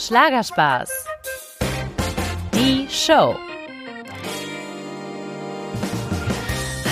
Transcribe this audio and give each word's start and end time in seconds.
Schlagerspaß. 0.00 0.88
Die 2.54 2.88
Show. 2.88 3.36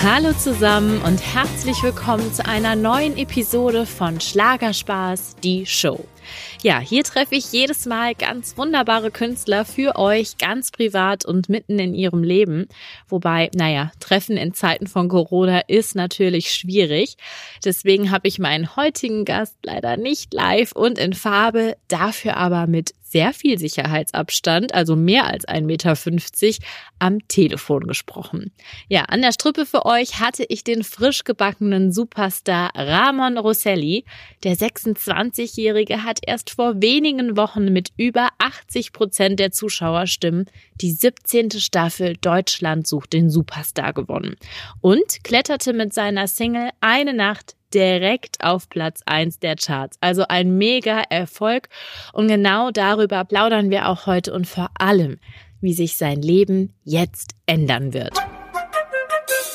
Hallo 0.02 0.34
zusammen 0.34 1.00
und 1.00 1.18
herzlich 1.18 1.82
willkommen 1.82 2.34
zu 2.34 2.44
einer 2.44 2.76
neuen 2.76 3.16
Episode 3.16 3.86
von 3.86 4.20
Schlagerspaß, 4.20 5.36
die 5.42 5.64
Show. 5.64 6.04
Ja, 6.62 6.80
hier 6.80 7.04
treffe 7.04 7.34
ich 7.34 7.52
jedes 7.52 7.86
Mal 7.86 8.14
ganz 8.14 8.56
wunderbare 8.56 9.10
Künstler 9.10 9.64
für 9.64 9.96
euch, 9.96 10.38
ganz 10.38 10.70
privat 10.70 11.24
und 11.24 11.48
mitten 11.48 11.78
in 11.78 11.94
ihrem 11.94 12.22
Leben. 12.22 12.68
Wobei, 13.08 13.50
naja, 13.54 13.92
Treffen 14.00 14.36
in 14.36 14.54
Zeiten 14.54 14.86
von 14.86 15.08
Corona 15.08 15.60
ist 15.68 15.94
natürlich 15.94 16.52
schwierig. 16.52 17.16
Deswegen 17.64 18.10
habe 18.10 18.28
ich 18.28 18.38
meinen 18.38 18.76
heutigen 18.76 19.24
Gast 19.24 19.56
leider 19.62 19.96
nicht 19.96 20.34
live 20.34 20.72
und 20.72 20.98
in 20.98 21.12
Farbe, 21.12 21.76
dafür 21.88 22.36
aber 22.36 22.66
mit 22.66 22.94
sehr 23.10 23.32
viel 23.32 23.58
Sicherheitsabstand, 23.58 24.74
also 24.74 24.96
mehr 24.96 25.26
als 25.26 25.46
1,50 25.46 25.62
Meter, 25.62 25.96
am 26.98 27.26
Telefon 27.28 27.86
gesprochen. 27.86 28.52
Ja, 28.88 29.04
an 29.04 29.22
der 29.22 29.32
Strippe 29.32 29.66
für 29.66 29.86
euch 29.86 30.20
hatte 30.20 30.44
ich 30.48 30.64
den 30.64 30.84
frisch 30.84 31.24
gebackenen 31.24 31.92
Superstar 31.92 32.70
Ramon 32.74 33.38
Rosselli. 33.38 34.04
Der 34.44 34.56
26-Jährige 34.56 36.04
hat 36.04 36.20
erst 36.26 36.50
vor 36.50 36.82
wenigen 36.82 37.36
Wochen 37.36 37.72
mit 37.72 37.90
über 37.96 38.28
80 38.38 38.92
Prozent 38.92 39.40
der 39.40 39.52
Zuschauerstimmen 39.52 40.46
die 40.80 40.92
17. 40.92 41.50
Staffel 41.52 42.16
Deutschland 42.20 42.86
sucht 42.86 43.12
den 43.12 43.30
Superstar 43.30 43.92
gewonnen 43.92 44.36
und 44.80 45.24
kletterte 45.24 45.72
mit 45.72 45.92
seiner 45.92 46.28
Single 46.28 46.70
Eine 46.80 47.14
Nacht 47.14 47.57
direkt 47.74 48.42
auf 48.44 48.68
Platz 48.68 49.02
eins 49.06 49.38
der 49.38 49.56
Charts. 49.56 49.98
Also 50.00 50.24
ein 50.28 50.58
mega 50.58 51.00
Erfolg. 51.08 51.68
Und 52.12 52.28
genau 52.28 52.70
darüber 52.70 53.24
plaudern 53.24 53.70
wir 53.70 53.88
auch 53.88 54.06
heute 54.06 54.32
und 54.32 54.46
vor 54.46 54.70
allem, 54.78 55.18
wie 55.60 55.72
sich 55.72 55.96
sein 55.96 56.22
Leben 56.22 56.74
jetzt 56.84 57.34
ändern 57.46 57.92
wird. 57.92 58.27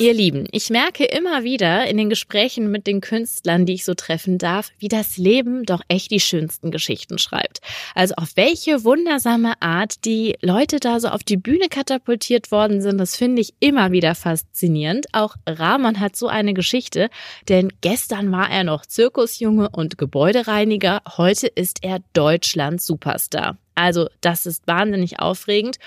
Ihr 0.00 0.12
Lieben, 0.12 0.48
ich 0.50 0.70
merke 0.70 1.04
immer 1.04 1.44
wieder 1.44 1.86
in 1.86 1.96
den 1.96 2.10
Gesprächen 2.10 2.68
mit 2.72 2.88
den 2.88 3.00
Künstlern, 3.00 3.64
die 3.64 3.74
ich 3.74 3.84
so 3.84 3.94
treffen 3.94 4.38
darf, 4.38 4.72
wie 4.78 4.88
das 4.88 5.18
Leben 5.18 5.62
doch 5.62 5.82
echt 5.86 6.10
die 6.10 6.18
schönsten 6.18 6.72
Geschichten 6.72 7.16
schreibt. 7.18 7.60
Also 7.94 8.16
auf 8.16 8.32
welche 8.34 8.82
wundersame 8.82 9.52
Art 9.62 10.04
die 10.04 10.36
Leute 10.42 10.80
da 10.80 10.98
so 10.98 11.08
auf 11.08 11.22
die 11.22 11.36
Bühne 11.36 11.68
katapultiert 11.70 12.50
worden 12.50 12.82
sind, 12.82 12.98
das 12.98 13.14
finde 13.14 13.40
ich 13.40 13.54
immer 13.60 13.92
wieder 13.92 14.16
faszinierend. 14.16 15.06
Auch 15.12 15.36
Rahman 15.46 16.00
hat 16.00 16.16
so 16.16 16.26
eine 16.26 16.54
Geschichte, 16.54 17.08
denn 17.48 17.72
gestern 17.80 18.32
war 18.32 18.50
er 18.50 18.64
noch 18.64 18.86
Zirkusjunge 18.86 19.68
und 19.68 19.96
Gebäudereiniger, 19.96 21.02
heute 21.16 21.46
ist 21.46 21.84
er 21.84 22.00
Deutschlands 22.14 22.84
Superstar. 22.84 23.58
Also 23.74 24.08
das 24.20 24.46
ist 24.46 24.66
wahnsinnig 24.66 25.20
aufregend. 25.20 25.78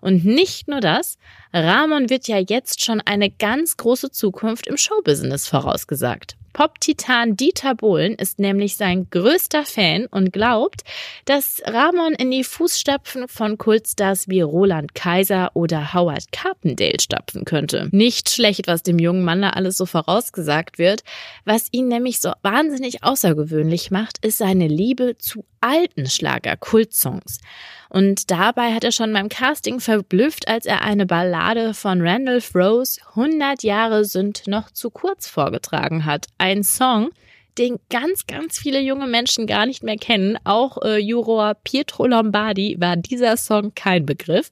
Und 0.00 0.24
nicht 0.24 0.68
nur 0.68 0.80
das, 0.80 1.18
Ramon 1.54 2.10
wird 2.10 2.26
ja 2.26 2.38
jetzt 2.38 2.84
schon 2.84 3.00
eine 3.00 3.30
ganz 3.30 3.76
große 3.76 4.10
Zukunft 4.10 4.66
im 4.66 4.76
Showbusiness 4.76 5.46
vorausgesagt. 5.46 6.36
Pop-Titan 6.52 7.36
Dieter 7.36 7.74
Bohlen 7.76 8.14
ist 8.14 8.40
nämlich 8.40 8.76
sein 8.76 9.08
größter 9.10 9.64
Fan 9.64 10.06
und 10.06 10.32
glaubt, 10.32 10.82
dass 11.26 11.62
Ramon 11.64 12.14
in 12.14 12.30
die 12.32 12.42
Fußstapfen 12.44 13.28
von 13.28 13.56
Kultstars 13.58 14.28
wie 14.28 14.40
Roland 14.40 14.94
Kaiser 14.94 15.50
oder 15.54 15.94
Howard 15.94 16.32
Carpendale 16.32 17.00
stapfen 17.00 17.44
könnte. 17.44 17.88
Nicht 17.92 18.30
schlecht, 18.30 18.66
was 18.66 18.82
dem 18.82 18.98
jungen 18.98 19.24
Mann 19.24 19.42
da 19.42 19.50
alles 19.50 19.76
so 19.76 19.86
vorausgesagt 19.86 20.78
wird. 20.78 21.02
Was 21.44 21.68
ihn 21.70 21.86
nämlich 21.88 22.20
so 22.20 22.32
wahnsinnig 22.42 23.04
außergewöhnlich 23.04 23.90
macht, 23.92 24.24
ist 24.24 24.38
seine 24.38 24.68
Liebe 24.68 25.18
zu 25.18 25.44
alten 25.60 26.06
Schlager-Kultsongs. 26.06 27.38
Und 27.94 28.32
dabei 28.32 28.74
hat 28.74 28.82
er 28.82 28.90
schon 28.90 29.12
beim 29.12 29.28
Casting 29.28 29.78
verblüfft, 29.78 30.48
als 30.48 30.66
er 30.66 30.82
eine 30.82 31.06
Ballade 31.06 31.74
von 31.74 32.04
Randolph 32.04 32.52
Rose 32.52 33.00
100 33.10 33.62
Jahre 33.62 34.04
sind 34.04 34.48
noch 34.48 34.72
zu 34.72 34.90
kurz 34.90 35.28
vorgetragen 35.28 36.04
hat. 36.04 36.26
Ein 36.36 36.64
Song, 36.64 37.10
den 37.56 37.78
ganz, 37.90 38.26
ganz 38.26 38.58
viele 38.58 38.80
junge 38.80 39.06
Menschen 39.06 39.46
gar 39.46 39.64
nicht 39.64 39.84
mehr 39.84 39.96
kennen. 39.96 40.36
Auch 40.42 40.82
äh, 40.82 40.98
Juror 40.98 41.54
Pietro 41.62 42.08
Lombardi 42.08 42.74
war 42.80 42.96
dieser 42.96 43.36
Song 43.36 43.76
kein 43.76 44.04
Begriff. 44.04 44.50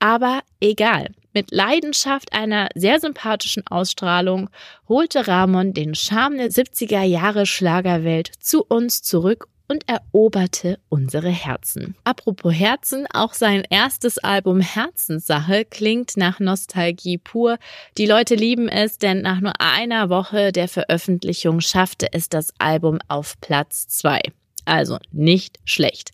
Aber 0.00 0.40
egal. 0.60 1.06
Mit 1.32 1.52
Leidenschaft 1.52 2.32
einer 2.32 2.68
sehr 2.74 2.98
sympathischen 2.98 3.64
Ausstrahlung 3.68 4.50
holte 4.88 5.28
Ramon 5.28 5.72
den 5.72 5.94
Charme 5.94 6.36
der 6.36 6.50
70er 6.50 7.04
Jahre 7.04 7.46
Schlagerwelt 7.46 8.32
zu 8.40 8.64
uns 8.64 9.02
zurück 9.02 9.46
und 9.72 9.88
eroberte 9.88 10.78
unsere 10.90 11.30
Herzen. 11.30 11.94
Apropos 12.04 12.52
Herzen, 12.52 13.06
auch 13.14 13.32
sein 13.32 13.64
erstes 13.70 14.18
Album 14.18 14.60
Herzenssache 14.60 15.64
klingt 15.64 16.18
nach 16.18 16.40
Nostalgie 16.40 17.16
pur. 17.16 17.56
Die 17.96 18.04
Leute 18.04 18.34
lieben 18.34 18.68
es, 18.68 18.98
denn 18.98 19.22
nach 19.22 19.40
nur 19.40 19.54
einer 19.60 20.10
Woche 20.10 20.52
der 20.52 20.68
Veröffentlichung 20.68 21.62
schaffte 21.62 22.08
es 22.12 22.28
das 22.28 22.52
Album 22.58 22.98
auf 23.08 23.40
Platz 23.40 23.88
zwei. 23.88 24.20
Also 24.66 24.98
nicht 25.10 25.58
schlecht. 25.64 26.10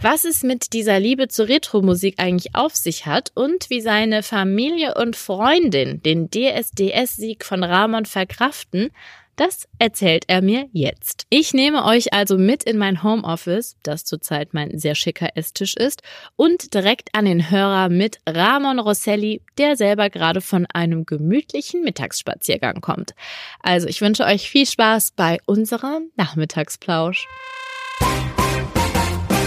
Was 0.00 0.24
es 0.24 0.42
mit 0.42 0.72
dieser 0.72 0.98
Liebe 0.98 1.28
zur 1.28 1.48
Retro-Musik 1.48 2.14
eigentlich 2.16 2.54
auf 2.54 2.74
sich 2.74 3.04
hat 3.04 3.30
und 3.34 3.68
wie 3.68 3.82
seine 3.82 4.22
Familie 4.22 4.94
und 4.94 5.16
Freundin 5.16 6.02
den 6.02 6.30
DSDS-Sieg 6.30 7.44
von 7.44 7.62
Ramon 7.62 8.06
verkraften, 8.06 8.90
das 9.36 9.68
erzählt 9.78 10.24
er 10.28 10.42
mir 10.42 10.68
jetzt. 10.72 11.26
Ich 11.28 11.52
nehme 11.52 11.84
euch 11.84 12.14
also 12.14 12.38
mit 12.38 12.64
in 12.64 12.78
mein 12.78 13.02
Homeoffice, 13.02 13.76
das 13.82 14.04
zurzeit 14.04 14.54
mein 14.54 14.78
sehr 14.78 14.94
schicker 14.94 15.28
Esstisch 15.34 15.76
ist, 15.76 16.02
und 16.36 16.72
direkt 16.72 17.10
an 17.12 17.26
den 17.26 17.50
Hörer 17.50 17.90
mit 17.90 18.18
Ramon 18.26 18.78
Rosselli, 18.78 19.42
der 19.58 19.76
selber 19.76 20.08
gerade 20.08 20.40
von 20.40 20.66
einem 20.72 21.04
gemütlichen 21.04 21.82
Mittagsspaziergang 21.82 22.80
kommt. 22.80 23.14
Also 23.62 23.88
ich 23.88 24.00
wünsche 24.00 24.24
euch 24.24 24.48
viel 24.48 24.66
Spaß 24.66 25.12
bei 25.12 25.38
unserem 25.44 26.10
Nachmittagsplausch. 26.16 27.26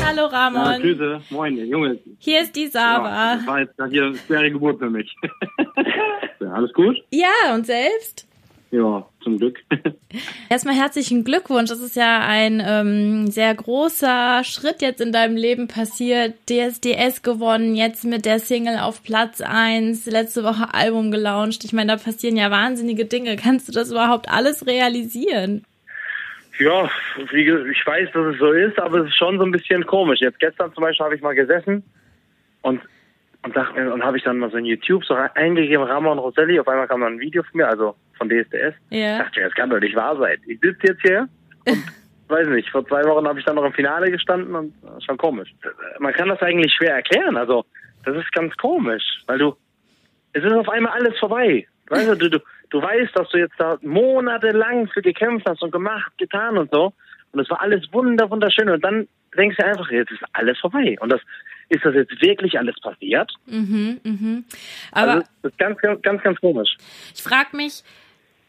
Hallo 0.06 0.26
Ramon. 0.28 0.62
Ja, 0.62 0.78
Grüße, 0.78 1.22
moin, 1.32 1.58
Junge. 1.58 2.00
Hier 2.20 2.42
ist 2.42 2.56
die 2.56 2.68
Sava. 2.68 3.10
Ja, 3.10 3.36
das 3.38 3.48
war 3.48 3.60
jetzt 3.60 3.74
hier 3.90 4.06
eine 4.06 4.16
schwere 4.18 4.52
Geburt 4.52 4.80
für 4.80 4.90
mich. 4.90 5.16
ja, 6.40 6.52
alles 6.54 6.74
gut? 6.74 6.98
Ja, 7.12 7.56
und 7.56 7.66
selbst? 7.66 8.29
Ja, 8.72 9.07
zum 9.24 9.40
Glück. 9.40 9.59
Erstmal 10.50 10.75
herzlichen 10.75 11.24
Glückwunsch. 11.24 11.69
Das 11.69 11.81
ist 11.81 11.96
ja 11.96 12.19
ein 12.19 12.62
ähm, 12.63 13.28
sehr 13.28 13.53
großer 13.56 14.44
Schritt 14.44 14.81
jetzt 14.81 15.02
in 15.02 15.12
deinem 15.12 15.35
Leben 15.35 15.68
passiert. 15.68 16.35
DSDS 16.47 17.24
gewonnen, 17.24 17.75
jetzt 17.75 18.06
mit 18.06 18.25
der 18.25 18.40
Single 18.40 18.78
auf 18.78 19.03
Platz 19.03 19.41
eins. 19.41 20.06
letzte 20.06 20.44
Woche 20.44 20.74
Album 20.74 21.09
gelauncht. 21.09 21.63
Ich 21.63 21.74
meine, 21.74 21.94
da 21.94 21.97
passieren 21.97 22.38
ja 22.38 22.52
wahnsinnige 22.52 23.06
Dinge. 23.06 23.38
Kannst 23.38 23.68
du 23.68 23.72
das 23.72 23.91
überhaupt 23.91 24.30
alles 24.30 24.68
realisieren? 24.68 25.66
Ja, 26.59 26.90
wie, 27.31 27.50
ich 27.72 27.88
weiß, 27.88 28.09
dass 28.13 28.34
es 28.34 28.40
so 28.40 28.51
ist, 28.51 28.78
aber 28.80 29.00
es 29.00 29.07
ist 29.07 29.18
schon 29.18 29.40
so 29.40 29.46
ein 29.46 29.51
bisschen 29.51 29.86
komisch. 29.86 30.19
Jetzt 30.19 30.40
gestern 30.40 30.74
zum 30.74 30.84
Beispiel 30.84 31.06
habe 31.06 31.16
ich 31.16 31.22
mal 31.22 31.34
gesessen 31.34 31.84
und 32.62 32.81
und 33.44 33.56
dachte 33.56 33.92
und 33.92 34.04
habe 34.04 34.18
ich 34.18 34.24
dann 34.24 34.38
mal 34.38 34.52
so 34.52 34.58
in 34.58 34.66
YouTube 34.66 35.06
so 35.06 35.14
eingegeben, 35.14 35.84
Ramon 35.84 36.20
Roselli, 36.20 36.60
auf 36.60 36.68
einmal 36.68 36.88
kam 36.88 37.02
dann 37.02 37.14
ein 37.14 37.20
Video 37.20 37.44
von 37.44 37.58
mir, 37.58 37.68
also 37.68 37.96
von 38.18 38.30
DSDS. 38.30 38.76
Ja. 38.90 39.14
Ich 39.14 39.24
dachte, 39.24 39.42
das 39.42 39.54
kann 39.54 39.70
doch 39.70 39.80
nicht 39.80 39.96
wahr 39.96 40.18
sein. 40.18 40.38
Ich 40.46 40.60
sitze 40.60 40.88
jetzt 40.88 41.02
hier 41.02 41.28
und 41.66 41.84
weiß 42.28 42.48
nicht, 42.50 42.70
vor 42.70 42.86
zwei 42.86 43.04
Wochen 43.06 43.28
habe 43.28 43.40
ich 43.40 43.46
dann 43.46 43.56
noch 43.56 43.64
im 43.64 43.74
Finale 43.74 44.12
gestanden 44.12 44.56
und 44.56 44.74
das 44.84 44.98
ist 44.98 45.06
schon 45.06 45.18
komisch. 45.18 45.54
Man 46.00 46.14
kann 46.14 46.30
das 46.30 46.42
eigentlich 46.42 46.74
schwer 46.74 46.96
erklären, 46.96 47.38
also 47.38 47.66
das 48.06 48.16
ist 48.18 48.32
ganz 48.34 48.56
komisch, 48.58 49.04
weil 49.28 49.38
du, 49.38 49.56
es 50.34 50.44
ist 50.44 50.54
auf 50.54 50.70
einmal 50.70 50.94
alles 50.94 51.18
vorbei. 51.18 51.66
Weißt 51.88 52.10
du, 52.10 52.16
du, 52.16 52.30
du, 52.30 52.40
du 52.70 52.82
weißt, 52.82 53.16
dass 53.16 53.30
du 53.30 53.38
jetzt 53.38 53.56
da 53.58 53.78
monatelang 53.82 54.88
für 54.88 55.02
gekämpft 55.02 55.48
hast 55.48 55.62
und 55.64 55.72
gemacht, 55.72 56.12
getan 56.18 56.58
und 56.58 56.72
so. 56.72 56.94
Und 57.32 57.40
es 57.40 57.50
war 57.50 57.62
alles 57.62 57.82
wunder, 57.92 58.30
wunderschön. 58.30 58.70
Und 58.70 58.84
dann 58.84 59.08
denkst 59.38 59.58
du 59.58 59.66
einfach, 59.66 59.90
jetzt 59.92 60.12
ist 60.12 60.24
alles 60.34 60.58
vorbei. 60.60 60.96
Und 61.00 61.12
das, 61.12 61.22
ist 61.69 61.86
das 61.86 61.95
jetzt 61.95 62.21
wirklich 62.21 62.57
alles 62.57 62.75
passiert? 62.81 63.31
Mhm, 63.45 64.00
mhm. 64.04 64.45
Aber 64.92 65.12
also, 65.12 65.27
das 65.42 65.51
ist 65.51 65.60
ganz, 65.60 65.80
ganz, 65.80 66.01
ganz, 66.01 66.21
ganz 66.24 66.39
komisch. 66.39 66.77
Ich 67.16 67.21
frage 67.21 67.56
mich, 67.56 67.83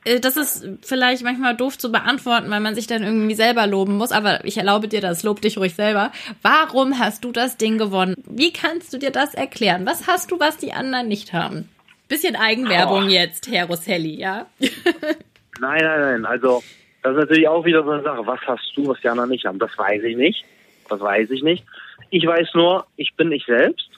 äh, 0.05 0.21
das 0.21 0.37
ist 0.37 0.69
vielleicht 0.83 1.23
manchmal 1.23 1.57
doof 1.57 1.79
zu 1.79 1.93
beantworten, 1.93 2.51
weil 2.51 2.61
man 2.61 2.75
sich 2.75 2.87
dann 2.87 3.03
irgendwie 3.03 3.35
selber 3.35 3.67
loben 3.67 3.97
muss, 3.97 4.13
aber 4.13 4.45
ich 4.45 4.57
erlaube 4.57 4.89
dir 4.89 5.01
das, 5.01 5.23
lob 5.23 5.41
dich 5.43 5.59
ruhig 5.59 5.75
selber. 5.75 6.13
Warum 6.43 6.99
hast 6.99 7.25
du 7.25 7.33
das 7.33 7.57
Ding 7.57 7.79
gewonnen? 7.79 8.17
Wie 8.27 8.53
kannst 8.53 8.93
du 8.93 8.99
dir 8.99 9.11
das 9.11 9.35
erklären? 9.35 9.87
Was 9.87 10.07
hast 10.07 10.31
du, 10.31 10.41
was 10.41 10.57
die 10.57 10.73
anderen 10.73 11.09
nicht 11.09 11.33
haben? 11.33 11.69
Bisschen 12.09 12.35
Eigenwerbung 12.35 13.05
oh. 13.05 13.09
jetzt, 13.09 13.49
Herr 13.49 13.67
Rosselli, 13.67 14.17
ja? 14.17 14.47
nein, 15.61 15.81
nein, 15.81 16.01
nein. 16.01 16.25
Also, 16.25 16.63
das 17.03 17.13
ist 17.13 17.21
natürlich 17.21 17.47
auch 17.47 17.65
wieder 17.65 17.85
so 17.85 17.91
eine 17.91 18.03
Sache. 18.03 18.27
Was 18.27 18.41
hast 18.47 18.73
du, 18.75 18.89
was 18.89 19.01
die 19.01 19.09
anderen 19.09 19.31
nicht 19.31 19.45
haben? 19.45 19.59
Das 19.59 19.77
weiß 19.79 20.03
ich 20.03 20.17
nicht. 20.17 20.45
Das 20.89 21.01
weiß 21.01 21.31
ich 21.31 21.43
nicht. 21.43 21.65
Ich 22.11 22.27
weiß 22.27 22.51
nur, 22.55 22.87
ich 22.97 23.15
bin 23.17 23.33
ich 23.33 23.45
selbst. 23.45 23.89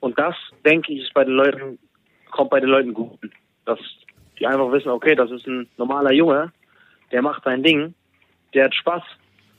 Und 0.00 0.18
das, 0.18 0.34
denke 0.64 0.92
ich, 0.92 1.02
ist 1.02 1.14
bei 1.14 1.24
den 1.24 1.34
Leuten, 1.34 1.78
kommt 2.30 2.50
bei 2.50 2.60
den 2.60 2.68
Leuten 2.70 2.94
gut. 2.94 3.18
Dass 3.64 3.78
die 4.38 4.46
einfach 4.46 4.70
wissen, 4.72 4.90
okay, 4.90 5.14
das 5.14 5.30
ist 5.30 5.46
ein 5.46 5.68
normaler 5.76 6.12
Junge, 6.12 6.52
der 7.10 7.22
macht 7.22 7.44
sein 7.44 7.62
Ding, 7.62 7.94
der 8.54 8.66
hat 8.66 8.74
Spaß 8.74 9.02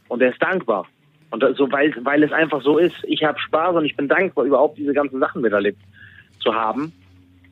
und 0.08 0.20
der 0.20 0.32
ist 0.32 0.42
dankbar. 0.42 0.86
Und 1.32 1.44
so, 1.58 1.72
weil, 1.72 1.94
weil 2.04 2.24
es 2.24 2.32
einfach 2.32 2.62
so 2.64 2.78
ist, 2.78 2.96
ich 3.04 3.24
habe 3.24 3.40
Spaß 3.40 3.76
und 3.76 3.86
ich 3.86 3.96
bin 3.96 4.08
dankbar, 4.08 4.46
überhaupt 4.46 4.78
diese 4.78 4.94
ganzen 4.94 5.20
Sachen 5.20 5.42
miterlebt 5.42 5.80
zu 6.40 6.54
haben. 6.54 6.92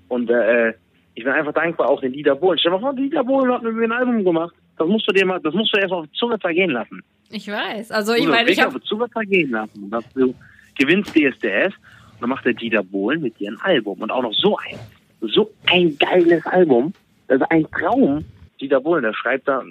Und 0.07 0.29
äh, 0.29 0.73
ich 1.13 1.23
bin 1.23 1.33
einfach 1.33 1.53
dankbar 1.53 1.89
auch 1.89 2.01
den 2.01 2.13
Dieter 2.13 2.35
Bohlen. 2.35 2.57
Stell 2.57 2.71
dir 2.71 2.77
mal 2.77 2.81
vor, 2.81 2.93
Dieter 2.95 3.23
Bohlen 3.23 3.51
hat 3.51 3.61
mit 3.61 3.73
mir 3.73 3.85
ein 3.85 3.91
Album 3.91 4.23
gemacht. 4.23 4.55
Das 4.77 4.87
musst 4.87 5.07
du 5.07 5.13
dir 5.13 5.25
mal, 5.25 5.39
das 5.39 5.53
musst 5.53 5.75
du 5.75 5.79
erst 5.79 5.93
auf 5.93 6.05
die 6.05 6.11
Zunge 6.13 6.39
zergehen 6.39 6.71
lassen. 6.71 7.03
Ich 7.29 7.47
weiß. 7.47 7.91
Also 7.91 8.13
ich 8.13 8.27
meine, 8.27 8.49
ich 8.49 8.61
habe 8.61 8.79
die 8.79 8.85
Zunge 8.85 9.09
zergehen 9.11 9.51
lassen. 9.51 9.89
Dass 9.89 10.05
du 10.13 10.33
gewinnst 10.77 11.11
DSDS 11.11 11.73
und 12.13 12.21
dann 12.21 12.29
macht 12.29 12.45
der 12.45 12.53
Dieter 12.53 12.83
Bohlen 12.83 13.21
mit 13.21 13.39
dir 13.39 13.51
ein 13.51 13.59
Album. 13.61 14.01
Und 14.01 14.11
auch 14.11 14.21
noch 14.21 14.33
so 14.33 14.57
ein, 14.57 14.79
so 15.21 15.51
ein 15.67 15.97
geiles 15.97 16.45
Album. 16.45 16.93
Ist 17.27 17.43
ein 17.51 17.67
Traum. 17.71 18.25
Dieter 18.59 18.81
Bohlen, 18.81 19.03
der 19.03 19.13
schreibt 19.13 19.47
da, 19.47 19.63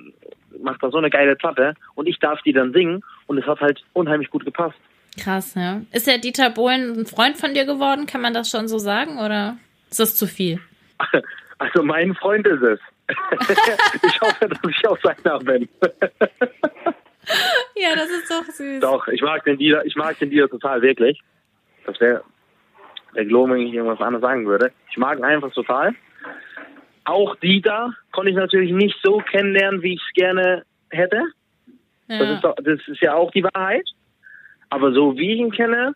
macht 0.63 0.83
da 0.83 0.91
so 0.91 0.99
eine 0.99 1.11
geile 1.11 1.35
Platte 1.37 1.75
und 1.95 2.07
ich 2.07 2.19
darf 2.19 2.41
die 2.43 2.53
dann 2.53 2.73
singen 2.73 3.03
und 3.27 3.39
es 3.39 3.47
hat 3.47 3.61
halt 3.61 3.83
unheimlich 3.95 4.31
gut 4.31 4.45
gepasst. 4.45 4.79
krass, 5.19 5.55
ja. 5.55 5.81
Ist 5.93 6.07
der 6.07 6.19
Dieter 6.19 6.51
Bohlen 6.51 7.01
ein 7.01 7.07
Freund 7.07 7.37
von 7.37 7.55
dir 7.55 7.65
geworden? 7.65 8.07
Kann 8.07 8.21
man 8.21 8.33
das 8.33 8.51
schon 8.51 8.69
so 8.69 8.79
sagen 8.79 9.19
oder 9.19 9.57
ist 9.91 10.01
das 10.01 10.17
zu 10.17 10.27
viel? 10.27 10.61
Also 11.59 11.83
mein 11.83 12.15
Freund 12.15 12.47
ist 12.47 12.61
es. 12.61 12.79
ich 14.03 14.21
hoffe, 14.21 14.47
dass 14.47 14.59
ich 14.69 14.87
auch 14.87 14.99
seiner 15.01 15.39
bin. 15.39 15.67
Ja, 17.79 17.95
das 17.95 18.09
ist 18.09 18.31
doch 18.31 18.45
süß. 18.45 18.81
Doch, 18.81 19.07
ich 19.09 19.21
mag 19.21 19.45
den 19.45 19.59
Dieter, 19.59 19.85
ich 19.85 19.97
mag 19.97 20.19
den 20.19 20.31
Dieter 20.31 20.49
total 20.49 20.81
wirklich. 20.83 21.21
Das 21.85 22.01
wäre 22.01 22.23
der 23.15 23.25
Glow, 23.27 23.49
wenn 23.49 23.61
ich 23.61 23.75
irgendwas 23.75 24.01
anderes 24.01 24.23
sagen 24.23 24.47
würde. 24.47 24.73
Ich 24.91 24.97
mag 24.97 25.19
ihn 25.19 25.25
einfach 25.25 25.53
total. 25.53 25.95
Auch 27.05 27.37
Dieter 27.37 27.95
konnte 28.13 28.31
ich 28.31 28.37
natürlich 28.37 28.73
nicht 28.73 28.97
so 29.03 29.19
kennenlernen, 29.19 29.83
wie 29.83 29.95
ich 29.95 30.01
es 30.01 30.13
gerne 30.15 30.65
hätte. 30.91 31.23
Das, 32.09 32.19
Ja. 32.21 32.35
ist 32.35 32.45
doch, 32.45 32.55
das 32.57 32.81
ist 32.87 33.01
ja 33.01 33.15
auch 33.15 33.31
die 33.31 33.45
Wahrheit. 33.45 33.89
Aber 34.71 34.93
so 34.93 35.17
wie 35.17 35.33
ich 35.35 35.39
ihn 35.41 35.53
kenne, 35.53 35.95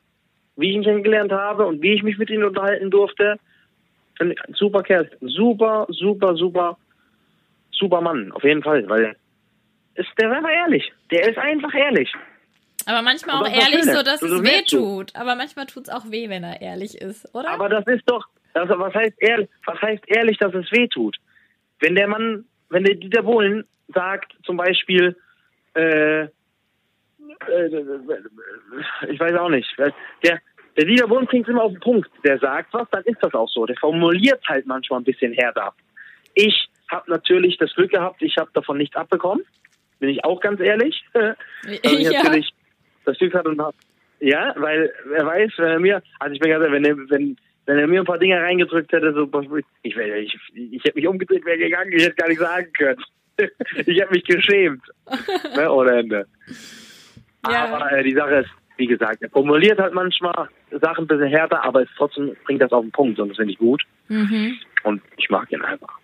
wie 0.56 0.70
ich 0.70 0.76
ihn 0.76 0.84
kennengelernt 0.84 1.32
habe 1.32 1.66
und 1.66 1.82
wie 1.82 1.94
ich 1.94 2.02
mich 2.02 2.18
mit 2.18 2.30
ihm 2.30 2.44
unterhalten 2.44 2.90
durfte, 2.90 3.36
finde 4.16 4.34
ich 4.34 4.40
ein 4.48 4.54
super 4.54 4.82
Kerl. 4.82 5.10
Super, 5.20 5.86
super, 5.88 6.36
super, 6.36 6.78
super 7.72 8.00
Mann. 8.00 8.30
Auf 8.32 8.44
jeden 8.44 8.62
Fall, 8.62 8.88
weil 8.88 9.16
ist, 9.94 10.08
der 10.18 10.30
ist 10.30 10.36
einfach 10.36 10.50
ehrlich. 10.50 10.92
Der 11.10 11.28
ist 11.28 11.38
einfach 11.38 11.74
ehrlich. 11.74 12.12
Aber 12.86 13.02
manchmal 13.02 13.36
auch 13.36 13.48
ehrlich, 13.48 13.84
so 13.84 14.02
dass 14.02 14.20
Das 14.20 14.22
es 14.22 14.42
weh 14.42 14.62
tut. 14.62 15.14
Aber 15.14 15.34
manchmal 15.34 15.66
tut 15.66 15.84
es 15.84 15.88
auch 15.90 16.10
weh, 16.10 16.28
wenn 16.28 16.44
er 16.44 16.60
ehrlich 16.60 17.00
ist, 17.00 17.32
oder? 17.34 17.50
Aber 17.50 17.68
das 17.68 17.86
ist 17.86 18.02
doch, 18.06 18.26
also 18.54 18.78
was 18.78 18.94
heißt 18.94 19.14
ehrlich, 19.18 19.48
was 19.66 19.80
heißt 19.80 20.04
ehrlich, 20.06 20.38
dass 20.38 20.54
es 20.54 20.70
weh 20.72 20.88
tut? 20.88 21.16
Wenn 21.80 21.94
der 21.94 22.08
Mann, 22.08 22.44
wenn 22.68 22.84
der 22.84 22.94
Dieter 22.94 23.22
Bohlen 23.22 23.64
sagt, 23.94 24.32
zum 24.44 24.56
Beispiel, 24.56 25.16
äh, 25.74 26.22
äh, 26.22 26.28
ich 29.08 29.20
weiß 29.20 29.34
auch 29.34 29.50
nicht, 29.50 29.68
der, 29.78 30.40
der 30.76 30.84
Dieter 30.84 31.08
Bohlen 31.08 31.26
bringt 31.26 31.48
immer 31.48 31.64
auf 31.64 31.72
den 31.72 31.80
Punkt. 31.80 32.10
Der 32.24 32.38
sagt 32.38 32.72
was, 32.72 32.88
dann 32.90 33.04
ist 33.04 33.22
das 33.22 33.34
auch 33.34 33.48
so. 33.48 33.66
Der 33.66 33.76
formuliert 33.76 34.42
halt 34.48 34.66
manchmal 34.66 35.00
ein 35.00 35.04
bisschen 35.04 35.32
härter. 35.32 35.74
Ich 36.34 36.68
habe 36.90 37.10
natürlich 37.10 37.56
das 37.58 37.72
Glück 37.74 37.90
gehabt, 37.90 38.22
ich 38.22 38.36
habe 38.36 38.50
davon 38.54 38.78
nichts 38.78 38.96
abbekommen. 38.96 39.44
Bin 40.00 40.08
ich 40.08 40.24
auch 40.24 40.40
ganz 40.40 40.60
ehrlich. 40.60 41.04
Also 41.14 41.34
ich 41.82 42.00
ja. 42.10 42.22
natürlich 42.22 42.50
das 43.04 43.18
Glück 43.18 43.34
hatte 43.34 43.48
und 43.48 43.60
hab, 43.60 43.74
ja, 44.18 44.54
weil 44.56 44.92
er 45.14 45.26
weiß, 45.26 45.52
wenn 45.56 45.68
er 45.68 45.80
mir, 45.80 46.02
also 46.18 46.34
ich 46.34 46.40
bin 46.40 46.50
ganz 46.50 46.64
ehrlich, 46.64 46.82
wenn 46.82 46.84
er, 46.84 47.10
wenn, 47.10 47.36
wenn 47.66 47.78
er 47.78 47.86
mir 47.86 48.00
ein 48.00 48.06
paar 48.06 48.18
Dinge 48.18 48.40
reingedrückt 48.40 48.92
hätte, 48.92 49.12
so, 49.14 49.30
ich 49.82 49.96
ich, 49.96 50.36
ich 50.54 50.84
hätte 50.84 50.96
mich 50.96 51.06
umgedreht, 51.06 51.44
wäre 51.44 51.58
gegangen, 51.58 51.92
ich 51.92 52.04
hätte 52.04 52.16
gar 52.16 52.28
nicht 52.28 52.40
sagen 52.40 52.72
können. 52.76 53.02
ich 53.86 54.00
hätte 54.00 54.12
mich 54.12 54.24
geschämt. 54.24 54.82
ne, 55.56 55.72
ohne 55.72 55.98
Ende. 55.98 56.26
Ja. 57.48 57.64
Aber 57.64 57.92
äh, 57.92 58.02
die 58.02 58.14
Sache 58.14 58.40
ist, 58.40 58.50
wie 58.76 58.86
gesagt, 58.86 59.22
er 59.22 59.30
formuliert 59.30 59.78
halt 59.78 59.94
manchmal 59.94 60.48
Sachen 60.70 61.04
ein 61.04 61.06
bisschen 61.06 61.28
härter, 61.28 61.64
aber 61.64 61.82
es 61.82 61.88
trotzdem 61.96 62.36
bringt 62.44 62.62
das 62.62 62.72
auf 62.72 62.82
den 62.82 62.92
Punkt 62.92 63.18
und 63.18 63.28
das 63.28 63.36
finde 63.36 63.52
ich 63.52 63.58
gut. 63.58 63.82
Mhm. 64.08 64.58
Und 64.82 65.02
ich 65.16 65.28
mag 65.30 65.50
ihn 65.52 65.62
einfach. 65.62 65.98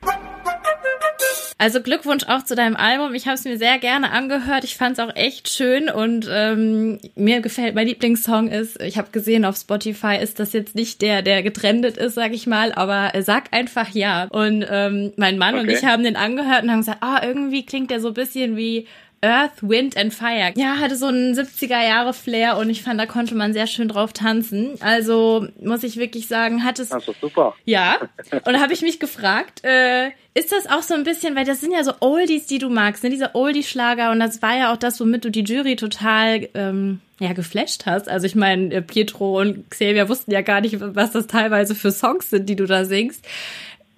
Also 1.58 1.80
Glückwunsch 1.80 2.24
auch 2.28 2.44
zu 2.44 2.54
deinem 2.54 2.76
Album. 2.76 3.14
Ich 3.14 3.24
habe 3.24 3.36
es 3.36 3.44
mir 3.44 3.56
sehr 3.56 3.78
gerne 3.78 4.10
angehört. 4.10 4.62
Ich 4.64 4.76
fand 4.76 4.98
es 4.98 5.02
auch 5.02 5.16
echt 5.16 5.48
schön 5.48 5.88
und 5.88 6.28
ähm, 6.30 6.98
mir 7.14 7.40
gefällt, 7.40 7.74
mein 7.74 7.86
Lieblingssong 7.86 8.48
ist, 8.48 8.78
ich 8.82 8.98
habe 8.98 9.08
gesehen 9.10 9.46
auf 9.46 9.56
Spotify, 9.56 10.18
ist 10.20 10.38
das 10.38 10.52
jetzt 10.52 10.74
nicht 10.74 11.00
der, 11.00 11.22
der 11.22 11.42
getrendet 11.42 11.96
ist, 11.96 12.14
sag 12.14 12.34
ich 12.34 12.46
mal, 12.46 12.72
aber 12.74 13.14
äh, 13.14 13.22
sag 13.22 13.54
einfach 13.54 13.88
ja. 13.94 14.24
Und 14.24 14.66
ähm, 14.70 15.14
mein 15.16 15.38
Mann 15.38 15.54
und 15.54 15.66
Okay. 15.66 15.78
ich 15.78 15.84
haben 15.86 16.04
den 16.04 16.16
angehört 16.16 16.62
und 16.64 16.70
haben 16.70 16.80
gesagt, 16.80 17.02
ah, 17.02 17.22
irgendwie 17.24 17.64
klingt 17.64 17.90
der 17.90 18.00
so 18.00 18.08
ein 18.08 18.14
bisschen 18.14 18.56
wie 18.58 18.86
Earth, 19.22 19.62
Wind 19.62 19.96
and 19.96 20.12
Fire. 20.14 20.52
Ja, 20.56 20.76
hatte 20.78 20.94
so 20.96 21.06
einen 21.06 21.34
70er 21.34 21.82
Jahre 21.82 22.12
Flair 22.12 22.58
und 22.58 22.68
ich 22.70 22.82
fand, 22.82 23.00
da 23.00 23.06
konnte 23.06 23.34
man 23.34 23.52
sehr 23.52 23.66
schön 23.66 23.88
drauf 23.88 24.12
tanzen. 24.12 24.74
Also 24.80 25.48
muss 25.60 25.82
ich 25.82 25.96
wirklich 25.96 26.28
sagen, 26.28 26.62
hat 26.64 26.78
es 26.78 26.90
Das 26.90 27.08
ist 27.08 27.20
super. 27.20 27.54
ja, 27.64 27.96
und 28.44 28.52
da 28.52 28.60
habe 28.60 28.72
ich 28.72 28.82
mich 28.82 29.00
gefragt, 29.00 29.64
äh, 29.64 30.10
ist 30.34 30.52
das 30.52 30.66
auch 30.70 30.82
so 30.82 30.92
ein 30.94 31.02
bisschen, 31.02 31.34
weil 31.34 31.46
das 31.46 31.60
sind 31.60 31.72
ja 31.72 31.82
so 31.82 31.92
Oldies, 32.00 32.46
die 32.46 32.58
du 32.58 32.68
magst, 32.68 33.02
ne? 33.02 33.10
diese 33.10 33.34
Oldie-Schlager 33.34 34.10
und 34.10 34.20
das 34.20 34.42
war 34.42 34.56
ja 34.56 34.72
auch 34.72 34.76
das, 34.76 35.00
womit 35.00 35.24
du 35.24 35.30
die 35.30 35.44
Jury 35.44 35.76
total 35.76 36.48
ähm, 36.54 37.00
ja, 37.18 37.32
geflasht 37.32 37.86
hast. 37.86 38.08
Also 38.10 38.26
ich 38.26 38.34
meine, 38.34 38.74
äh, 38.74 38.82
Pietro 38.82 39.40
und 39.40 39.70
Xavier 39.70 40.10
wussten 40.10 40.30
ja 40.30 40.42
gar 40.42 40.60
nicht, 40.60 40.76
was 40.78 41.12
das 41.12 41.26
teilweise 41.26 41.74
für 41.74 41.90
Songs 41.90 42.28
sind, 42.28 42.48
die 42.50 42.56
du 42.56 42.66
da 42.66 42.84
singst. 42.84 43.24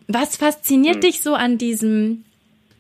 Was 0.07 0.37
fasziniert 0.37 0.95
Hm. 0.95 1.01
dich 1.03 1.21
so 1.23 1.35
an 1.35 1.59
diesem, 1.59 2.25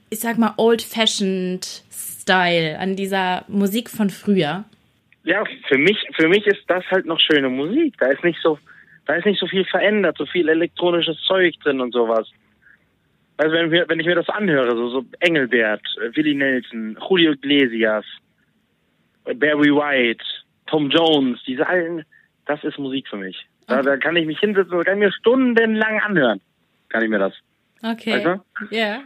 ich 0.09 0.21
sag 0.21 0.39
mal, 0.39 0.55
old-fashioned 0.57 1.83
Style, 2.29 2.79
an 2.79 2.95
dieser 2.95 3.45
Musik 3.49 3.89
von 3.89 4.11
früher? 4.11 4.65
Ja, 5.25 5.45
für 5.67 5.79
mich, 5.79 5.97
für 6.15 6.29
mich 6.29 6.47
ist 6.47 6.63
das 6.67 6.85
halt 6.91 7.07
noch 7.07 7.19
schöne 7.19 7.49
Musik. 7.49 7.95
Da 7.99 8.09
ist 8.09 8.23
nicht 8.23 8.39
so, 8.43 8.59
da 9.07 9.15
ist 9.15 9.25
nicht 9.25 9.41
so 9.41 9.47
viel 9.47 9.65
verändert, 9.65 10.19
so 10.19 10.27
viel 10.27 10.47
elektronisches 10.49 11.19
Zeug 11.27 11.55
drin 11.63 11.81
und 11.81 11.93
sowas. 11.93 12.29
Also 13.39 13.55
wenn, 13.55 13.71
wir, 13.71 13.89
wenn 13.89 13.99
ich 13.99 14.07
mir 14.07 14.15
das 14.15 14.29
anhöre, 14.29 14.73
so, 14.77 14.91
so 14.91 15.05
Engelbert, 15.21 15.83
Willie 16.15 16.35
Nelson, 16.35 16.99
Julio 17.09 17.33
Iglesias, 17.33 18.05
Barry 19.25 19.71
White, 19.71 20.25
Tom 20.67 20.91
Jones, 20.91 21.41
diese 21.47 21.67
alten, 21.67 22.05
das 22.45 22.63
ist 22.63 22.79
Musik 22.79 23.09
für 23.09 23.17
mich. 23.17 23.47
Da, 23.67 23.81
da 23.83 23.97
kann 23.97 24.17
ich 24.17 24.27
mich 24.27 24.39
hinsetzen 24.39 24.75
und 24.75 24.85
kann 24.85 24.99
mir 24.99 25.13
stundenlang 25.13 26.01
anhören. 26.01 26.41
Kann 26.91 27.03
ich 27.05 27.09
mir 27.09 27.19
das. 27.19 27.35
Okay. 27.83 28.13
Weißt 28.13 28.27
du? 28.27 28.75
Ja. 28.75 29.03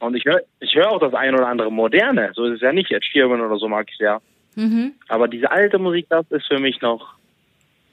Und 0.00 0.14
ich 0.14 0.24
höre 0.24 0.40
ich 0.60 0.74
höre 0.74 0.90
auch 0.90 1.00
das 1.00 1.14
ein 1.14 1.34
oder 1.34 1.48
andere 1.48 1.72
Moderne. 1.72 2.30
So 2.34 2.44
ist 2.44 2.56
es 2.56 2.60
ja 2.60 2.72
nicht. 2.72 2.90
Ed 2.92 3.04
Sheeran 3.04 3.40
oder 3.40 3.56
so 3.56 3.68
mag 3.68 3.88
ich 3.92 3.98
ja. 3.98 4.20
Mhm. 4.54 4.92
Aber 5.08 5.28
diese 5.28 5.50
alte 5.50 5.78
Musik, 5.78 6.06
das 6.08 6.30
ist 6.30 6.46
für 6.46 6.58
mich 6.58 6.80
noch. 6.80 7.14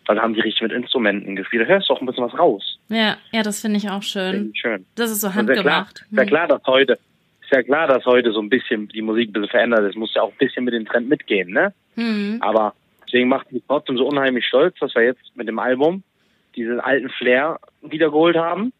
Da 0.07 0.15
haben 0.21 0.35
die 0.35 0.41
richtig 0.41 0.61
mit 0.61 0.71
Instrumenten 0.71 1.35
gespielt. 1.35 1.63
Da 1.63 1.67
hörst 1.73 1.89
du 1.89 1.93
auch 1.93 1.99
ein 2.01 2.05
bisschen 2.05 2.23
was 2.25 2.37
raus. 2.37 2.77
Ja, 2.89 3.17
ja, 3.31 3.41
das 3.41 3.61
finde 3.61 3.77
ich 3.77 3.89
auch 3.89 4.03
schön. 4.03 4.51
Ich 4.53 4.61
Schön. 4.61 4.85
Das 4.95 5.09
ist 5.09 5.21
so 5.21 5.27
sehr 5.29 5.35
handgemacht. 5.35 6.01
ist 6.01 6.11
ja 6.11 6.21
Hm. 6.21 6.27
klar, 6.27 6.47
dass 6.47 6.61
heute, 6.67 6.93
ist 7.41 7.51
ja 7.51 7.63
klar, 7.63 7.87
dass 7.87 8.05
heute 8.05 8.31
so 8.31 8.39
ein 8.39 8.49
bisschen 8.49 8.87
die 8.89 9.01
Musik 9.01 9.29
ein 9.29 9.33
bisschen 9.33 9.49
verändert 9.49 9.89
ist. 9.89 9.95
Muss 9.97 10.13
ja 10.13 10.21
auch 10.21 10.31
ein 10.31 10.37
bisschen 10.37 10.63
mit 10.63 10.75
dem 10.75 10.85
Trend 10.85 11.09
mitgehen, 11.09 11.49
ne? 11.51 11.73
Hm. 11.95 12.37
Aber 12.41 12.75
deswegen 13.07 13.29
macht 13.29 13.51
mich 13.51 13.63
trotzdem 13.67 13.97
so 13.97 14.07
unheimlich 14.07 14.45
stolz, 14.45 14.77
dass 14.79 14.93
wir 14.93 15.03
jetzt 15.03 15.35
mit 15.35 15.47
dem 15.47 15.57
Album 15.57 16.03
diesen 16.55 16.79
alten 16.79 17.09
Flair 17.09 17.59
wiedergeholt 17.81 18.37
haben 18.37 18.73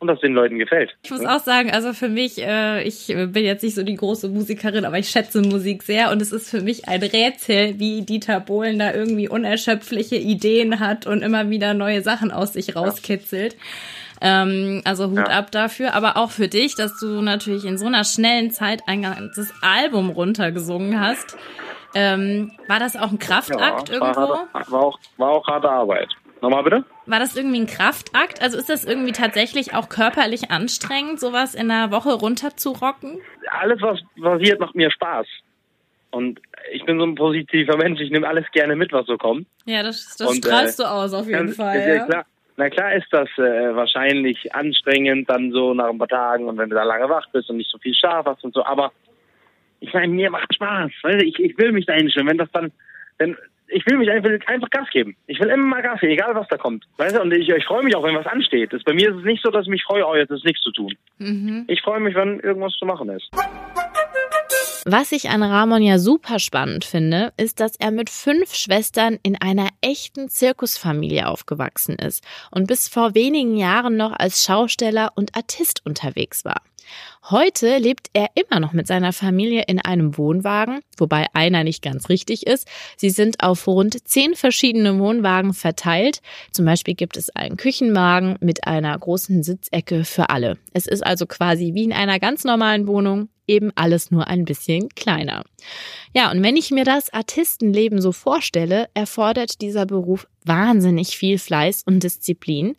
und 0.00 0.06
das 0.08 0.20
den 0.20 0.32
Leuten 0.34 0.58
gefällt. 0.58 0.96
Ich 1.02 1.10
muss 1.10 1.24
auch 1.24 1.40
sagen, 1.40 1.70
also 1.70 1.92
für 1.92 2.08
mich, 2.08 2.38
äh, 2.38 2.82
ich 2.84 3.08
bin 3.08 3.44
jetzt 3.44 3.62
nicht 3.62 3.74
so 3.74 3.82
die 3.82 3.96
große 3.96 4.28
Musikerin, 4.28 4.84
aber 4.84 4.98
ich 4.98 5.08
schätze 5.10 5.42
Musik 5.42 5.82
sehr 5.82 6.10
und 6.10 6.22
es 6.22 6.32
ist 6.32 6.50
für 6.50 6.60
mich 6.60 6.88
ein 6.88 7.02
Rätsel, 7.02 7.78
wie 7.78 8.02
Dieter 8.02 8.40
Bohlen 8.40 8.78
da 8.78 8.92
irgendwie 8.92 9.28
unerschöpfliche 9.28 10.16
Ideen 10.16 10.78
hat 10.80 11.06
und 11.06 11.22
immer 11.22 11.50
wieder 11.50 11.74
neue 11.74 12.02
Sachen 12.02 12.30
aus 12.30 12.52
sich 12.52 12.76
rauskitzelt. 12.76 13.56
Ähm, 14.20 14.82
also 14.84 15.10
Hut 15.10 15.18
Ja. 15.18 15.38
ab 15.38 15.50
dafür, 15.50 15.94
aber 15.94 16.16
auch 16.16 16.30
für 16.30 16.48
dich, 16.48 16.74
dass 16.74 16.98
du 16.98 17.20
natürlich 17.20 17.64
in 17.64 17.78
so 17.78 17.86
einer 17.86 18.04
schnellen 18.04 18.50
Zeit 18.50 18.82
ein 18.86 19.02
ganzes 19.02 19.52
Album 19.62 20.10
runtergesungen 20.10 21.00
hast. 21.00 21.36
Ähm, 21.94 22.52
war 22.66 22.78
das 22.80 22.96
auch 22.96 23.10
ein 23.10 23.18
Kraftakt 23.18 23.88
war, 23.90 23.94
irgendwo? 23.94 24.20
harte, 24.20 24.70
war, 24.72 24.80
auch, 24.82 24.98
war 25.16 25.30
auch 25.30 25.46
harte 25.46 25.70
Arbeit. 25.70 26.08
Nochmal 26.42 26.62
bitte? 26.62 26.84
War 27.08 27.18
das 27.20 27.36
irgendwie 27.36 27.60
ein 27.60 27.66
Kraftakt? 27.66 28.42
Also 28.42 28.58
ist 28.58 28.68
das 28.68 28.84
irgendwie 28.84 29.12
tatsächlich 29.12 29.74
auch 29.74 29.88
körperlich 29.88 30.50
anstrengend, 30.50 31.18
sowas 31.20 31.54
in 31.54 31.70
einer 31.70 31.90
Woche 31.90 32.12
runterzurocken? 32.12 33.20
alles, 33.50 33.80
was 33.80 33.98
passiert, 34.22 34.60
macht 34.60 34.74
mir 34.74 34.90
Spaß. 34.90 35.26
Und 36.10 36.40
ich 36.72 36.84
bin 36.84 36.98
so 36.98 37.04
ein 37.06 37.14
positiver 37.14 37.76
Mensch, 37.78 38.00
ich 38.00 38.10
nehme 38.10 38.28
alles 38.28 38.44
gerne 38.52 38.76
mit, 38.76 38.92
was 38.92 39.06
so 39.06 39.16
kommt. 39.16 39.46
Ja, 39.64 39.82
das, 39.82 40.16
das 40.16 40.28
Und, 40.28 40.36
strahlst 40.44 40.80
äh, 40.80 40.82
du 40.82 40.88
aus 40.90 41.14
auf 41.14 41.26
jeden 41.26 41.38
Ganz- 41.46 41.56
Fall. 41.56 41.78
ja 41.80 41.94
Ja. 41.94 42.04
klar. 42.06 42.26
Na 42.58 42.68
klar 42.70 42.92
ist 42.94 43.06
das 43.12 43.28
äh, 43.38 43.74
wahrscheinlich 43.74 44.52
anstrengend 44.54 45.30
dann 45.30 45.52
so 45.52 45.74
nach 45.74 45.88
ein 45.90 45.96
paar 45.98 46.08
Tagen 46.08 46.46
und 46.48 46.58
wenn 46.58 46.68
du 46.68 46.74
da 46.74 46.82
lange 46.82 47.08
wach 47.08 47.26
bist 47.32 47.48
und 47.50 47.56
nicht 47.58 47.70
so 47.70 47.78
viel 47.78 47.94
Schlaf 47.94 48.26
hast 48.26 48.42
und 48.44 48.52
so, 48.52 48.64
aber 48.64 48.92
ich 49.80 49.94
meine, 49.94 50.08
mir 50.12 50.28
macht 50.30 50.52
Spaß. 50.54 50.90
Weißt 51.02 51.20
du, 51.20 51.24
ich, 51.24 51.38
ich 51.38 51.56
will 51.56 51.70
mich 51.72 51.86
da 51.86 51.92
hinstellen. 51.92 52.26
Wenn 52.28 52.38
das 52.38 52.50
dann, 52.52 52.72
wenn, 53.18 53.36
ich 53.68 53.86
will 53.86 53.98
mich 53.98 54.10
einfach, 54.10 54.30
einfach 54.46 54.70
Gas 54.70 54.88
geben. 54.90 55.16
Ich 55.26 55.40
will 55.40 55.48
immer 55.48 55.66
mal 55.66 55.82
Gas 55.82 56.00
geben, 56.00 56.12
egal 56.12 56.34
was 56.34 56.48
da 56.48 56.56
kommt. 56.56 56.84
Weißt 56.96 57.16
du, 57.16 57.22
und 57.22 57.32
ich, 57.32 57.48
ich 57.48 57.64
freue 57.64 57.84
mich 57.84 57.94
auch, 57.94 58.02
wenn 58.02 58.16
was 58.16 58.26
ansteht. 58.26 58.72
Das, 58.72 58.82
bei 58.82 58.94
mir 58.94 59.10
ist 59.10 59.16
es 59.16 59.24
nicht 59.24 59.42
so, 59.42 59.50
dass 59.50 59.66
ich 59.66 59.70
mich 59.70 59.84
freue, 59.84 60.06
oh, 60.06 60.14
jetzt 60.14 60.30
ist 60.30 60.44
nichts 60.44 60.62
zu 60.62 60.72
tun. 60.72 60.94
Mhm. 61.18 61.64
Ich 61.68 61.82
freue 61.82 62.00
mich, 62.00 62.14
wenn 62.14 62.40
irgendwas 62.40 62.72
zu 62.74 62.86
machen 62.86 63.08
ist. 63.10 63.30
Was 64.84 65.12
ich 65.12 65.28
an 65.28 65.42
Ramon 65.42 65.82
ja 65.82 65.98
super 65.98 66.38
spannend 66.38 66.84
finde, 66.84 67.32
ist, 67.36 67.60
dass 67.60 67.76
er 67.76 67.90
mit 67.90 68.10
fünf 68.10 68.54
Schwestern 68.54 69.18
in 69.22 69.36
einer 69.40 69.68
echten 69.80 70.28
Zirkusfamilie 70.28 71.26
aufgewachsen 71.26 71.96
ist 71.96 72.24
und 72.50 72.66
bis 72.66 72.88
vor 72.88 73.14
wenigen 73.14 73.56
Jahren 73.56 73.96
noch 73.96 74.12
als 74.12 74.44
Schausteller 74.44 75.12
und 75.14 75.36
Artist 75.36 75.84
unterwegs 75.84 76.44
war. 76.44 76.62
Heute 77.30 77.76
lebt 77.78 78.08
er 78.14 78.28
immer 78.34 78.60
noch 78.60 78.72
mit 78.72 78.86
seiner 78.86 79.12
Familie 79.12 79.64
in 79.66 79.78
einem 79.78 80.16
Wohnwagen, 80.16 80.80
wobei 80.96 81.26
einer 81.34 81.64
nicht 81.64 81.82
ganz 81.82 82.08
richtig 82.08 82.46
ist. 82.46 82.66
Sie 82.96 83.10
sind 83.10 83.42
auf 83.42 83.66
rund 83.66 84.08
zehn 84.08 84.34
verschiedene 84.34 84.98
Wohnwagen 84.98 85.52
verteilt. 85.52 86.20
Zum 86.52 86.64
Beispiel 86.64 86.94
gibt 86.94 87.16
es 87.18 87.28
einen 87.30 87.58
Küchenwagen 87.58 88.36
mit 88.40 88.66
einer 88.66 88.98
großen 88.98 89.42
Sitzecke 89.42 90.04
für 90.04 90.30
alle. 90.30 90.56
Es 90.72 90.86
ist 90.86 91.04
also 91.04 91.26
quasi 91.26 91.74
wie 91.74 91.84
in 91.84 91.92
einer 91.92 92.18
ganz 92.18 92.44
normalen 92.44 92.86
Wohnung, 92.86 93.28
eben 93.48 93.72
alles 93.74 94.10
nur 94.10 94.28
ein 94.28 94.44
bisschen 94.44 94.88
kleiner. 94.90 95.42
Ja, 96.14 96.30
und 96.30 96.42
wenn 96.42 96.56
ich 96.56 96.70
mir 96.70 96.84
das 96.84 97.12
Artistenleben 97.12 98.00
so 98.00 98.12
vorstelle, 98.12 98.86
erfordert 98.94 99.60
dieser 99.60 99.86
Beruf 99.86 100.26
wahnsinnig 100.44 101.16
viel 101.16 101.38
Fleiß 101.38 101.84
und 101.86 102.02
Disziplin. 102.02 102.76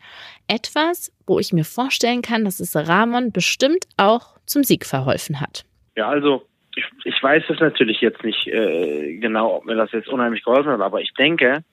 Etwas, 0.47 1.11
wo 1.27 1.39
ich 1.39 1.51
mir 1.53 1.65
vorstellen 1.65 2.21
kann, 2.21 2.45
dass 2.45 2.59
es 2.59 2.75
Ramon 2.75 3.31
bestimmt 3.31 3.85
auch 3.97 4.38
zum 4.45 4.63
Sieg 4.63 4.85
verholfen 4.85 5.41
hat. 5.41 5.65
Ja, 5.95 6.09
also 6.09 6.43
ich, 6.75 6.85
ich 7.03 7.21
weiß 7.21 7.43
es 7.49 7.59
natürlich 7.59 8.01
jetzt 8.01 8.23
nicht 8.23 8.47
äh, 8.47 9.17
genau, 9.17 9.57
ob 9.57 9.65
mir 9.65 9.75
das 9.75 9.91
jetzt 9.91 10.07
unheimlich 10.07 10.43
geholfen 10.43 10.71
hat, 10.71 10.81
aber 10.81 11.01
ich 11.01 11.13
denke, 11.13 11.63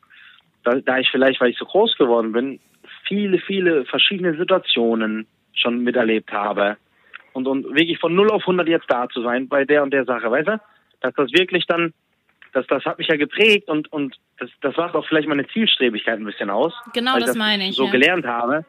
da, 0.64 0.74
da 0.80 0.98
ich 0.98 1.08
vielleicht, 1.10 1.40
weil 1.40 1.50
ich 1.50 1.58
so 1.58 1.64
groß 1.64 1.96
geworden 1.96 2.32
bin, 2.32 2.60
viele, 3.06 3.38
viele 3.38 3.84
verschiedene 3.84 4.36
Situationen 4.36 5.26
schon 5.52 5.82
miterlebt 5.82 6.32
habe 6.32 6.76
und, 7.36 7.46
und 7.46 7.64
wirklich 7.74 7.98
von 7.98 8.14
0 8.14 8.30
auf 8.30 8.42
100 8.42 8.66
jetzt 8.66 8.90
da 8.90 9.08
zu 9.08 9.22
sein 9.22 9.46
bei 9.46 9.64
der 9.66 9.82
und 9.82 9.92
der 9.92 10.06
Sache, 10.06 10.30
weißt 10.30 10.48
du? 10.48 10.60
Dass 11.02 11.14
das 11.14 11.30
wirklich 11.32 11.66
dann, 11.66 11.92
das, 12.54 12.66
das 12.66 12.84
hat 12.86 12.98
mich 12.98 13.08
ja 13.08 13.16
geprägt 13.16 13.68
und, 13.68 13.92
und 13.92 14.16
das, 14.38 14.48
das 14.62 14.74
macht 14.76 14.94
auch 14.94 15.06
vielleicht 15.06 15.28
meine 15.28 15.46
Zielstrebigkeit 15.48 16.18
ein 16.18 16.24
bisschen 16.24 16.48
aus. 16.48 16.72
Genau, 16.94 17.16
das, 17.18 17.26
das, 17.26 17.36
meine 17.36 17.68
ich. 17.68 17.76
So 17.76 17.84
ja. 17.84 17.90
gelernt 17.90 18.26
habe. 18.26 18.64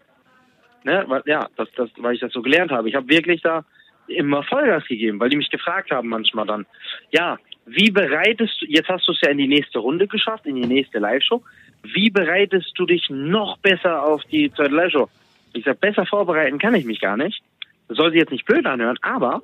Ne? 0.83 1.05
Weil, 1.07 1.23
ja, 1.25 1.47
das, 1.55 1.69
das, 1.77 1.89
weil 1.97 2.15
ich 2.15 2.19
das 2.19 2.33
so 2.33 2.41
gelernt 2.41 2.71
habe. 2.71 2.89
Ich 2.89 2.95
habe 2.95 3.07
wirklich 3.07 3.41
da 3.41 3.63
immer 4.07 4.43
Vollgas 4.43 4.85
gegeben, 4.85 5.19
weil 5.19 5.29
die 5.29 5.37
mich 5.37 5.49
gefragt 5.49 5.91
haben 5.91 6.09
manchmal 6.09 6.45
dann, 6.45 6.65
ja, 7.11 7.37
wie 7.65 7.91
bereitest 7.91 8.61
du, 8.61 8.65
jetzt 8.65 8.89
hast 8.89 9.07
du 9.07 9.13
es 9.13 9.21
ja 9.21 9.29
in 9.29 9.37
die 9.37 9.47
nächste 9.47 9.79
Runde 9.79 10.07
geschafft, 10.07 10.45
in 10.45 10.55
die 10.55 10.67
nächste 10.67 10.99
Live-Show, 10.99 11.41
wie 11.83 12.09
bereitest 12.09 12.71
du 12.75 12.85
dich 12.85 13.09
noch 13.09 13.57
besser 13.59 14.03
auf 14.03 14.23
die 14.25 14.51
zweite 14.51 14.75
Live-Show? 14.75 15.09
Ich 15.53 15.63
sage, 15.63 15.77
besser 15.77 16.05
vorbereiten 16.05 16.59
kann 16.59 16.75
ich 16.75 16.85
mich 16.85 16.99
gar 16.99 17.17
nicht. 17.17 17.41
Das 17.87 17.97
soll 17.97 18.11
sich 18.11 18.19
jetzt 18.19 18.31
nicht 18.31 18.45
blöd 18.45 18.65
anhören, 18.65 18.97
aber 19.01 19.41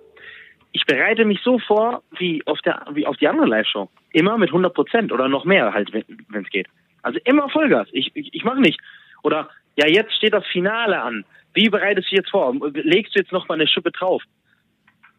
ich 0.72 0.86
bereite 0.86 1.26
mich 1.26 1.40
so 1.44 1.60
vor 1.60 2.04
wie 2.18 2.42
auf 2.46 2.60
der 2.62 2.86
wie 2.92 3.06
auf 3.06 3.18
die 3.18 3.28
andere 3.28 3.48
Live-Show. 3.48 3.90
Immer 4.12 4.38
mit 4.38 4.50
100 4.50 4.74
Prozent 4.74 5.12
oder 5.12 5.30
noch 5.30 5.46
mehr 5.46 5.74
halt, 5.74 5.94
wenn 5.94 6.44
es 6.44 6.50
geht. 6.50 6.68
Also 7.04 7.20
immer 7.26 7.50
Vollgas. 7.50 7.88
Ich, 7.92 8.12
ich, 8.16 8.34
ich 8.34 8.44
mache 8.44 8.60
nicht. 8.60 8.80
Oder 9.24 9.50
ja, 9.76 9.88
jetzt 9.88 10.14
steht 10.14 10.34
das 10.34 10.46
Finale 10.48 11.02
an. 11.02 11.26
Wie 11.54 11.70
bereitest 11.70 12.12
du 12.12 12.16
jetzt 12.16 12.32
vor? 12.32 12.54
Legst 12.74 13.16
du 13.16 13.20
jetzt 13.20 13.32
noch 13.32 13.48
mal 13.48 13.56
eine 13.56 13.68
Schippe 13.68 13.92
drauf? 13.92 14.24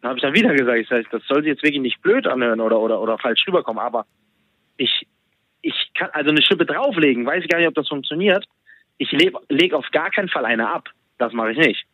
Dann 0.01 0.09
habe 0.09 0.19
ich 0.19 0.23
dann 0.23 0.35
wieder 0.35 0.53
gesagt, 0.53 0.77
ich 0.77 0.87
sag, 0.87 1.09
das 1.09 1.23
soll 1.27 1.41
sich 1.41 1.47
jetzt 1.47 1.63
wirklich 1.63 1.81
nicht 1.81 2.01
blöd 2.01 2.27
anhören 2.27 2.59
oder, 2.59 2.79
oder, 2.79 3.01
oder 3.01 3.17
falsch 3.17 3.43
rüberkommen, 3.47 3.81
aber 3.81 4.05
ich, 4.77 5.07
ich 5.61 5.91
kann 5.95 6.09
also 6.11 6.29
eine 6.29 6.43
Schippe 6.43 6.65
drauflegen, 6.65 7.25
weiß 7.25 7.43
ich 7.43 7.49
gar 7.49 7.59
nicht, 7.59 7.67
ob 7.67 7.75
das 7.75 7.87
funktioniert. 7.87 8.45
Ich 8.97 9.11
lege 9.11 9.77
auf 9.77 9.89
gar 9.91 10.11
keinen 10.11 10.29
Fall 10.29 10.45
eine 10.45 10.69
ab. 10.69 10.89
Das 11.17 11.33
mache 11.33 11.53
ich 11.53 11.57
nicht. 11.57 11.85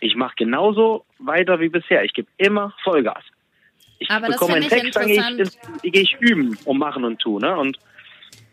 Ich 0.00 0.14
mache 0.14 0.34
genauso 0.36 1.04
weiter 1.18 1.60
wie 1.60 1.68
bisher. 1.68 2.04
Ich 2.04 2.12
gebe 2.12 2.28
immer 2.36 2.74
Vollgas. 2.84 3.22
Ich 3.98 4.10
Aber 4.10 4.28
bekomme 4.28 4.54
einen 4.54 4.68
Text, 4.68 4.96
dann 4.96 5.06
gehe 5.06 5.44
ich, 5.82 5.92
geh 5.92 6.00
ich 6.00 6.16
üben 6.20 6.56
und 6.64 6.78
machen 6.78 7.04
und 7.04 7.18
tun. 7.18 7.42
Ne? 7.42 7.56
Und 7.56 7.78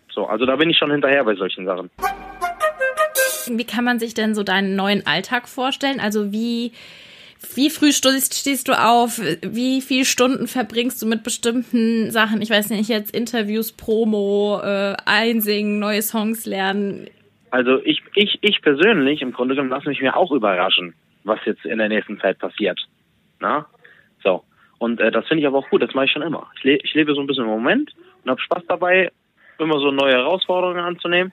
so, 0.09 0.25
also 0.25 0.45
da 0.45 0.55
bin 0.55 0.69
ich 0.69 0.77
schon 0.77 0.91
hinterher 0.91 1.23
bei 1.23 1.35
solchen 1.35 1.65
Sachen. 1.65 1.89
Wie 3.47 3.65
kann 3.65 3.83
man 3.83 3.99
sich 3.99 4.13
denn 4.13 4.35
so 4.35 4.43
deinen 4.43 4.75
neuen 4.75 5.05
Alltag 5.05 5.49
vorstellen? 5.49 5.99
Also 5.99 6.31
wie, 6.31 6.71
wie 7.55 7.69
früh 7.69 7.91
stehst, 7.91 8.67
du 8.69 8.73
auf? 8.73 9.19
Wie 9.41 9.81
viele 9.81 10.05
Stunden 10.05 10.47
verbringst 10.47 11.01
du 11.01 11.07
mit 11.07 11.23
bestimmten 11.23 12.09
Sachen? 12.11 12.41
Ich 12.41 12.49
weiß 12.49 12.69
nicht, 12.69 12.87
jetzt 12.87 13.13
Interviews, 13.13 13.73
Promo, 13.73 14.61
äh, 14.63 14.95
einsingen, 15.05 15.79
neue 15.79 16.01
Songs 16.01 16.45
lernen. 16.45 17.07
Also 17.51 17.79
ich, 17.83 18.01
ich, 18.15 18.39
ich 18.41 18.61
persönlich, 18.61 19.21
im 19.21 19.33
Grunde 19.33 19.55
genommen, 19.55 19.71
lasse 19.71 19.89
mich 19.89 20.01
mir 20.01 20.15
auch 20.15 20.31
überraschen 20.31 20.95
was 21.23 21.39
jetzt 21.45 21.65
in 21.65 21.77
der 21.77 21.89
nächsten 21.89 22.19
Zeit 22.19 22.39
passiert. 22.39 22.79
Na? 23.39 23.65
So. 24.23 24.43
Und 24.79 24.99
äh, 24.99 25.11
das 25.11 25.27
finde 25.27 25.41
ich 25.41 25.47
aber 25.47 25.59
auch 25.59 25.69
gut, 25.69 25.81
das 25.81 25.93
mache 25.93 26.05
ich 26.05 26.11
schon 26.11 26.21
immer. 26.21 26.49
Ich, 26.57 26.63
le 26.63 26.75
ich 26.83 26.93
lebe 26.93 27.13
so 27.13 27.21
ein 27.21 27.27
bisschen 27.27 27.45
im 27.45 27.49
Moment 27.49 27.93
und 28.23 28.29
habe 28.29 28.41
Spaß 28.41 28.63
dabei, 28.67 29.11
immer 29.57 29.79
so 29.79 29.91
neue 29.91 30.13
Herausforderungen 30.13 30.79
anzunehmen. 30.79 31.31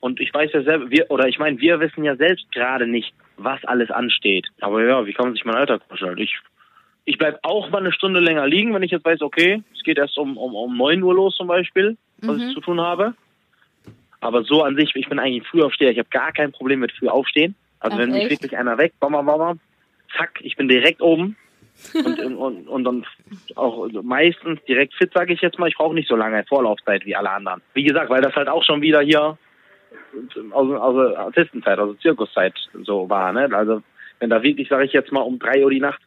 Und 0.00 0.20
ich 0.20 0.32
weiß 0.32 0.52
ja 0.52 0.62
selber, 0.62 0.90
wir, 0.90 1.10
oder 1.10 1.28
ich 1.28 1.38
meine, 1.38 1.60
wir 1.60 1.78
wissen 1.80 2.04
ja 2.04 2.16
selbst 2.16 2.50
gerade 2.52 2.86
nicht, 2.86 3.12
was 3.36 3.64
alles 3.64 3.90
ansteht. 3.90 4.48
Aber 4.60 4.84
ja, 4.84 5.06
wie 5.06 5.12
kann 5.12 5.26
man 5.26 5.34
sich 5.34 5.44
mein 5.44 5.56
Alltag 5.56 5.82
vorstellen? 5.88 6.18
Ich, 6.18 6.38
ich 7.04 7.18
bleib 7.18 7.38
auch 7.42 7.70
mal 7.70 7.78
eine 7.78 7.92
Stunde 7.92 8.20
länger 8.20 8.46
liegen, 8.46 8.74
wenn 8.74 8.82
ich 8.82 8.90
jetzt 8.90 9.04
weiß, 9.04 9.20
okay, 9.20 9.62
es 9.74 9.82
geht 9.82 9.98
erst 9.98 10.18
um, 10.18 10.36
um, 10.36 10.54
um 10.54 10.76
9 10.76 11.02
Uhr 11.02 11.14
los 11.14 11.36
zum 11.36 11.46
Beispiel, 11.46 11.96
was 12.22 12.36
mhm. 12.36 12.48
ich 12.48 12.54
zu 12.54 12.60
tun 12.60 12.80
habe. 12.80 13.14
Aber 14.20 14.42
so 14.44 14.62
an 14.62 14.76
sich, 14.76 14.94
ich 14.94 15.08
bin 15.08 15.18
eigentlich 15.18 15.42
ein 15.42 15.46
Frühaufsteher, 15.46 15.90
ich 15.90 15.98
habe 15.98 16.08
gar 16.10 16.32
kein 16.32 16.52
Problem 16.52 16.80
mit 16.80 16.92
früh 16.92 17.08
aufstehen. 17.08 17.54
Also 17.80 17.96
Ach, 17.96 18.00
wenn 18.00 18.12
mich 18.12 18.30
wirklich 18.30 18.56
einer 18.56 18.78
weg, 18.78 18.92
bam, 19.00 19.12
bam, 19.12 19.58
zack, 20.16 20.40
ich 20.42 20.56
bin 20.56 20.68
direkt 20.68 21.00
oben. 21.00 21.36
und, 21.94 22.36
und, 22.36 22.68
und 22.68 22.84
dann 22.84 23.06
auch 23.56 23.88
meistens 24.02 24.62
direkt 24.64 24.92
fit, 24.94 25.12
sage 25.14 25.32
ich 25.32 25.40
jetzt 25.40 25.58
mal. 25.58 25.68
Ich 25.68 25.76
brauche 25.76 25.94
nicht 25.94 26.08
so 26.08 26.16
lange 26.16 26.44
Vorlaufzeit 26.44 27.06
wie 27.06 27.16
alle 27.16 27.30
anderen. 27.30 27.62
Wie 27.72 27.84
gesagt, 27.84 28.10
weil 28.10 28.20
das 28.20 28.36
halt 28.36 28.48
auch 28.48 28.62
schon 28.64 28.82
wieder 28.82 29.00
hier 29.00 29.38
aus, 30.50 30.70
aus 30.70 31.16
Artistenzeit, 31.16 31.78
also 31.78 31.94
Zirkuszeit 31.94 32.52
so 32.84 33.08
war. 33.08 33.32
Ne? 33.32 33.48
Also 33.52 33.82
wenn 34.18 34.28
da 34.28 34.42
wirklich, 34.42 34.68
sage 34.68 34.84
ich 34.84 34.92
jetzt 34.92 35.10
mal, 35.10 35.20
um 35.20 35.38
drei 35.38 35.64
Uhr 35.64 35.70
die 35.70 35.80
Nacht 35.80 36.02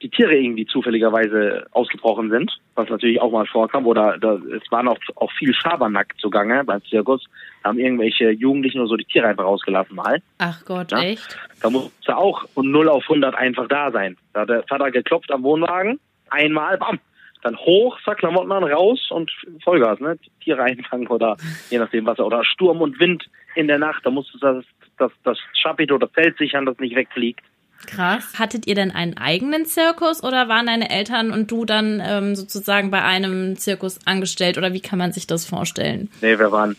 die 0.00 0.08
Tiere 0.08 0.34
irgendwie 0.34 0.66
zufälligerweise 0.66 1.66
ausgebrochen 1.70 2.30
sind, 2.30 2.50
was 2.74 2.88
natürlich 2.88 3.20
auch 3.20 3.30
mal 3.30 3.46
vorkam, 3.46 3.86
oder 3.86 4.18
da, 4.18 4.34
es 4.34 4.70
waren 4.70 4.88
auch, 4.88 4.98
auch 5.16 5.30
viel 5.32 5.54
Schabernack 5.54 6.14
zugange 6.18 6.64
beim 6.64 6.82
Zirkus, 6.84 7.24
haben 7.64 7.78
irgendwelche 7.78 8.30
Jugendlichen 8.30 8.80
oder 8.80 8.88
so 8.88 8.96
die 8.96 9.04
Tiere 9.04 9.28
einfach 9.28 9.44
rausgelassen 9.44 9.94
mal. 9.94 10.20
Ach 10.38 10.64
Gott, 10.64 10.92
ja? 10.92 11.02
echt? 11.02 11.38
Da 11.60 11.70
musste 11.70 12.16
auch 12.16 12.48
von 12.50 12.70
0 12.70 12.88
auf 12.88 13.04
100 13.04 13.34
einfach 13.34 13.68
da 13.68 13.90
sein. 13.90 14.16
Da 14.32 14.40
hat 14.42 14.48
der 14.48 14.62
Vater 14.64 14.90
geklopft 14.90 15.30
am 15.30 15.42
Wohnwagen, 15.42 16.00
einmal, 16.30 16.78
bam, 16.78 16.98
dann 17.42 17.56
hoch, 17.56 17.98
zack, 18.04 18.18
Klamotten 18.18 18.52
an, 18.52 18.64
raus 18.64 19.10
und 19.10 19.30
Vollgas, 19.62 20.00
ne? 20.00 20.18
Tiere 20.42 20.62
einfangen 20.62 21.08
oder 21.08 21.36
je 21.70 21.78
nachdem 21.78 22.06
was, 22.06 22.18
oder 22.20 22.44
Sturm 22.44 22.80
und 22.80 22.98
Wind 23.00 23.24
in 23.54 23.68
der 23.68 23.78
Nacht, 23.78 24.06
da 24.06 24.10
musste 24.10 24.38
das, 24.38 24.64
das, 24.98 25.12
das 25.24 25.38
Chapiteau, 25.60 25.98
das 25.98 26.10
Feld 26.12 26.38
sichern, 26.38 26.66
das 26.66 26.78
nicht 26.78 26.96
wegfliegt. 26.96 27.44
Krass. 27.86 28.38
Hattet 28.38 28.68
ihr 28.68 28.76
denn 28.76 28.92
einen 28.92 29.16
eigenen 29.16 29.66
Zirkus 29.66 30.22
oder 30.22 30.48
waren 30.48 30.66
deine 30.66 30.90
Eltern 30.90 31.32
und 31.32 31.50
du 31.50 31.64
dann 31.64 32.00
ähm, 32.04 32.36
sozusagen 32.36 32.90
bei 32.90 33.02
einem 33.02 33.56
Zirkus 33.56 33.98
angestellt 34.06 34.56
oder 34.56 34.72
wie 34.72 34.80
kann 34.80 35.00
man 35.00 35.12
sich 35.12 35.26
das 35.26 35.44
vorstellen? 35.44 36.08
Nee, 36.20 36.38
wir 36.38 36.52
waren, 36.52 36.76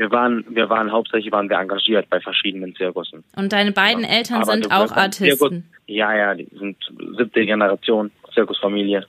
wir 0.00 0.10
waren, 0.10 0.46
wir 0.48 0.70
waren 0.70 0.90
hauptsächlich 0.90 1.30
waren 1.30 1.50
wir 1.50 1.58
engagiert 1.58 2.08
bei 2.08 2.20
verschiedenen 2.20 2.74
Zirkussen. 2.74 3.22
Und 3.36 3.52
deine 3.52 3.70
beiden 3.70 4.02
ja. 4.02 4.08
Eltern 4.08 4.40
Aber 4.40 4.52
sind 4.52 4.72
auch 4.72 4.92
Artisten? 4.92 5.26
Zirkus, 5.26 5.62
ja, 5.86 6.16
ja, 6.16 6.34
die 6.34 6.48
sind 6.58 6.78
siebte 7.18 7.44
Generation 7.44 8.10
Zirkusfamilie. 8.32 9.04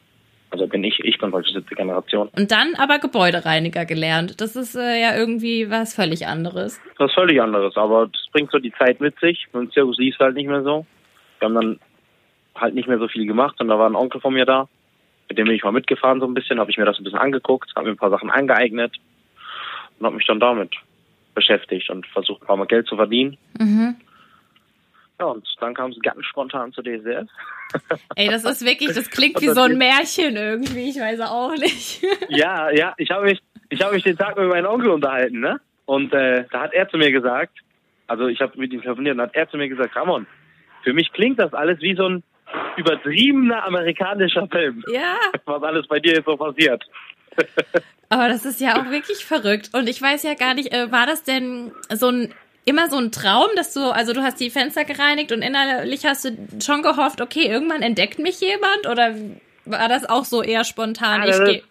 Also 0.49 0.67
bin 0.67 0.83
ich, 0.83 0.99
ich 0.99 1.17
bin 1.17 1.31
heute 1.31 1.49
siebte 1.49 1.75
Generation. 1.75 2.27
Und 2.35 2.51
dann 2.51 2.75
aber 2.77 2.99
Gebäudereiniger 2.99 3.85
gelernt. 3.85 4.41
Das 4.41 4.57
ist 4.57 4.75
äh, 4.75 5.01
ja 5.01 5.15
irgendwie 5.15 5.69
was 5.69 5.95
völlig 5.95 6.27
anderes. 6.27 6.81
Was 6.97 7.13
völlig 7.13 7.41
anderes, 7.41 7.77
aber 7.77 8.07
das 8.07 8.27
bringt 8.33 8.51
so 8.51 8.59
die 8.59 8.73
Zeit 8.73 8.99
mit 8.99 9.17
sich. 9.21 9.47
Mit 9.53 9.63
dem 9.63 9.71
Zirkus 9.71 9.97
lief 9.97 10.15
es 10.15 10.19
halt 10.19 10.35
nicht 10.35 10.49
mehr 10.49 10.63
so. 10.63 10.85
Wir 11.39 11.45
haben 11.45 11.55
dann 11.55 11.79
halt 12.53 12.75
nicht 12.75 12.89
mehr 12.89 12.99
so 12.99 13.07
viel 13.07 13.25
gemacht 13.25 13.61
und 13.61 13.69
da 13.69 13.79
war 13.79 13.89
ein 13.89 13.95
Onkel 13.95 14.19
von 14.19 14.33
mir 14.33 14.45
da, 14.45 14.67
mit 15.29 15.37
dem 15.37 15.45
bin 15.45 15.55
ich 15.55 15.63
mal 15.63 15.71
mitgefahren 15.71 16.19
so 16.19 16.27
ein 16.27 16.33
bisschen, 16.33 16.59
habe 16.59 16.69
ich 16.69 16.77
mir 16.77 16.83
das 16.83 16.99
ein 16.99 17.05
bisschen 17.05 17.17
angeguckt, 17.17 17.71
habe 17.77 17.85
mir 17.85 17.93
ein 17.93 17.97
paar 17.97 18.09
Sachen 18.09 18.29
angeeignet 18.29 18.97
und 20.01 20.07
habe 20.07 20.15
mich 20.15 20.25
dann 20.25 20.39
damit 20.39 20.73
beschäftigt 21.35 21.89
und 21.89 22.07
versucht, 22.07 22.41
ein 22.41 22.47
paar 22.47 22.57
Mal 22.57 22.65
Geld 22.65 22.87
zu 22.87 22.95
verdienen. 22.95 23.37
Mhm. 23.59 23.95
Ja, 25.19 25.27
und 25.27 25.47
dann 25.59 25.75
kam 25.75 25.91
es 25.91 25.99
ganz 26.01 26.25
spontan 26.25 26.73
zu 26.73 26.81
DSF. 26.81 27.29
Ey, 28.15 28.27
das 28.27 28.43
ist 28.43 28.65
wirklich, 28.65 28.93
das 28.95 29.09
klingt 29.11 29.39
wie 29.39 29.49
so 29.49 29.61
ein 29.61 29.77
Märchen 29.77 30.35
irgendwie, 30.35 30.89
ich 30.89 30.99
weiß 30.99 31.21
auch 31.21 31.55
nicht. 31.55 32.03
ja, 32.29 32.71
ja, 32.71 32.95
ich 32.97 33.11
habe 33.11 33.25
mich, 33.25 33.39
ich 33.69 33.81
habe 33.83 33.93
mich 33.93 34.03
den 34.03 34.17
Tag 34.17 34.37
mit 34.37 34.49
meinem 34.49 34.65
Onkel 34.65 34.89
unterhalten, 34.89 35.39
ne? 35.39 35.61
Und 35.85 36.11
äh, 36.13 36.45
da 36.51 36.61
hat 36.61 36.73
er 36.73 36.89
zu 36.89 36.97
mir 36.97 37.11
gesagt, 37.11 37.59
also 38.07 38.27
ich 38.27 38.41
habe 38.41 38.57
mit 38.57 38.73
ihm 38.73 38.81
telefoniert, 38.81 39.15
und 39.15 39.21
hat 39.21 39.35
er 39.35 39.47
zu 39.49 39.57
mir 39.57 39.69
gesagt, 39.69 39.95
Ramon, 39.95 40.25
für 40.83 40.93
mich 40.93 41.13
klingt 41.13 41.39
das 41.39 41.53
alles 41.53 41.79
wie 41.81 41.95
so 41.95 42.09
ein 42.09 42.23
übertriebener 42.77 43.63
amerikanischer 43.63 44.47
Film. 44.47 44.83
Ja. 44.91 45.17
Was 45.45 45.63
alles 45.63 45.87
bei 45.87 45.99
dir 45.99 46.13
jetzt 46.13 46.25
so 46.25 46.35
passiert. 46.35 46.83
Aber 48.09 48.27
das 48.27 48.45
ist 48.45 48.59
ja 48.59 48.79
auch 48.81 48.89
wirklich 48.91 49.25
verrückt. 49.25 49.69
Und 49.73 49.87
ich 49.87 50.01
weiß 50.01 50.23
ja 50.23 50.33
gar 50.33 50.53
nicht, 50.53 50.73
äh, 50.73 50.91
war 50.91 51.05
das 51.05 51.23
denn 51.23 51.71
so 51.89 52.09
ein 52.09 52.33
immer 52.63 52.89
so 52.89 52.97
ein 52.97 53.11
Traum, 53.11 53.47
dass 53.55 53.73
du, 53.73 53.79
also 53.91 54.13
du 54.13 54.21
hast 54.21 54.39
die 54.39 54.51
Fenster 54.51 54.83
gereinigt 54.85 55.31
und 55.31 55.41
innerlich 55.41 56.05
hast 56.05 56.25
du 56.25 56.37
schon 56.63 56.83
gehofft, 56.83 57.19
okay, 57.19 57.47
irgendwann 57.47 57.81
entdeckt 57.81 58.19
mich 58.19 58.39
jemand 58.39 58.87
oder 58.87 59.15
war 59.65 59.89
das 59.89 60.07
auch 60.07 60.25
so 60.25 60.43
eher 60.43 60.63
spontan? 60.63 61.21
Ja, 61.23 61.29
ich 61.29 61.37
das 61.37 61.49
ist- 61.49 61.63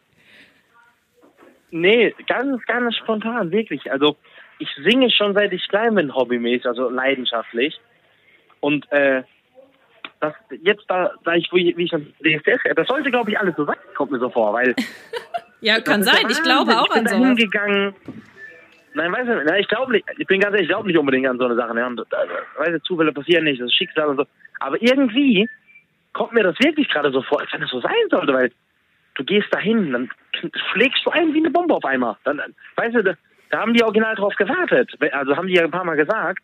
Nee, 1.70 2.12
ganz, 2.26 2.64
ganz 2.66 2.96
spontan, 2.96 3.52
wirklich. 3.52 3.92
Also 3.92 4.16
ich 4.58 4.68
singe 4.84 5.10
schon 5.10 5.34
seit 5.34 5.52
ich 5.52 5.68
klein 5.68 5.94
bin, 5.94 6.12
hobbymäßig, 6.14 6.66
also 6.66 6.88
leidenschaftlich. 6.90 7.80
Und 8.58 8.90
äh, 8.90 9.22
das 10.20 10.34
jetzt 10.62 10.84
da, 10.88 11.12
da 11.24 11.34
ich, 11.34 11.48
wie 11.52 11.70
ich 11.84 11.90
schon 11.90 12.12
DSDS, 12.18 12.60
das 12.74 12.88
sollte 12.88 13.10
glaube 13.10 13.30
ich 13.30 13.38
alles 13.38 13.54
so 13.56 13.64
sein, 13.64 13.76
kommt 13.94 14.10
mir 14.10 14.18
so 14.18 14.28
vor, 14.30 14.52
weil 14.52 14.74
Ja, 15.60 15.80
kann 15.80 16.02
sein. 16.02 16.26
Ich 16.28 16.42
glaube 16.42 16.72
auch 16.78 16.86
ich 16.86 16.92
bin 16.94 17.06
an 17.06 17.14
sowas. 17.14 17.28
hingegangen. 17.28 17.94
Nein, 18.94 19.12
weißt 19.12 19.28
du, 19.28 19.42
na, 19.44 19.58
ich 19.58 19.68
glaube 19.68 19.92
nicht, 19.92 20.04
ich 20.18 20.26
bin 20.26 20.40
ganz 20.40 20.52
ehrlich, 20.54 20.68
ich 20.68 20.68
glaube 20.74 20.88
nicht 20.88 20.98
unbedingt 20.98 21.26
an 21.28 21.38
so 21.38 21.44
eine 21.44 21.54
Sache. 21.54 21.74
Ne? 21.74 21.86
Und, 21.86 22.00
also, 22.12 22.32
weißt 22.58 22.72
du, 22.72 22.82
Zufälle 22.82 23.12
passieren 23.12 23.44
nicht, 23.44 23.60
das 23.60 23.66
ist 23.66 23.76
Schicksal 23.76 24.08
und 24.08 24.16
so. 24.16 24.26
Aber 24.58 24.80
irgendwie 24.82 25.48
kommt 26.12 26.32
mir 26.32 26.42
das 26.42 26.56
wirklich 26.58 26.88
gerade 26.88 27.12
so 27.12 27.22
vor, 27.22 27.40
als 27.40 27.52
wenn 27.52 27.60
das 27.60 27.70
so 27.70 27.80
sein 27.80 27.92
sollte, 28.10 28.32
weil 28.32 28.50
du 29.14 29.24
gehst 29.24 29.46
dahin, 29.54 29.92
dann 29.92 30.10
schlägst 30.72 31.04
du 31.06 31.10
ein 31.10 31.32
wie 31.34 31.38
eine 31.38 31.50
Bombe 31.50 31.74
auf 31.74 31.84
einmal. 31.84 32.16
Dann, 32.24 32.38
dann- 32.38 32.54
weißt 32.76 32.96
du, 32.96 33.02
da, 33.04 33.14
da 33.50 33.60
haben 33.60 33.74
die 33.74 33.82
original 33.84 34.16
drauf 34.16 34.34
gewartet. 34.36 34.92
Also 35.12 35.36
haben 35.36 35.46
die 35.46 35.54
ja 35.54 35.62
ein 35.64 35.70
paar 35.70 35.84
Mal 35.84 35.96
gesagt. 35.96 36.40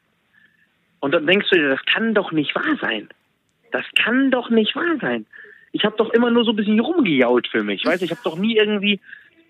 Und 1.01 1.13
dann 1.13 1.27
denkst 1.27 1.49
du 1.51 1.57
dir, 1.57 1.69
das 1.71 1.85
kann 1.87 2.15
doch 2.15 2.31
nicht 2.33 2.55
wahr 2.55 2.77
sein. 2.81 3.09
Das 3.73 3.85
kann 3.97 4.31
doch 4.31 4.51
nicht 4.51 4.75
wahr 4.77 4.97
sein. 5.01 5.27
Ich 5.77 5.85
habe 5.85 5.97
doch 5.99 6.09
immer 6.15 6.31
nur 6.31 6.45
so 6.45 6.53
ein 6.53 6.57
bisschen 6.57 6.81
rumgejault 6.81 7.49
für 7.49 7.63
mich. 7.63 7.85
Weißt 7.85 8.03
ich 8.03 8.11
habe 8.11 8.23
doch 8.25 8.39
nie 8.39 8.57
irgendwie 8.57 8.99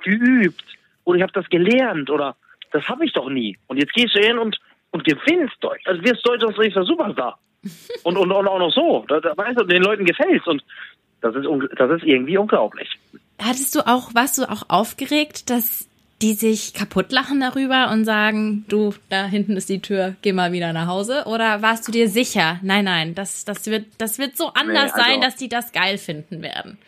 geübt 0.02 0.64
oder 1.04 1.18
ich 1.18 1.22
habe 1.22 1.32
das 1.32 1.48
gelernt 1.48 2.10
oder 2.10 2.34
das 2.72 2.88
habe 2.88 3.04
ich 3.04 3.12
doch 3.12 3.30
nie. 3.30 3.56
Und 3.68 3.76
jetzt 3.76 3.92
gehst 3.92 4.16
du 4.16 4.18
hin 4.18 4.36
und, 4.36 4.58
und 4.90 5.04
gewinnst. 5.04 5.56
Also 5.84 6.02
wirst 6.02 6.26
Deutschlands 6.26 6.58
nächster 6.58 6.84
Superstar. 6.84 7.38
Und, 8.04 8.16
und, 8.16 8.30
und 8.30 8.46
auch 8.46 8.58
noch 8.60 8.70
so. 8.70 9.04
Da, 9.08 9.18
da, 9.18 9.36
weißt 9.36 9.58
du, 9.58 9.64
den 9.64 9.82
Leuten 9.82 10.04
gefällt's. 10.04 10.46
Und 10.46 10.62
das 11.20 11.34
ist, 11.34 11.46
das 11.76 11.90
ist 11.90 12.04
irgendwie 12.04 12.38
unglaublich. 12.38 12.88
Hattest 13.42 13.74
du 13.74 13.80
auch, 13.80 14.14
warst 14.14 14.38
du 14.38 14.44
auch 14.48 14.62
aufgeregt, 14.68 15.50
dass 15.50 15.88
die 16.22 16.32
sich 16.32 16.72
kaputt 16.72 17.12
lachen 17.12 17.40
darüber 17.40 17.90
und 17.92 18.04
sagen, 18.06 18.64
du, 18.68 18.94
da 19.10 19.26
hinten 19.26 19.56
ist 19.56 19.68
die 19.68 19.82
Tür, 19.82 20.16
geh 20.22 20.32
mal 20.32 20.52
wieder 20.52 20.72
nach 20.72 20.86
Hause? 20.86 21.24
Oder 21.26 21.60
warst 21.60 21.86
du 21.86 21.92
dir 21.92 22.08
sicher? 22.08 22.58
Nein, 22.62 22.86
nein, 22.86 23.14
das, 23.14 23.44
das 23.44 23.66
wird, 23.70 23.84
das 23.98 24.18
wird 24.18 24.36
so 24.36 24.46
anders 24.54 24.94
Nee, 24.96 25.00
also- 25.02 25.10
sein, 25.10 25.20
dass 25.20 25.36
die 25.36 25.48
das 25.48 25.72
geil 25.72 25.98
finden 25.98 26.42
werden. 26.42 26.78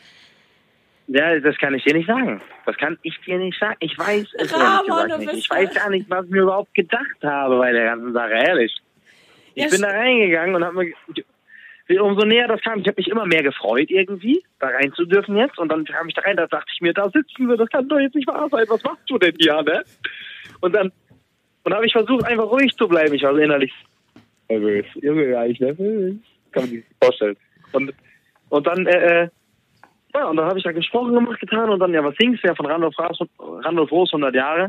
Ja, 1.11 1.39
das 1.41 1.57
kann 1.57 1.75
ich 1.75 1.83
dir 1.85 1.95
nicht 1.95 2.07
sagen. 2.07 2.41
Das 2.67 2.77
kann 2.77 2.99
ich 3.03 3.19
dir 3.25 3.39
nicht 3.39 3.59
sagen. 3.59 3.77
Ich 3.81 3.99
weiß 3.99 4.27
es 4.39 4.53
Ramon, 4.53 5.07
nicht. 5.19 5.33
Ich 5.33 5.49
weiß 5.51 5.73
gar 5.73 5.89
nicht, 5.89 6.09
was 6.11 6.27
ich 6.27 6.31
mir 6.31 6.43
überhaupt 6.43 6.75
gedacht 6.75 7.23
habe 7.23 7.57
bei 7.59 7.73
der 7.73 7.85
ganzen 7.87 8.13
Sache, 8.13 8.33
ehrlich. 8.33 8.75
Ich 9.55 9.65
Ja, 9.65 9.71
bin 9.71 9.81
da 9.81 9.89
reingegangen 9.89 10.55
und 10.55 10.65
habe 10.65 10.77
mir 10.85 10.93
umso 11.97 12.27
näher 12.27 12.49
das 12.49 12.61
kam, 12.61 12.81
ich 12.81 12.87
habe 12.87 12.99
mich 12.99 13.09
immer 13.09 13.25
mehr 13.25 13.43
gefreut 13.43 13.91
irgendwie, 13.91 14.43
da 14.59 14.69
rein 14.69 14.93
zu 14.93 15.07
dürfen 15.07 15.37
jetzt. 15.37 15.59
Und 15.59 15.71
dann 15.71 15.85
kam 15.85 16.09
ich 16.09 16.15
da 16.15 16.23
rein, 16.23 16.37
da 16.37 16.47
dachte 16.47 16.71
ich 16.73 16.81
mir, 16.81 16.93
da 16.93 17.09
sitzen 17.09 17.49
wir, 17.49 17.57
das 17.57 17.69
kann 17.71 17.89
doch 17.89 17.99
jetzt 17.99 18.15
nicht 18.15 18.29
wahr 18.29 18.49
sein. 18.51 18.67
Was 18.69 18.83
machst 18.83 19.09
du 19.09 19.19
denn 19.19 19.35
hier, 19.39 19.63
ne? 19.63 19.83
Und 20.61 20.75
dann 20.75 20.93
und 21.69 21.75
habe 21.75 21.85
ich 21.85 21.93
versucht, 21.93 22.25
einfach 22.25 22.51
ruhig 22.51 22.75
zu 22.77 22.89
bleiben. 22.89 23.13
Ich 23.13 23.23
war 23.23 23.35
so 23.35 23.41
innerlich 23.41 23.73
nervös. 24.49 24.87
Junge, 25.03 25.29
ja, 25.29 25.45
ich 25.45 25.61
nervös. 25.61 26.15
Kann 26.53 26.63
man 26.63 26.71
sich 26.71 26.85
vorstellen. 27.03 27.37
Und, 27.73 27.93
und 28.49 28.67
dann, 28.67 28.87
äh, 28.87 29.25
äh, 29.25 29.29
ja, 30.15 30.29
und 30.29 30.37
dann 30.37 30.47
habe 30.47 30.59
ich 30.59 30.65
da 30.65 30.73
gesprochen 30.73 31.13
gemacht, 31.13 31.39
getan 31.41 31.69
und 31.69 31.79
dann, 31.79 31.93
ja, 31.93 32.03
was 32.03 32.15
singst 32.19 32.43
du 32.43 32.49
ja 32.49 32.55
von 32.55 32.65
Randolph 32.65 32.95
Randolph 33.39 33.93
Roos 33.93 34.09
100 34.15 34.35
Jahre? 34.35 34.69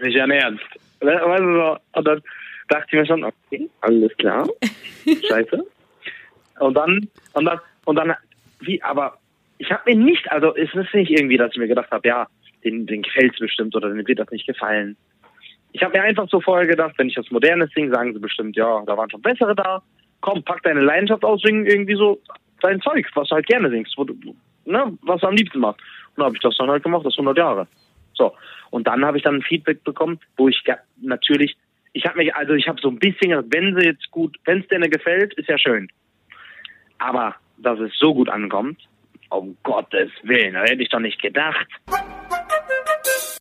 Nicht 0.00 0.16
ja 0.16 0.26
ernst. 0.26 0.64
Weißt 1.00 1.42
du. 1.42 1.78
Und 1.92 2.08
dann 2.08 2.22
dachte 2.68 2.86
ich 2.86 2.92
mir 2.94 3.06
schon, 3.06 3.24
okay, 3.24 3.68
alles 3.82 4.16
klar. 4.16 4.48
Scheiße. 5.28 5.66
Und 6.58 6.74
dann, 6.74 7.08
und 7.32 7.44
dann, 7.44 7.60
und 7.84 7.96
dann, 7.96 8.14
wie, 8.60 8.82
aber 8.82 9.18
ich 9.58 9.70
habe 9.70 9.82
mir 9.86 9.96
nicht, 9.96 10.30
also 10.30 10.54
es 10.56 10.72
ist 10.74 10.94
nicht 10.94 11.10
irgendwie, 11.10 11.36
dass 11.36 11.52
ich 11.52 11.58
mir 11.58 11.68
gedacht 11.68 11.90
habe, 11.90 12.06
ja, 12.06 12.26
den, 12.64 12.86
den 12.86 13.02
gefällt's 13.02 13.38
bestimmt 13.38 13.74
oder 13.76 13.88
den 13.88 14.06
wird 14.06 14.18
das 14.18 14.30
nicht 14.30 14.46
gefallen. 14.46 14.96
Ich 15.72 15.82
habe 15.82 15.98
mir 15.98 16.04
einfach 16.04 16.28
so 16.28 16.40
vorher 16.40 16.66
gedacht, 16.66 16.94
wenn 16.98 17.08
ich 17.08 17.14
das 17.14 17.30
Moderne 17.30 17.68
singe, 17.74 17.90
sagen 17.90 18.14
sie 18.14 18.20
bestimmt, 18.20 18.56
ja, 18.56 18.82
da 18.86 18.96
waren 18.96 19.10
schon 19.10 19.22
bessere 19.22 19.54
da. 19.54 19.82
Komm, 20.20 20.42
pack 20.42 20.62
deine 20.62 20.80
Leidenschaft 20.80 21.24
aus, 21.24 21.42
sing 21.42 21.66
irgendwie 21.66 21.96
so 21.96 22.20
dein 22.62 22.80
Zeug, 22.80 23.06
was 23.14 23.28
du 23.28 23.34
halt 23.34 23.46
gerne 23.46 23.68
singst, 23.70 23.94
wo 23.96 24.04
du, 24.04 24.14
ne, 24.64 24.96
was 25.02 25.20
du 25.20 25.26
am 25.26 25.34
liebsten 25.34 25.58
machst. 25.58 25.80
Und 25.80 26.18
dann 26.18 26.26
habe 26.26 26.36
ich 26.36 26.42
das 26.42 26.56
dann 26.56 26.70
halt 26.70 26.82
gemacht, 26.82 27.04
das 27.04 27.14
100 27.14 27.36
Jahre. 27.36 27.66
So. 28.14 28.34
Und 28.70 28.86
dann 28.86 29.04
habe 29.04 29.18
ich 29.18 29.24
dann 29.24 29.36
ein 29.36 29.42
Feedback 29.42 29.82
bekommen, 29.84 30.18
wo 30.36 30.48
ich 30.48 30.62
natürlich, 31.02 31.56
ich 31.92 32.06
habe 32.06 32.18
mir, 32.18 32.34
also 32.36 32.54
ich 32.54 32.68
habe 32.68 32.80
so 32.80 32.88
ein 32.88 32.98
bisschen, 32.98 33.30
wenn 33.52 33.76
sie 33.76 33.86
jetzt 33.86 34.10
gut, 34.10 34.36
wenn 34.44 34.60
es 34.60 34.68
denen 34.68 34.90
gefällt, 34.90 35.34
ist 35.34 35.48
ja 35.48 35.58
schön. 35.58 35.88
Aber 36.98 37.34
dass 37.58 37.78
es 37.78 37.92
so 37.98 38.14
gut 38.14 38.28
ankommt, 38.28 38.80
um 39.30 39.56
Gottes 39.62 40.10
Willen, 40.22 40.54
hätte 40.54 40.82
ich 40.82 40.88
doch 40.88 41.00
nicht 41.00 41.20
gedacht. 41.20 41.66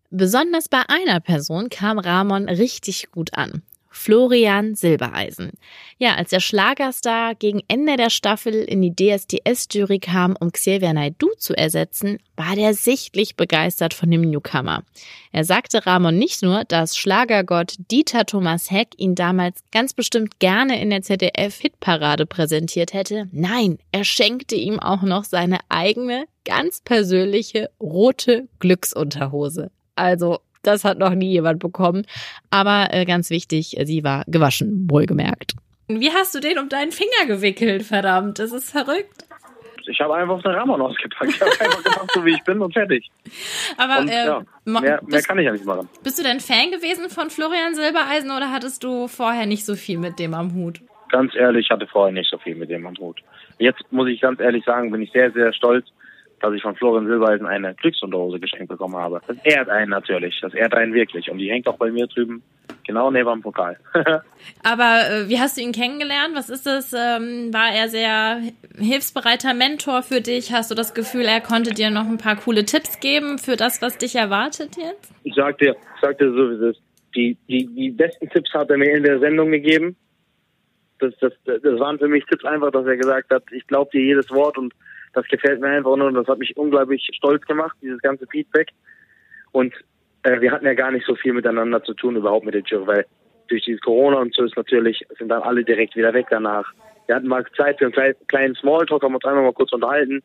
Besonders 0.09 0.69
bei 0.69 0.83
einer 0.87 1.19
Person 1.19 1.69
kam 1.69 1.97
Ramon 1.97 2.47
richtig 2.47 3.11
gut 3.11 3.35
an. 3.35 3.63
Florian 3.95 4.73
Silbereisen. 4.73 5.51
Ja, 5.99 6.15
als 6.15 6.31
der 6.31 6.39
Schlagerstar 6.39 7.35
gegen 7.35 7.61
Ende 7.67 7.95
der 7.95 8.09
Staffel 8.09 8.55
in 8.55 8.81
die 8.81 8.93
DSDS-Jury 8.93 9.99
kam, 9.99 10.35
um 10.39 10.51
Xavier 10.51 10.93
Naidoo 10.93 11.29
zu 11.37 11.55
ersetzen, 11.55 12.17
war 12.35 12.55
der 12.55 12.73
sichtlich 12.73 13.35
begeistert 13.35 13.93
von 13.93 14.09
dem 14.09 14.21
Newcomer. 14.21 14.83
Er 15.31 15.43
sagte 15.43 15.85
Ramon 15.85 16.17
nicht 16.17 16.41
nur, 16.41 16.63
dass 16.65 16.97
Schlagergott 16.97 17.75
Dieter 17.91 18.25
Thomas 18.25 18.71
Heck 18.71 18.89
ihn 18.97 19.13
damals 19.13 19.63
ganz 19.71 19.93
bestimmt 19.93 20.39
gerne 20.39 20.81
in 20.81 20.89
der 20.89 21.03
ZDF-Hitparade 21.03 22.25
präsentiert 22.25 22.93
hätte. 22.93 23.29
Nein, 23.31 23.77
er 23.91 24.03
schenkte 24.03 24.55
ihm 24.55 24.79
auch 24.79 25.03
noch 25.03 25.23
seine 25.23 25.59
eigene, 25.69 26.25
ganz 26.45 26.81
persönliche 26.81 27.69
rote 27.79 28.47
Glücksunterhose. 28.57 29.69
Also, 29.95 30.39
das 30.63 30.83
hat 30.83 30.97
noch 30.97 31.13
nie 31.13 31.31
jemand 31.31 31.59
bekommen. 31.59 32.05
Aber 32.49 32.87
äh, 32.91 33.05
ganz 33.05 33.29
wichtig, 33.29 33.77
äh, 33.79 33.85
sie 33.85 34.03
war 34.03 34.23
gewaschen, 34.27 34.87
wohlgemerkt. 34.89 35.53
Wie 35.87 36.11
hast 36.11 36.33
du 36.33 36.39
den 36.39 36.57
um 36.57 36.69
deinen 36.69 36.91
Finger 36.91 37.27
gewickelt, 37.27 37.83
verdammt? 37.83 38.39
Das 38.39 38.51
ist 38.51 38.71
verrückt. 38.71 39.25
Ich 39.85 39.99
habe 39.99 40.15
einfach 40.15 40.35
auf 40.35 40.41
den 40.41 40.53
Ramon 40.53 40.81
ausgepackt. 40.81 41.31
Ich 41.31 41.41
habe 41.41 41.51
einfach 41.51 41.83
gemacht, 41.83 42.09
so 42.13 42.25
wie 42.25 42.31
ich 42.31 42.43
bin 42.43 42.61
und 42.61 42.71
fertig. 42.71 43.11
Aber 43.77 43.99
Und, 43.99 44.07
äh, 44.07 44.25
ja, 44.25 44.43
mehr, 44.63 44.81
mehr 44.81 45.01
bist, 45.05 45.27
kann 45.27 45.37
ich 45.39 45.45
ja 45.45 45.51
nicht 45.51 45.65
machen. 45.65 45.89
bist 46.03 46.17
du 46.17 46.23
denn 46.23 46.39
Fan 46.39 46.71
gewesen 46.71 47.09
von 47.09 47.29
Florian 47.29 47.75
Silbereisen 47.75 48.31
oder 48.31 48.49
hattest 48.51 48.83
du 48.85 49.09
vorher 49.09 49.45
nicht 49.45 49.65
so 49.65 49.75
viel 49.75 49.97
mit 49.97 50.19
dem 50.19 50.33
am 50.33 50.53
Hut? 50.53 50.79
Ganz 51.09 51.35
ehrlich, 51.35 51.65
ich 51.65 51.69
hatte 51.69 51.85
vorher 51.85 52.13
nicht 52.13 52.29
so 52.29 52.37
viel 52.37 52.55
mit 52.55 52.69
dem 52.69 52.87
am 52.87 52.95
Hut. 52.97 53.21
Jetzt 53.59 53.83
muss 53.91 54.07
ich 54.07 54.21
ganz 54.21 54.39
ehrlich 54.39 54.63
sagen, 54.63 54.89
bin 54.89 55.01
ich 55.01 55.11
sehr, 55.11 55.31
sehr 55.31 55.51
stolz, 55.53 55.85
dass 56.43 56.53
ich 56.53 56.61
von 56.61 56.75
Florian 56.75 57.07
Silbereisen 57.07 57.45
eine 57.45 57.73
Glücksunterhose 57.73 58.37
geschenkt 58.37 58.67
bekommen 58.67 58.97
habe. 58.97 59.21
Das 59.27 59.37
ehrt 59.45 59.69
einen 59.69 59.91
natürlich. 59.91 60.37
Das 60.41 60.53
ehrt 60.53 60.73
einen 60.73 60.93
wirklich. 60.93 61.31
Und 61.31 61.37
die 61.37 61.49
hängt 61.49 61.69
auch 61.69 61.77
bei 61.77 61.89
mir 61.89 62.05
drüben 62.05 62.43
genau 62.85 63.09
neben 63.11 63.29
dem 63.29 63.41
Pokal. 63.41 63.77
Aber 64.63 65.09
äh, 65.09 65.29
wie 65.29 65.39
hast 65.39 65.55
du 65.55 65.61
ihn 65.61 65.71
kennengelernt? 65.71 66.35
Was 66.35 66.49
ist 66.49 66.65
das? 66.65 66.91
Ähm, 66.91 67.53
war 67.53 67.73
er 67.73 67.87
sehr 67.87 68.41
hilfsbereiter 68.77 69.53
Mentor 69.53 70.03
für 70.03 70.19
dich? 70.19 70.51
Hast 70.51 70.69
du 70.69 70.75
das 70.75 70.93
Gefühl, 70.93 71.23
er 71.23 71.39
konnte 71.39 71.73
dir 71.73 71.89
noch 71.89 72.09
ein 72.09 72.17
paar 72.17 72.35
coole 72.35 72.65
Tipps 72.65 72.99
geben 72.99 73.37
für 73.37 73.55
das, 73.55 73.81
was 73.81 73.97
dich 73.97 74.15
erwartet 74.15 74.75
jetzt? 74.75 75.13
ich 75.23 75.33
sag 75.35 75.57
dir, 75.59 75.71
ich 75.71 76.01
sag 76.01 76.17
dir 76.17 76.29
so, 76.29 76.49
wie 76.49 76.55
es 76.55 76.75
ist. 76.75 76.83
Die, 77.15 77.37
die, 77.47 77.67
die 77.67 77.91
besten 77.91 78.29
Tipps 78.29 78.51
hat 78.53 78.69
er 78.69 78.77
mir 78.77 78.93
in 78.93 79.03
der 79.03 79.19
Sendung 79.19 79.51
gegeben. 79.51 79.95
Das, 80.99 81.13
das, 81.21 81.31
das 81.45 81.79
waren 81.79 81.97
für 81.99 82.09
mich 82.09 82.25
Tipps 82.25 82.43
einfach, 82.43 82.71
dass 82.71 82.85
er 82.85 82.97
gesagt 82.97 83.31
hat, 83.31 83.43
ich 83.53 83.65
glaube 83.67 83.91
dir 83.93 84.01
jedes 84.01 84.29
Wort 84.29 84.57
und 84.57 84.73
das 85.13 85.25
gefällt 85.27 85.61
mir 85.61 85.67
einfach 85.67 85.95
nur 85.95 86.07
und 86.07 86.15
das 86.15 86.27
hat 86.27 86.39
mich 86.39 86.57
unglaublich 86.57 87.07
stolz 87.13 87.45
gemacht, 87.45 87.77
dieses 87.81 88.01
ganze 88.01 88.27
Feedback. 88.27 88.69
Und 89.51 89.73
äh, 90.23 90.41
wir 90.41 90.51
hatten 90.51 90.65
ja 90.65 90.73
gar 90.73 90.91
nicht 90.91 91.05
so 91.05 91.15
viel 91.15 91.33
miteinander 91.33 91.83
zu 91.83 91.93
tun 91.93 92.15
überhaupt 92.15 92.45
mit 92.45 92.55
der 92.55 92.63
Jury, 92.63 92.87
weil 92.87 93.05
durch 93.47 93.63
dieses 93.63 93.81
Corona 93.81 94.17
und 94.17 94.33
so 94.33 94.43
ist 94.43 94.57
natürlich, 94.57 95.05
sind 95.17 95.29
dann 95.29 95.43
alle 95.43 95.63
direkt 95.63 95.95
wieder 95.95 96.13
weg 96.13 96.27
danach. 96.29 96.71
Wir 97.05 97.15
hatten 97.15 97.27
mal 97.27 97.45
Zeit 97.55 97.79
für 97.79 97.85
einen 97.85 98.15
kleinen 98.27 98.55
Smalltalk, 98.55 99.03
haben 99.03 99.15
uns 99.15 99.25
einmal 99.25 99.43
mal 99.43 99.53
kurz 99.53 99.73
unterhalten, 99.73 100.23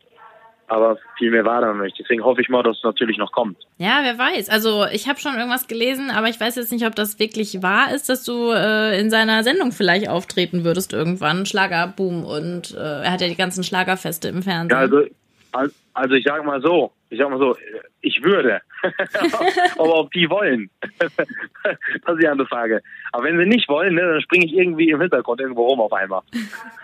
aber 0.69 0.99
viel 1.17 1.31
mehr 1.31 1.45
war 1.45 1.61
da 1.63 1.73
noch 1.73 1.83
nicht. 1.83 1.99
Deswegen 1.99 2.23
hoffe 2.23 2.41
ich 2.43 2.49
mal, 2.49 2.63
dass 2.63 2.77
es 2.79 2.85
natürlich 2.85 3.19
noch 3.19 3.33
kommt. 3.33 3.57
Ja, 3.79 4.01
wer 4.03 4.19
weiß. 4.19 4.49
Also 4.51 4.85
ich 4.93 5.09
habe 5.09 5.19
schon 5.19 5.35
irgendwas 5.35 5.67
gelesen, 5.67 6.11
aber 6.11 6.29
ich 6.29 6.39
weiß 6.41 6.57
jetzt 6.57 6.71
nicht, 6.73 6.87
ob 6.87 6.95
das 6.95 7.19
wirklich 7.19 7.63
wahr 7.63 7.93
ist, 7.95 8.09
dass 8.09 8.25
du 8.25 8.51
äh, 8.53 9.01
in 9.01 9.11
seiner 9.11 9.43
Sendung 9.43 9.73
vielleicht 9.73 10.09
auftreten 10.09 10.65
würdest 10.65 10.93
irgendwann. 10.93 11.47
Schlagerboom 11.47 12.25
und 12.25 12.75
äh, 12.75 13.03
er 13.03 13.13
hat 13.13 13.21
ja 13.21 13.29
die 13.29 13.37
ganzen 13.37 13.65
Schlagerfeste 13.65 14.29
im 14.29 14.43
Fernsehen. 14.43 14.71
Ja, 14.71 14.79
also, 14.79 15.05
al- 15.53 15.73
also 15.95 16.15
ich 16.15 16.25
sag 16.25 16.45
mal 16.45 16.61
so, 16.63 16.93
ich 17.11 17.19
sag 17.19 17.31
mal 17.31 17.39
so, 17.39 17.57
ich 18.03 18.23
würde. 18.23 18.61
Aber 19.79 19.99
ob 20.01 20.13
die 20.13 20.29
wollen, 20.31 20.71
das 20.99 21.11
ist 21.17 22.23
die 22.23 22.29
andere 22.29 22.47
Frage. 22.47 22.83
Aber 23.13 23.25
wenn 23.25 23.39
sie 23.39 23.47
nicht 23.47 23.69
wollen, 23.69 23.95
ne, 23.95 24.03
dann 24.03 24.21
springe 24.21 24.45
ich 24.47 24.53
irgendwie 24.53 24.91
im 24.91 25.01
Hintergrund 25.01 25.41
irgendwo 25.41 25.67
rum 25.67 25.81
auf 25.81 25.93
einmal. 25.93 26.21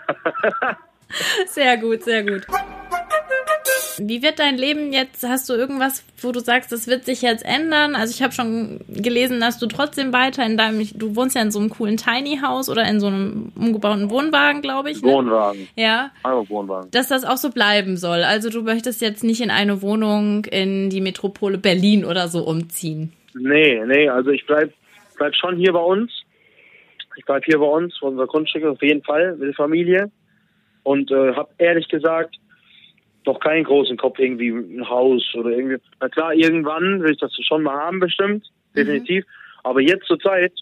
Sehr 1.46 1.76
gut, 1.76 2.02
sehr 2.02 2.24
gut. 2.24 2.44
Wie 3.98 4.22
wird 4.22 4.38
dein 4.38 4.56
Leben 4.56 4.92
jetzt? 4.92 5.26
Hast 5.26 5.48
du 5.48 5.54
irgendwas, 5.54 6.04
wo 6.20 6.32
du 6.32 6.40
sagst, 6.40 6.72
das 6.72 6.88
wird 6.88 7.04
sich 7.04 7.22
jetzt 7.22 7.44
ändern? 7.44 7.94
Also 7.94 8.12
ich 8.14 8.22
habe 8.22 8.32
schon 8.32 8.80
gelesen, 8.88 9.40
dass 9.40 9.58
du 9.58 9.66
trotzdem 9.66 10.12
weiter 10.12 10.44
in 10.44 10.56
deinem, 10.56 10.86
du 10.94 11.14
wohnst 11.16 11.36
ja 11.36 11.42
in 11.42 11.50
so 11.50 11.60
einem 11.60 11.70
coolen 11.70 11.96
Tiny 11.96 12.40
House 12.42 12.68
oder 12.68 12.84
in 12.88 13.00
so 13.00 13.06
einem 13.06 13.52
umgebauten 13.56 14.10
Wohnwagen, 14.10 14.62
glaube 14.62 14.90
ich. 14.90 15.02
Ne? 15.02 15.12
Wohnwagen. 15.12 15.68
Ja. 15.76 16.10
Also 16.22 16.48
Wohnwagen. 16.48 16.90
Dass 16.90 17.08
das 17.08 17.24
auch 17.24 17.36
so 17.36 17.50
bleiben 17.50 17.96
soll. 17.96 18.22
Also 18.24 18.50
du 18.50 18.62
möchtest 18.62 19.00
jetzt 19.00 19.22
nicht 19.22 19.40
in 19.40 19.50
eine 19.50 19.80
Wohnung 19.80 20.44
in 20.46 20.90
die 20.90 21.00
Metropole 21.00 21.58
Berlin 21.58 22.04
oder 22.04 22.28
so 22.28 22.40
umziehen. 22.44 23.12
Nee, 23.34 23.80
nee, 23.86 24.08
also 24.08 24.30
ich 24.30 24.46
bleib, 24.46 24.72
bleib 25.16 25.34
schon 25.34 25.56
hier 25.56 25.72
bei 25.72 25.80
uns. 25.80 26.12
Ich 27.16 27.24
bleib 27.24 27.44
hier 27.44 27.58
bei 27.58 27.66
uns, 27.66 27.96
bei 28.00 28.08
unserer 28.08 28.26
Grundstücke 28.26 28.70
auf 28.70 28.82
jeden 28.82 29.02
Fall, 29.02 29.36
mit 29.36 29.48
der 29.48 29.54
Familie. 29.54 30.10
Und 30.82 31.10
äh, 31.10 31.32
habe 31.34 31.48
ehrlich 31.58 31.88
gesagt 31.88 32.36
noch 33.26 33.40
keinen 33.40 33.64
großen 33.64 33.96
Kopf, 33.96 34.18
irgendwie 34.18 34.50
ein 34.50 34.88
Haus 34.88 35.22
oder 35.34 35.50
irgendwie. 35.50 35.78
Na 36.00 36.08
klar, 36.08 36.34
irgendwann 36.34 37.02
will 37.02 37.12
ich 37.12 37.18
das 37.18 37.32
schon 37.46 37.62
mal 37.62 37.76
haben, 37.76 38.00
bestimmt, 38.00 38.50
mhm. 38.72 38.76
definitiv. 38.76 39.24
Mhm. 39.24 39.60
Aber 39.64 39.80
jetzt 39.80 40.06
zur 40.06 40.18
Zeit, 40.18 40.52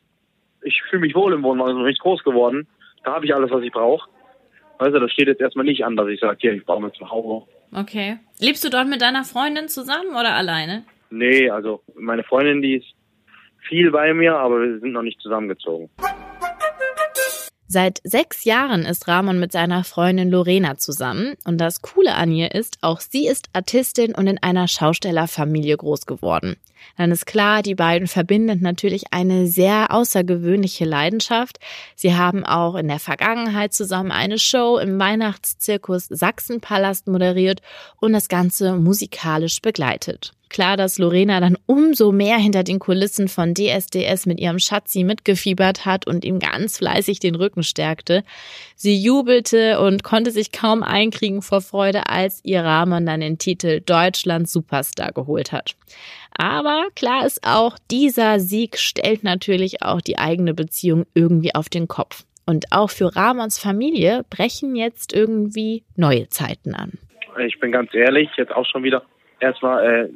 ich 0.63 0.81
fühle 0.89 1.03
mich 1.03 1.15
wohl 1.15 1.33
im 1.33 1.43
Wohnwagen, 1.43 1.75
bin 1.75 1.85
richtig 1.85 2.03
groß 2.03 2.23
geworden. 2.23 2.67
Da 3.05 3.15
habe 3.15 3.27
ich 3.27 3.35
alles, 3.35 3.51
was 3.51 3.63
ich 3.63 3.73
brauche. 3.73 4.09
Also 4.79 4.99
das 4.99 5.13
steht 5.13 5.29
jetzt 5.29 5.41
erstmal 5.41 5.65
nicht 5.65 5.85
an, 5.85 5.97
dass 5.97 6.09
ich 6.09 6.21
sage, 6.21 6.39
hier, 6.41 6.53
ich 6.55 6.65
baue 6.65 6.81
mir 6.81 6.93
zu 6.93 7.09
Hause. 7.09 7.47
Okay. 7.75 8.19
Lebst 8.41 8.65
du 8.65 8.71
dort 8.71 8.89
mit 8.89 9.01
deiner 9.01 9.25
Freundin 9.25 9.69
zusammen 9.69 10.11
oder 10.11 10.35
alleine? 10.35 10.85
Nee, 11.11 11.51
also 11.51 11.83
meine 11.95 12.23
Freundin, 12.23 12.63
die 12.63 12.77
ist 12.77 12.87
viel 13.69 13.91
bei 13.91 14.13
mir, 14.13 14.37
aber 14.37 14.61
wir 14.61 14.81
sind 14.81 14.93
noch 14.93 15.03
nicht 15.03 15.21
zusammengezogen. 15.21 15.89
Seit 17.73 18.03
sechs 18.05 18.45
Jahren 18.45 18.85
ist 18.85 19.09
Ramon 19.09 19.41
mit 19.41 19.51
seiner 19.51 19.83
Freundin 19.83 20.29
Lorena 20.29 20.77
zusammen. 20.77 21.37
Und 21.47 21.57
das 21.57 21.81
Coole 21.81 22.15
an 22.15 22.31
ihr 22.31 22.55
ist, 22.55 22.77
auch 22.83 23.01
sie 23.01 23.27
ist 23.27 23.49
Artistin 23.55 24.15
und 24.15 24.27
in 24.27 24.37
einer 24.37 24.69
Schaustellerfamilie 24.69 25.79
groß 25.79 26.05
geworden. 26.05 26.57
Dann 26.99 27.13
ist 27.13 27.25
klar, 27.25 27.63
die 27.63 27.75
beiden 27.75 28.09
verbinden 28.09 28.61
natürlich 28.61 29.05
eine 29.11 29.47
sehr 29.47 29.91
außergewöhnliche 29.91 30.85
Leidenschaft. 30.85 31.61
Sie 31.97 32.15
haben 32.15 32.45
auch 32.45 32.75
in 32.75 32.89
der 32.89 32.99
Vergangenheit 32.99 33.73
zusammen 33.73 34.13
eine 34.13 34.39
Show 34.39 34.77
im 34.77 34.99
Weihnachtszirkus 34.99 36.09
Sachsenpalast 36.11 37.07
moderiert 37.07 37.63
und 37.99 38.13
das 38.13 38.29
Ganze 38.29 38.75
musikalisch 38.75 39.63
begleitet 39.63 40.35
klar, 40.53 40.77
dass 40.77 40.99
Lorena 40.99 41.41
dann 41.41 41.57
umso 41.67 42.13
mehr 42.13 42.37
hinter 42.37 42.63
den 42.63 42.79
Kulissen 42.79 43.27
von 43.27 43.55
DSDS 43.55 44.27
mit 44.27 44.39
ihrem 44.39 44.59
Schatzi 44.59 45.03
mitgefiebert 45.03 45.85
hat 45.85 46.07
und 46.07 46.25
ihm 46.25 46.39
ganz 46.39 46.79
fleißig 46.79 47.19
den 47.19 47.35
Rücken 47.35 47.63
stärkte. 47.63 48.23
Sie 48.77 48.97
jubelte 48.97 49.81
und 49.81 50.05
konnte 50.05 50.31
sich 50.31 50.53
kaum 50.53 50.83
einkriegen 50.83 51.43
vor 51.43 51.61
Freude, 51.61 52.09
als 52.09 52.41
ihr 52.45 52.63
Rahman 52.63 53.07
dann 53.07 53.21
den 53.21 53.39
Titel 53.39 53.81
Deutschland 53.81 54.49
Superstar 54.49 55.13
geholt 55.13 55.51
hat. 55.51 55.75
Aber 56.37 56.87
klar 56.95 57.27
ist 57.27 57.41
auch, 57.45 57.77
dieser 57.91 58.39
Sieg 58.39 58.79
stellt 58.79 59.25
natürlich 59.25 59.83
auch 59.83 60.01
die 60.01 60.19
eigene 60.19 60.55
Beziehung 60.55 61.07
irgendwie 61.15 61.55
auf 61.55 61.69
den 61.69 61.89
Kopf. 61.89 62.25
Und 62.47 62.67
auch 62.73 62.91
für 62.91 63.15
Ramons 63.15 63.59
Familie 63.59 64.25
brechen 64.29 64.77
jetzt 64.77 65.15
irgendwie 65.15 65.85
neue 65.97 66.29
Zeiten 66.29 66.75
an. 66.75 66.93
Ich 67.47 67.59
bin 67.61 67.73
ganz 67.73 67.95
ehrlich, 67.95 68.29
jetzt 68.37 68.53
auch 68.53 68.67
schon 68.67 68.83
wieder 68.83 69.03
erstmal 69.41 69.85
äh, 69.85 70.09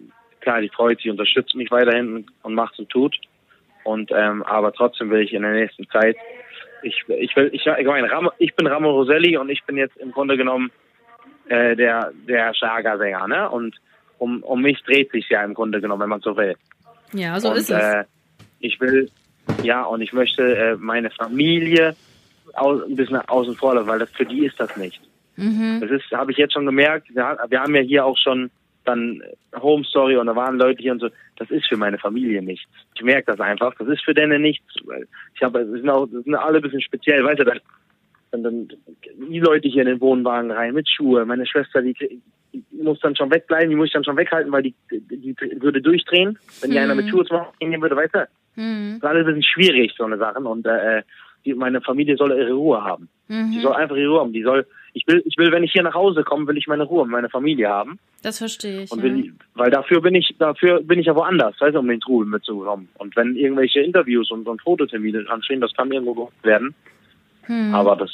klar, 0.46 0.60
die 0.60 0.68
freut 0.68 0.98
sich, 0.98 1.10
unterstützt 1.10 1.56
mich 1.56 1.72
weiterhin 1.72 2.24
und 2.42 2.54
macht 2.54 2.78
und 2.78 2.88
tut. 2.88 3.16
Und 3.82 4.12
ähm, 4.14 4.44
aber 4.44 4.72
trotzdem 4.72 5.10
will 5.10 5.22
ich 5.22 5.32
in 5.32 5.42
der 5.42 5.52
nächsten 5.52 5.88
Zeit, 5.88 6.16
ich, 6.82 7.02
ich 7.08 7.34
will, 7.34 7.50
ich, 7.52 7.66
ich 7.66 7.86
meine, 7.86 8.10
Ram, 8.10 8.30
ich 8.38 8.54
bin 8.54 8.68
Ramon 8.68 8.92
Roselli 8.92 9.36
und 9.36 9.48
ich 9.48 9.64
bin 9.64 9.76
jetzt 9.76 9.96
im 9.96 10.12
Grunde 10.12 10.36
genommen 10.36 10.70
äh, 11.48 11.74
der 11.74 12.12
der 12.28 12.54
Schlagersänger, 12.54 13.26
ne? 13.26 13.50
Und 13.50 13.74
um 14.18 14.44
um 14.44 14.62
mich 14.62 14.80
dreht 14.84 15.10
sich 15.10 15.28
ja 15.28 15.42
im 15.42 15.54
Grunde 15.54 15.80
genommen, 15.80 16.02
wenn 16.02 16.10
man 16.10 16.20
so 16.20 16.36
will. 16.36 16.54
Ja, 17.12 17.40
so 17.40 17.50
und, 17.50 17.56
ist 17.56 17.70
es. 17.70 17.82
Äh, 17.82 18.04
ich 18.60 18.80
will, 18.80 19.10
ja, 19.64 19.82
und 19.82 20.00
ich 20.00 20.12
möchte 20.12 20.42
äh, 20.56 20.76
meine 20.76 21.10
Familie 21.10 21.96
au, 22.54 22.82
ein 22.84 22.94
bisschen 22.94 23.16
außen 23.16 23.56
vor 23.56 23.74
lassen, 23.74 23.88
weil 23.88 23.98
das 23.98 24.10
für 24.10 24.26
die 24.26 24.46
ist 24.46 24.60
das 24.60 24.76
nicht. 24.76 25.00
Mhm. 25.34 25.80
Das 25.80 25.90
ist, 25.90 26.10
habe 26.12 26.30
ich 26.30 26.38
jetzt 26.38 26.54
schon 26.54 26.66
gemerkt. 26.66 27.08
Wir, 27.12 27.36
wir 27.48 27.60
haben 27.60 27.74
ja 27.74 27.82
hier 27.82 28.04
auch 28.04 28.16
schon 28.16 28.50
dann 28.86 29.22
Home 29.54 29.84
Story 29.84 30.16
und 30.16 30.26
da 30.26 30.36
waren 30.36 30.58
Leute 30.58 30.82
hier 30.82 30.92
und 30.92 31.00
so. 31.00 31.08
Das 31.36 31.50
ist 31.50 31.68
für 31.68 31.76
meine 31.76 31.98
Familie 31.98 32.42
nichts. 32.42 32.70
Ich 32.94 33.02
merke 33.02 33.32
das 33.32 33.40
einfach. 33.40 33.74
Das 33.78 33.88
ist 33.88 34.04
für 34.04 34.14
denen 34.14 34.42
nichts. 34.42 34.64
Ich 35.34 35.42
habe, 35.42 35.60
es 35.60 35.70
sind 35.70 35.88
auch, 35.88 36.06
das 36.06 36.24
sind 36.24 36.34
alle 36.34 36.58
ein 36.58 36.62
bisschen 36.62 36.80
speziell. 36.80 37.24
Weißt 37.24 37.40
du, 37.40 37.44
dann, 37.44 37.60
dann, 38.30 38.42
dann 38.42 38.68
die 39.30 39.40
Leute 39.40 39.68
hier 39.68 39.82
in 39.82 39.88
den 39.88 40.00
Wohnwagen 40.00 40.50
rein 40.50 40.74
mit 40.74 40.88
Schuhe. 40.88 41.24
Meine 41.26 41.46
Schwester, 41.46 41.82
die, 41.82 41.94
die 42.52 42.82
muss 42.82 43.00
dann 43.00 43.16
schon 43.16 43.30
wegbleiben, 43.30 43.70
die 43.70 43.76
muss 43.76 43.88
ich 43.88 43.92
dann 43.92 44.04
schon 44.04 44.16
weghalten, 44.16 44.52
weil 44.52 44.62
die, 44.62 44.74
die, 44.90 45.18
die 45.18 45.36
würde 45.60 45.82
durchdrehen, 45.82 46.38
wenn 46.60 46.70
die 46.70 46.78
mhm. 46.78 46.84
einer 46.84 46.94
mit 46.94 47.08
Schuhe 47.08 47.24
zu 47.24 47.34
machen 47.34 47.82
würde, 47.82 47.96
weißt 47.96 48.14
du. 48.14 48.28
Mhm. 48.56 48.98
Das 49.00 49.10
ist 49.10 49.16
alles 49.16 49.26
ein 49.26 49.34
bisschen 49.34 49.42
schwierig, 49.42 49.94
so 49.96 50.04
eine 50.04 50.18
Sachen. 50.18 50.46
Und 50.46 50.66
äh, 50.66 51.02
die, 51.46 51.54
meine 51.54 51.80
Familie 51.80 52.16
soll 52.16 52.32
ihre 52.32 52.52
Ruhe 52.52 52.82
haben. 52.82 53.08
Mhm. 53.28 53.52
Die 53.52 53.60
soll 53.60 53.72
einfach 53.72 53.96
ihre 53.96 54.10
Ruhe 54.10 54.20
haben. 54.20 54.32
Die 54.32 54.42
soll, 54.42 54.66
ich 54.92 55.06
will, 55.06 55.22
ich 55.24 55.38
will, 55.38 55.52
wenn 55.52 55.62
ich 55.62 55.72
hier 55.72 55.82
nach 55.82 55.94
Hause 55.94 56.24
komme, 56.24 56.46
will 56.46 56.58
ich 56.58 56.66
meine 56.66 56.82
Ruhe, 56.82 57.06
meine 57.06 57.30
Familie 57.30 57.68
haben. 57.68 57.98
Das 58.22 58.38
verstehe 58.38 58.82
ich. 58.82 58.92
Und 58.92 59.02
will, 59.02 59.26
ja. 59.26 59.32
weil 59.54 59.70
dafür 59.70 60.00
bin 60.00 60.14
ich, 60.14 60.34
dafür 60.38 60.82
bin 60.82 60.98
ich 60.98 61.06
ja 61.06 61.14
woanders, 61.14 61.54
weißt 61.60 61.74
du, 61.74 61.80
um 61.80 61.88
den 61.88 62.00
Trubel 62.00 62.26
mitzukommen. 62.26 62.88
Und 62.98 63.16
wenn 63.16 63.36
irgendwelche 63.36 63.80
Interviews 63.80 64.30
und, 64.30 64.46
und 64.48 64.60
Fototermine 64.60 65.24
anstehen, 65.28 65.60
das 65.60 65.72
kann 65.74 65.92
irgendwo 65.92 66.14
gemacht 66.14 66.44
werden. 66.44 66.74
Hm. 67.42 67.74
Aber 67.74 67.96
das 67.96 68.10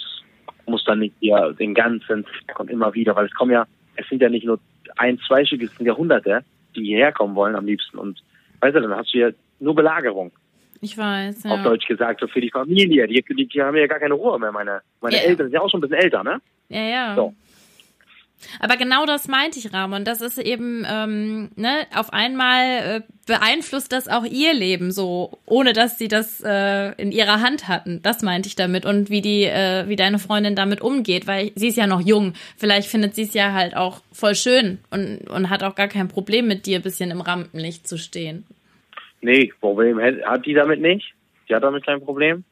muss 0.66 0.85
dann 0.85 1.01
nicht 1.01 1.14
hier 1.21 1.55
den 1.59 1.75
ganzen 1.75 2.25
und 2.59 2.71
immer 2.71 2.95
wieder, 2.95 3.16
weil 3.16 3.27
es 3.27 3.35
kommen 3.35 3.53
ja, 3.53 3.66
es 3.97 4.07
sind 4.09 4.23
ja 4.23 4.29
nicht 4.29 4.47
nur 4.47 4.61
ein, 4.97 5.18
zwei 5.27 5.45
Stück, 5.45 5.62
es 5.62 5.75
sind 5.77 5.87
ja 5.87 5.97
Hunderte, 5.97 6.45
die 6.77 6.85
hierher 6.85 7.12
kommen 7.12 7.35
wollen 7.35 7.57
am 7.57 7.66
liebsten. 7.66 7.99
Und 7.99 8.23
weißt 8.61 8.77
du, 8.77 8.81
dann 8.81 8.97
hast 8.97 9.12
du 9.14 9.18
ja 9.18 9.31
nur 9.61 9.75
Belagerung. 9.75 10.33
Ich 10.85 10.99
weiß, 10.99 11.45
ja. 11.45 11.53
Auf 11.53 11.62
Deutsch 11.62 11.87
gesagt, 11.87 12.21
so 12.21 12.27
für 12.27 12.40
die 12.40 12.51
Familie. 12.51 13.07
Die, 13.07 13.23
die, 13.23 13.47
die 13.47 13.62
haben 13.62 13.77
ja 13.77 13.87
gar 13.87 14.01
keine 14.01 14.14
Ruhe 14.14 14.37
mehr. 14.40 14.51
Meine, 14.51 14.83
meine 15.01 15.16
ja. 15.16 15.23
Eltern 15.23 15.47
sind 15.47 15.55
ja 15.55 15.61
auch 15.61 15.71
schon 15.71 15.79
ein 15.79 15.88
bisschen 15.88 16.03
älter, 16.03 16.25
ne? 16.25 16.40
Ja, 16.71 16.83
ja. 16.83 17.14
So. 17.14 17.35
Aber 18.59 18.77
genau 18.77 19.07
das 19.07 19.29
meinte 19.29 19.61
ich, 19.61 19.73
Ramon. 19.73 20.05
Das 20.05 20.21
ist 20.21 20.38
eben, 20.38 20.85
ähm, 20.90 21.51
ne, 21.55 21.87
auf 21.95 22.12
einmal 22.12 22.64
äh, 22.64 23.01
beeinflusst 23.27 23.92
das 23.92 24.09
auch 24.09 24.25
ihr 24.25 24.55
Leben 24.55 24.90
so, 24.90 25.38
ohne 25.47 25.73
dass 25.73 25.99
sie 25.99 26.09
das 26.09 26.42
äh, 26.45 27.01
in 27.01 27.12
ihrer 27.12 27.40
Hand 27.40 27.68
hatten. 27.68 28.03
Das 28.03 28.23
meinte 28.23 28.49
ich 28.49 28.57
damit. 28.57 28.85
Und 28.85 29.09
wie 29.09 29.21
die, 29.21 29.45
äh, 29.45 29.85
wie 29.87 29.95
deine 29.95 30.18
Freundin 30.18 30.57
damit 30.57 30.81
umgeht, 30.81 31.29
weil 31.29 31.53
sie 31.55 31.68
ist 31.68 31.77
ja 31.77 31.87
noch 31.87 32.01
jung. 32.01 32.33
Vielleicht 32.57 32.88
findet 32.88 33.14
sie 33.14 33.23
es 33.23 33.35
ja 33.35 33.53
halt 33.53 33.77
auch 33.77 34.01
voll 34.12 34.35
schön 34.35 34.79
und, 34.90 35.31
und 35.31 35.49
hat 35.49 35.62
auch 35.62 35.77
gar 35.77 35.87
kein 35.87 36.09
Problem 36.09 36.49
mit 36.49 36.66
dir 36.66 36.81
ein 36.81 36.83
bisschen 36.83 37.12
im 37.12 37.21
Rampenlicht 37.21 37.87
zu 37.87 37.99
stehen. 37.99 38.45
Nee, 39.23 39.53
Problem 39.61 39.99
hat 40.01 40.45
die 40.45 40.55
damit 40.55 40.81
nicht. 40.81 41.15
Die 41.49 41.55
hat 41.55 41.63
damit 41.63 41.87
kein 41.87 42.05
Problem. 42.05 42.45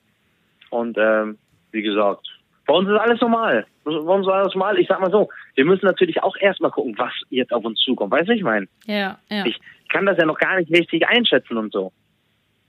Und 0.70 0.96
ähm, 0.98 1.37
wie 1.72 1.83
gesagt, 1.83 2.26
bei 2.66 2.74
uns 2.74 2.88
ist 2.88 2.96
alles 2.96 3.20
normal. 3.20 3.66
Bei 3.85 3.90
uns 3.90 4.26
ist 4.26 4.33
alles 4.33 4.54
normal. 4.54 4.78
Ich 4.78 4.87
sag 4.87 5.00
mal 5.00 5.11
so, 5.11 5.28
wir 5.56 5.64
müssen 5.64 5.87
natürlich 5.87 6.22
auch 6.22 6.37
erstmal 6.37 6.70
gucken, 6.70 6.94
was 6.96 7.12
jetzt 7.30 7.52
auf 7.52 7.64
uns 7.64 7.80
zukommt. 7.80 8.12
Weißt 8.12 8.28
du, 8.28 8.35
ich 8.35 8.44
meine? 8.44 8.68
Ja, 8.87 9.18
ja. 9.28 9.44
Ich 9.44 9.59
kann 9.88 10.06
das 10.06 10.16
ja 10.18 10.24
noch 10.24 10.38
gar 10.38 10.59
nicht 10.59 10.70
richtig 10.70 11.06
einschätzen 11.09 11.56
und 11.56 11.72
so. 11.72 11.92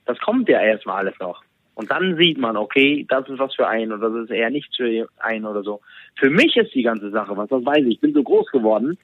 Das 0.06 0.18
kommt 0.20 0.50
ja 0.50 0.60
erstmal 0.60 1.06
alles 1.06 1.20
noch. 1.20 1.44
Und 1.76 1.92
dann 1.92 2.18
sieht 2.18 2.38
man, 2.38 2.58
okay, 2.58 3.06
das 3.08 3.30
ist 3.30 3.40
was 3.40 3.54
für 3.56 3.68
einen 3.68 3.94
oder 3.94 4.10
das 4.10 4.24
ist 4.24 4.32
eher 4.32 4.50
nichts 4.50 4.76
für 4.76 5.08
einen 5.20 5.46
oder 5.46 5.62
so. 5.62 5.82
Für 6.16 6.30
mich 6.30 6.56
ist 6.58 6.74
die 6.74 6.84
ganze 6.84 7.12
Sache 7.12 7.38
was, 7.38 7.50
das 7.50 7.64
weiß 7.64 7.86
ich. 7.86 7.94
Ich 7.94 8.00
bin 8.02 8.14
so 8.14 8.24
groß 8.24 8.48
geworden. 8.52 8.98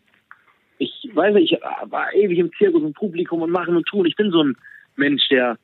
Ich 0.79 1.09
weiß 1.13 1.35
nicht, 1.35 1.53
ich 1.53 1.59
war 1.61 2.13
ewig 2.13 2.39
im 2.39 2.51
Zirkus 2.57 2.83
und 2.83 2.95
Publikum 2.95 3.41
und 3.41 3.51
machen 3.51 3.75
und 3.75 3.85
tun. 3.85 4.05
Ich 4.05 4.15
bin 4.15 4.31
so 4.31 4.43
ein 4.43 4.57
Mensch, 4.97 5.27
der 5.29 5.57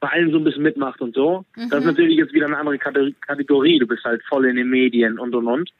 bei 0.00 0.08
allem 0.08 0.32
so 0.32 0.38
ein 0.38 0.44
bisschen 0.44 0.62
mitmacht 0.62 1.00
und 1.00 1.14
so. 1.14 1.44
Mhm. 1.56 1.70
Das 1.70 1.80
ist 1.80 1.86
natürlich 1.86 2.16
jetzt 2.16 2.32
wieder 2.32 2.46
eine 2.46 2.58
andere 2.58 2.78
Kategorie. 2.78 3.78
Du 3.78 3.86
bist 3.86 4.04
halt 4.04 4.22
voll 4.24 4.46
in 4.46 4.56
den 4.56 4.68
Medien 4.68 5.18
und 5.18 5.34
und 5.34 5.46
und. 5.46 5.70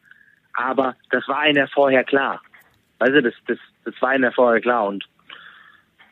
Aber 0.52 0.94
das 1.10 1.26
war 1.28 1.40
einem 1.40 1.56
ja 1.56 1.66
vorher 1.66 2.04
klar. 2.04 2.40
Weißt 2.98 3.14
du, 3.14 3.22
das, 3.22 3.34
das, 3.48 3.58
das 3.84 3.94
war 4.00 4.10
einem 4.10 4.24
ja 4.24 4.30
vorher 4.30 4.60
klar. 4.60 4.86
Und 4.86 5.04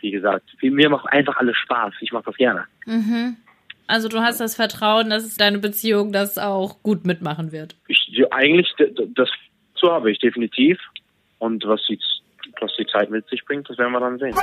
wie 0.00 0.10
gesagt, 0.10 0.44
mir 0.60 0.90
macht 0.90 1.12
einfach 1.12 1.36
alles 1.36 1.56
Spaß. 1.58 1.94
Ich 2.00 2.10
mache 2.10 2.24
das 2.24 2.36
gerne. 2.36 2.64
Mhm. 2.86 3.36
Also 3.86 4.08
du 4.08 4.20
hast 4.20 4.40
das 4.40 4.56
Vertrauen, 4.56 5.10
dass 5.10 5.36
deine 5.36 5.58
Beziehung 5.58 6.12
das 6.12 6.38
auch 6.38 6.82
gut 6.82 7.04
mitmachen 7.04 7.52
wird. 7.52 7.76
Ich, 7.88 8.24
eigentlich, 8.30 8.72
das 9.14 9.30
so 9.74 9.90
habe 9.90 10.10
ich 10.10 10.18
definitiv. 10.18 10.78
Und 11.38 11.64
was 11.66 11.80
die, 11.88 11.98
was 12.60 12.72
die 12.76 12.86
Zeit 12.86 13.10
mit 13.10 13.26
sich 13.28 13.44
bringt, 13.44 13.68
das 13.68 13.78
werden 13.78 13.92
wir 13.92 14.00
dann 14.00 14.18
sehen. 14.18 14.34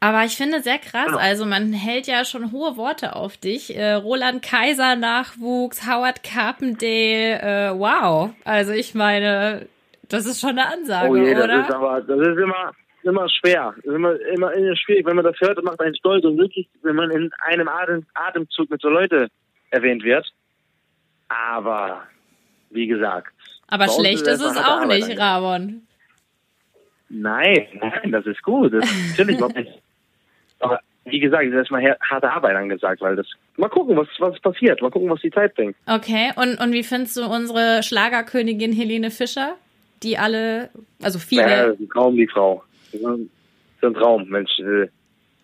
Aber 0.00 0.24
ich 0.24 0.36
finde 0.36 0.60
sehr 0.60 0.78
krass, 0.78 1.06
genau. 1.06 1.18
also 1.18 1.44
man 1.44 1.72
hält 1.72 2.06
ja 2.06 2.24
schon 2.24 2.52
hohe 2.52 2.76
Worte 2.76 3.16
auf 3.16 3.36
dich. 3.36 3.76
Äh, 3.76 3.94
Roland 3.94 4.42
Kaiser 4.42 4.94
Nachwuchs, 4.94 5.88
Howard 5.88 6.22
Carpendale, 6.22 7.40
äh, 7.40 7.78
wow. 7.78 8.30
Also 8.44 8.72
ich 8.72 8.94
meine, 8.94 9.66
das 10.08 10.26
ist 10.26 10.40
schon 10.40 10.50
eine 10.50 10.66
Ansage, 10.72 11.10
oh 11.10 11.16
je, 11.16 11.34
oder? 11.34 11.48
Das 11.48 11.68
ist 11.68 11.74
aber, 11.74 12.00
das 12.02 12.18
ist 12.20 12.38
immer, 12.38 12.72
immer 13.02 13.28
schwer. 13.28 13.74
Das 13.76 13.84
ist 13.86 13.94
immer, 13.94 14.20
immer, 14.20 14.52
immer 14.52 14.76
schwierig. 14.76 15.04
Wenn 15.04 15.16
man 15.16 15.24
das 15.24 15.34
hört, 15.40 15.62
macht 15.64 15.80
einen 15.80 15.96
stolz 15.96 16.24
und 16.24 16.38
wirklich, 16.38 16.68
wenn 16.82 16.94
man 16.94 17.10
in 17.10 17.30
einem 17.40 17.68
Atem, 17.68 18.06
Atemzug 18.14 18.70
mit 18.70 18.80
so 18.80 18.88
Leute 18.88 19.28
erwähnt 19.70 20.04
wird. 20.04 20.26
Aber, 21.28 22.02
wie 22.70 22.86
gesagt. 22.86 23.32
Aber 23.66 23.88
schlecht 23.88 24.26
ist, 24.26 24.40
es 24.40 24.56
auch 24.56 24.86
nicht, 24.86 25.18
Ramon. 25.18 25.82
Nein, 27.10 27.66
nein, 27.80 28.12
das 28.12 28.26
ist 28.26 28.42
gut. 28.42 28.72
Das 28.72 28.84
ist 28.84 29.10
natürlich 29.10 29.40
noch 29.40 29.52
nicht. 29.52 29.82
Aber 30.60 30.80
wie 31.04 31.20
gesagt, 31.20 31.44
es 31.44 31.50
ist 31.50 31.56
erstmal 31.56 31.96
harte 32.00 32.30
Arbeit 32.30 32.56
angesagt, 32.56 33.00
weil 33.00 33.16
das. 33.16 33.26
Mal 33.56 33.68
gucken, 33.68 33.96
was, 33.96 34.08
was 34.18 34.38
passiert. 34.40 34.80
Mal 34.82 34.90
gucken, 34.90 35.10
was 35.10 35.20
die 35.20 35.30
Zeit 35.30 35.54
bringt. 35.54 35.76
Okay, 35.86 36.32
und, 36.36 36.60
und 36.60 36.72
wie 36.72 36.82
findest 36.82 37.16
du 37.16 37.24
unsere 37.24 37.82
Schlagerkönigin 37.82 38.72
Helene 38.72 39.10
Fischer? 39.10 39.56
Die 40.02 40.16
alle, 40.16 40.70
also 41.02 41.18
viele. 41.18 41.42
Ja, 41.42 41.66
das 41.66 41.74
ist 41.74 41.80
ein 41.80 41.88
Traum, 41.88 42.16
die 42.16 42.28
Frau. 42.28 42.62
Das 42.92 43.00
ist 43.00 43.84
ein 43.84 43.94
Traum, 43.94 44.28
Mensch. 44.28 44.58
Äh, 44.60 44.88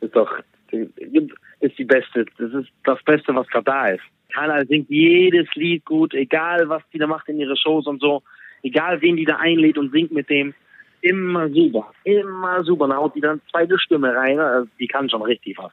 ist 0.01 0.15
doch. 0.15 0.31
Ist 0.71 1.79
die 1.79 1.85
beste. 1.85 2.27
Das 2.39 2.53
ist 2.53 2.69
das 2.85 3.03
Beste, 3.05 3.35
was 3.35 3.47
gerade 3.49 3.65
da 3.65 3.87
ist. 3.89 4.03
Carla 4.33 4.65
singt 4.65 4.91
jedes 4.91 5.47
Lied 5.55 5.85
gut, 5.85 6.13
egal 6.15 6.69
was 6.69 6.83
die 6.93 6.99
da 6.99 7.07
macht 7.07 7.29
in 7.29 7.39
ihre 7.39 7.57
Shows 7.57 7.87
und 7.87 8.01
so. 8.01 8.23
Egal 8.63 9.01
wen 9.01 9.17
die 9.17 9.25
da 9.25 9.37
einlädt 9.37 9.79
und 9.79 9.93
singt 9.93 10.11
mit 10.11 10.29
dem 10.29 10.55
immer 11.05 11.49
super, 11.51 11.93
immer 12.05 12.65
super. 12.65 12.89
Da 12.89 12.97
haut 12.97 13.15
die 13.15 13.21
dann 13.21 13.41
zweite 13.51 13.79
Stimme 13.79 14.15
rein, 14.15 14.41
also 14.41 14.69
die 14.79 14.87
kann 14.87 15.09
schon 15.11 15.23
richtig 15.23 15.59
was. 15.59 15.71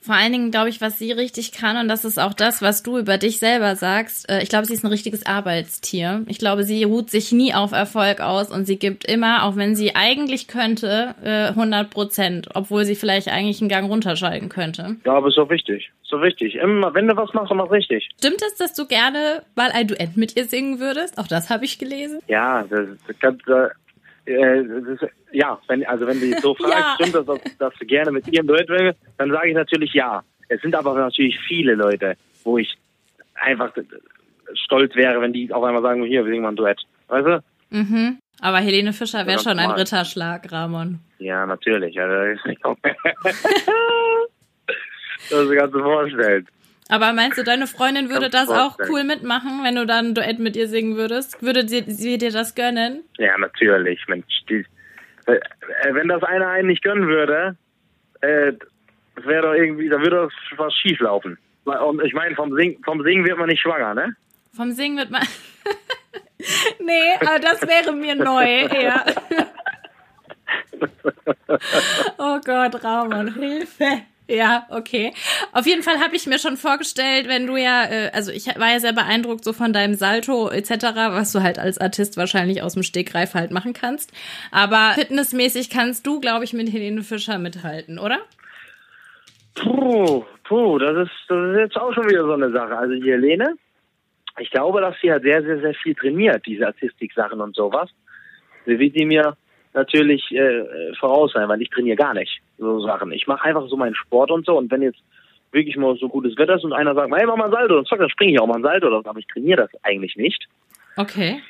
Vor 0.00 0.14
allen 0.14 0.30
Dingen 0.30 0.50
glaube 0.52 0.68
ich, 0.68 0.80
was 0.80 1.00
sie 1.00 1.10
richtig 1.10 1.50
kann, 1.50 1.76
und 1.76 1.88
das 1.88 2.04
ist 2.04 2.18
auch 2.18 2.32
das, 2.32 2.62
was 2.62 2.84
du 2.84 2.96
über 2.96 3.18
dich 3.18 3.40
selber 3.40 3.74
sagst. 3.74 4.30
Äh, 4.30 4.40
ich 4.40 4.48
glaube, 4.48 4.64
sie 4.64 4.74
ist 4.74 4.84
ein 4.84 4.90
richtiges 4.90 5.26
Arbeitstier. 5.26 6.24
Ich 6.28 6.38
glaube, 6.38 6.62
sie 6.62 6.84
ruht 6.84 7.10
sich 7.10 7.32
nie 7.32 7.52
auf 7.54 7.72
Erfolg 7.72 8.20
aus 8.20 8.52
und 8.52 8.66
sie 8.66 8.78
gibt 8.78 9.04
immer, 9.04 9.44
auch 9.44 9.56
wenn 9.56 9.74
sie 9.74 9.96
eigentlich 9.96 10.46
könnte, 10.46 11.16
100 11.24 11.86
äh, 11.86 11.88
Prozent, 11.88 12.48
obwohl 12.54 12.84
sie 12.84 12.94
vielleicht 12.94 13.28
eigentlich 13.28 13.60
einen 13.60 13.68
Gang 13.68 13.90
runterschalten 13.90 14.48
könnte. 14.48 14.96
Ja, 15.04 15.14
aber 15.14 15.28
ist 15.28 15.34
so 15.34 15.50
wichtig. 15.50 15.90
So 16.04 16.22
wichtig. 16.22 16.54
Immer, 16.54 16.94
wenn 16.94 17.08
du 17.08 17.16
was 17.16 17.34
machst, 17.34 17.50
dann 17.50 17.58
mach 17.58 17.70
richtig. 17.72 18.08
Stimmt 18.18 18.42
es, 18.46 18.54
dass 18.56 18.74
du 18.74 18.86
gerne 18.86 19.42
mal 19.56 19.70
ein 19.72 19.88
Duett 19.88 20.16
mit 20.16 20.36
ihr 20.36 20.44
singen 20.44 20.78
würdest? 20.78 21.18
Auch 21.18 21.26
das 21.26 21.50
habe 21.50 21.64
ich 21.64 21.80
gelesen. 21.80 22.20
Ja, 22.28 22.64
das, 22.70 22.90
das, 23.20 23.34
das 23.44 23.70
äh, 24.26 24.60
ist, 24.60 25.06
ja, 25.32 25.58
wenn, 25.68 25.86
also 25.86 26.06
wenn 26.06 26.20
du 26.20 26.38
so 26.40 26.54
fragst, 26.58 26.74
ja. 26.74 26.94
stimmt 26.94 27.14
das, 27.14 27.56
dass, 27.58 27.74
du 27.74 27.86
gerne 27.86 28.10
mit 28.12 28.26
ihrem 28.28 28.46
Duett 28.46 28.68
willst, 28.68 29.00
dann 29.18 29.30
sage 29.30 29.48
ich 29.48 29.54
natürlich 29.54 29.92
ja. 29.94 30.22
Es 30.48 30.60
sind 30.62 30.74
aber 30.74 30.94
natürlich 30.94 31.38
viele 31.40 31.74
Leute, 31.74 32.16
wo 32.44 32.58
ich 32.58 32.76
einfach 33.34 33.72
stolz 34.54 34.94
wäre, 34.94 35.20
wenn 35.20 35.32
die 35.32 35.52
auf 35.52 35.64
einmal 35.64 35.82
sagen, 35.82 36.04
hier, 36.04 36.24
wir 36.24 36.30
singen 36.30 36.42
mal 36.42 36.50
ein 36.50 36.56
Duett. 36.56 36.80
Weißt 37.08 37.26
du? 37.26 37.42
Mhm. 37.70 38.18
Aber 38.40 38.58
Helene 38.58 38.92
Fischer 38.92 39.26
wäre 39.26 39.40
schon 39.40 39.58
ein 39.58 39.70
Ritterschlag, 39.70 40.52
Ramon. 40.52 41.00
Ja, 41.18 41.46
natürlich. 41.46 41.94
Ja, 41.94 42.06
das 42.06 42.38
das 45.30 45.50
Ganze 45.50 45.78
vorstellt. 45.78 46.46
Aber 46.88 47.12
meinst 47.12 47.36
du, 47.36 47.42
deine 47.42 47.66
Freundin 47.66 48.10
würde 48.10 48.30
das 48.30 48.48
auch 48.48 48.78
cool 48.88 49.02
mitmachen, 49.02 49.64
wenn 49.64 49.74
du 49.74 49.86
dann 49.86 50.06
ein 50.06 50.14
Duett 50.14 50.38
mit 50.38 50.54
ihr 50.56 50.68
singen 50.68 50.96
würdest? 50.96 51.42
Würde 51.42 51.66
sie, 51.66 51.82
sie 51.86 52.16
dir 52.18 52.30
das 52.30 52.54
gönnen? 52.54 53.02
Ja, 53.18 53.36
natürlich. 53.38 54.06
Mensch, 54.06 54.44
die, 54.48 54.64
äh, 55.26 55.40
wenn 55.90 56.08
das 56.08 56.22
einer 56.22 56.48
einen 56.48 56.68
nicht 56.68 56.84
gönnen 56.84 57.08
würde, 57.08 57.56
äh, 58.20 58.52
das 59.16 59.26
wäre 59.26 59.42
doch 59.42 59.54
irgendwie, 59.54 59.88
da 59.88 59.98
würde 59.98 60.28
doch 60.28 60.58
was 60.58 60.74
schief 60.74 61.00
laufen. 61.00 61.38
Und 61.64 62.04
ich 62.04 62.12
meine, 62.12 62.36
vom, 62.36 62.54
Sing, 62.54 62.80
vom 62.84 63.02
Singen 63.02 63.26
wird 63.26 63.38
man 63.38 63.48
nicht 63.48 63.60
schwanger, 63.60 63.94
ne? 63.94 64.14
Vom 64.52 64.70
Singen 64.70 64.98
wird 64.98 65.10
man. 65.10 65.22
nee, 66.80 67.14
aber 67.20 67.40
das 67.40 67.62
wäre 67.62 67.92
mir 67.92 68.14
neu, 68.16 68.66
ja. 68.66 69.04
oh 72.18 72.38
Gott, 72.44 72.84
Ramon, 72.84 73.34
Hilfe. 73.34 74.02
Ja, 74.28 74.66
okay. 74.70 75.12
Auf 75.52 75.66
jeden 75.66 75.82
Fall 75.82 76.00
habe 76.00 76.16
ich 76.16 76.26
mir 76.26 76.40
schon 76.40 76.56
vorgestellt, 76.56 77.28
wenn 77.28 77.46
du 77.46 77.56
ja, 77.56 77.84
äh, 77.84 78.10
also 78.12 78.32
ich 78.32 78.46
war 78.46 78.72
ja 78.72 78.80
sehr 78.80 78.92
beeindruckt 78.92 79.44
so 79.44 79.52
von 79.52 79.72
deinem 79.72 79.94
Salto 79.94 80.50
etc., 80.50 80.70
was 81.10 81.32
du 81.32 81.42
halt 81.42 81.60
als 81.60 81.78
Artist 81.78 82.16
wahrscheinlich 82.16 82.60
aus 82.62 82.74
dem 82.74 82.82
Stegreif 82.82 83.34
halt 83.34 83.52
machen 83.52 83.72
kannst. 83.72 84.12
Aber 84.50 84.94
fitnessmäßig 84.94 85.70
kannst 85.70 86.06
du, 86.06 86.20
glaube 86.20 86.44
ich, 86.44 86.52
mit 86.52 86.72
Helene 86.72 87.02
Fischer 87.02 87.38
mithalten, 87.38 88.00
oder? 88.00 88.18
Puh, 89.54 90.24
puh, 90.44 90.78
das 90.78 91.06
ist, 91.06 91.12
das 91.28 91.52
ist 91.52 91.58
jetzt 91.58 91.76
auch 91.76 91.94
schon 91.94 92.08
wieder 92.10 92.24
so 92.24 92.32
eine 92.32 92.50
Sache. 92.50 92.76
Also 92.76 92.94
die 92.94 93.10
Helene, 93.10 93.56
ich 94.38 94.50
glaube, 94.50 94.80
dass 94.80 94.96
sie 95.00 95.12
halt 95.12 95.22
sehr, 95.22 95.42
sehr, 95.42 95.60
sehr 95.60 95.74
viel 95.74 95.94
trainiert, 95.94 96.44
diese 96.46 96.66
Artistik-Sachen 96.66 97.40
und 97.40 97.54
sowas. 97.54 97.90
Sie 98.66 98.78
wird 98.78 98.96
die 98.96 99.06
mir 99.06 99.36
natürlich 99.76 100.32
äh, 100.32 100.94
voraus 100.98 101.32
sein, 101.32 101.48
weil 101.48 101.62
ich 101.62 101.70
trainiere 101.70 101.96
gar 101.96 102.14
nicht 102.14 102.40
so 102.58 102.80
Sachen. 102.80 103.12
Ich 103.12 103.26
mache 103.26 103.44
einfach 103.44 103.68
so 103.68 103.76
meinen 103.76 103.94
Sport 103.94 104.30
und 104.30 104.44
so 104.44 104.58
und 104.58 104.70
wenn 104.70 104.82
jetzt 104.82 104.98
wirklich 105.52 105.76
mal 105.76 105.96
so 105.96 106.08
gutes 106.08 106.36
Wetter 106.36 106.56
ist 106.56 106.64
und 106.64 106.72
einer 106.72 106.94
sagt, 106.94 107.12
hey, 107.14 107.26
mach 107.26 107.36
mal 107.36 107.46
ein 107.46 107.52
Salto, 107.52 107.78
und 107.78 107.88
zack, 107.88 107.98
dann 107.98 108.10
springe 108.10 108.32
ich 108.32 108.40
auch 108.40 108.46
mal 108.46 108.56
ein 108.56 108.62
Salto, 108.62 108.88
aber 108.94 109.18
ich 109.18 109.26
trainiere 109.26 109.62
das 109.62 109.82
eigentlich 109.84 110.16
nicht. 110.16 110.46
Okay. 110.96 111.40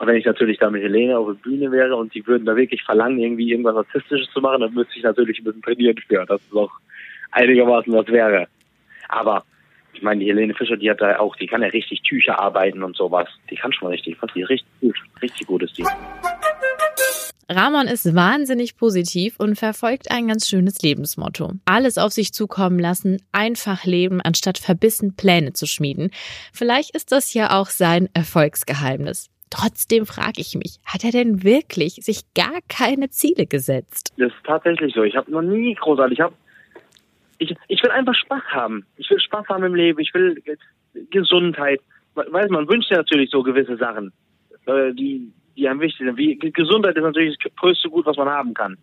Und 0.00 0.06
wenn 0.06 0.16
ich 0.16 0.24
natürlich 0.24 0.58
da 0.58 0.70
mit 0.70 0.82
Helene 0.82 1.16
auf 1.16 1.26
der 1.26 1.34
Bühne 1.34 1.70
wäre 1.70 1.94
und 1.94 2.14
die 2.14 2.26
würden 2.26 2.46
da 2.46 2.56
wirklich 2.56 2.82
verlangen, 2.82 3.20
irgendwie 3.20 3.50
irgendwas 3.50 3.76
Artistisches 3.76 4.28
zu 4.32 4.40
machen, 4.40 4.60
dann 4.60 4.74
müsste 4.74 4.96
ich 4.96 5.04
natürlich 5.04 5.38
ein 5.38 5.44
bisschen 5.44 5.62
trainieren 5.62 5.96
für, 6.08 6.24
dass 6.26 6.40
es 6.44 6.56
auch 6.56 6.72
einigermaßen 7.30 7.92
was 7.92 8.06
wäre. 8.08 8.48
Aber 9.08 9.44
ich 9.92 10.02
meine, 10.02 10.24
die 10.24 10.30
Helene 10.30 10.54
Fischer, 10.54 10.76
die 10.76 10.90
hat 10.90 11.00
da 11.00 11.18
auch, 11.18 11.36
die 11.36 11.46
kann 11.46 11.62
ja 11.62 11.68
richtig 11.68 12.02
Tücher 12.02 12.38
arbeiten 12.40 12.82
und 12.82 12.96
sowas. 12.96 13.28
Die 13.50 13.56
kann 13.56 13.72
schon 13.72 13.86
mal 13.86 13.92
richtig, 13.92 14.16
was 14.20 14.32
die 14.32 14.42
richtig 14.42 14.68
gut, 14.80 14.96
richtig 15.22 15.46
gut 15.46 15.62
ist 15.62 15.78
die. 15.78 15.84
Ramon 17.48 17.86
ist 17.86 18.14
wahnsinnig 18.14 18.76
positiv 18.76 19.38
und 19.38 19.58
verfolgt 19.58 20.10
ein 20.10 20.28
ganz 20.28 20.48
schönes 20.48 20.80
Lebensmotto. 20.82 21.52
Alles 21.66 21.98
auf 21.98 22.12
sich 22.12 22.32
zukommen 22.32 22.78
lassen, 22.78 23.22
einfach 23.32 23.84
leben, 23.84 24.20
anstatt 24.22 24.58
verbissen 24.58 25.14
Pläne 25.16 25.52
zu 25.52 25.66
schmieden. 25.66 26.10
Vielleicht 26.52 26.96
ist 26.96 27.12
das 27.12 27.34
ja 27.34 27.58
auch 27.58 27.66
sein 27.66 28.08
Erfolgsgeheimnis. 28.14 29.30
Trotzdem 29.50 30.06
frage 30.06 30.40
ich 30.40 30.54
mich, 30.54 30.78
hat 30.84 31.04
er 31.04 31.12
denn 31.12 31.44
wirklich 31.44 31.96
sich 32.00 32.22
gar 32.34 32.60
keine 32.68 33.10
Ziele 33.10 33.46
gesetzt? 33.46 34.12
Das 34.16 34.32
ist 34.32 34.44
tatsächlich 34.44 34.94
so. 34.94 35.02
Ich 35.02 35.14
habe 35.14 35.30
noch 35.30 35.42
nie 35.42 35.74
großartig, 35.74 36.18
ich 36.18 36.22
habe 36.22 36.34
ich, 37.38 37.54
ich 37.68 37.82
will 37.82 37.90
einfach 37.90 38.14
Spaß 38.14 38.42
haben. 38.52 38.86
Ich 38.96 39.10
will 39.10 39.20
Spaß 39.20 39.46
haben 39.48 39.64
im 39.64 39.74
Leben. 39.74 39.98
Ich 39.98 40.14
will 40.14 40.42
Gesundheit. 41.10 41.80
Weiß 42.14 42.48
man 42.50 42.68
wünscht 42.68 42.90
ja 42.90 42.98
natürlich 42.98 43.30
so 43.30 43.42
gewisse 43.42 43.76
Sachen, 43.76 44.12
äh, 44.66 44.92
die 44.92 45.32
die 45.56 45.68
am 45.68 45.80
wichtigsten 45.80 46.06
sind. 46.06 46.16
Wie, 46.16 46.36
Gesundheit 46.38 46.96
ist 46.96 47.02
natürlich 47.02 47.38
das 47.42 47.54
größte 47.56 47.90
Gut, 47.90 48.06
was 48.06 48.16
man 48.16 48.28
haben 48.28 48.54
kann. 48.54 48.76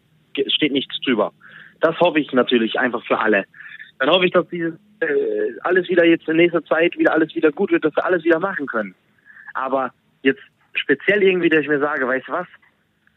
Steht 0.48 0.72
nichts 0.72 1.00
drüber. 1.02 1.34
Das 1.82 2.00
hoffe 2.00 2.20
ich 2.20 2.32
natürlich 2.32 2.80
einfach 2.80 3.04
für 3.06 3.20
alle. 3.20 3.46
Dann 4.00 4.10
hoffe 4.10 4.26
ich, 4.26 4.32
dass 4.32 4.48
dieses 4.50 4.74
äh, 5.02 5.54
alles 5.62 5.90
wieder 5.90 6.06
jetzt 6.06 6.28
in 6.28 6.38
nächster 6.38 6.64
Zeit 6.66 6.98
wieder 6.98 7.14
alles 7.14 7.36
wieder 7.36 7.52
gut 7.52 7.72
wird, 7.72 7.86
dass 7.86 7.96
wir 7.96 8.06
alles 8.06 8.24
wieder 8.24 8.40
machen 8.40 8.66
können. 8.66 8.96
Aber 9.54 9.92
jetzt 10.24 10.42
speziell 10.74 11.22
irgendwie, 11.24 11.50
dass 11.50 11.62
ich 11.62 11.68
mir 11.68 11.80
sage, 11.80 12.08
weißt 12.08 12.28
du 12.28 12.32
was? 12.32 12.48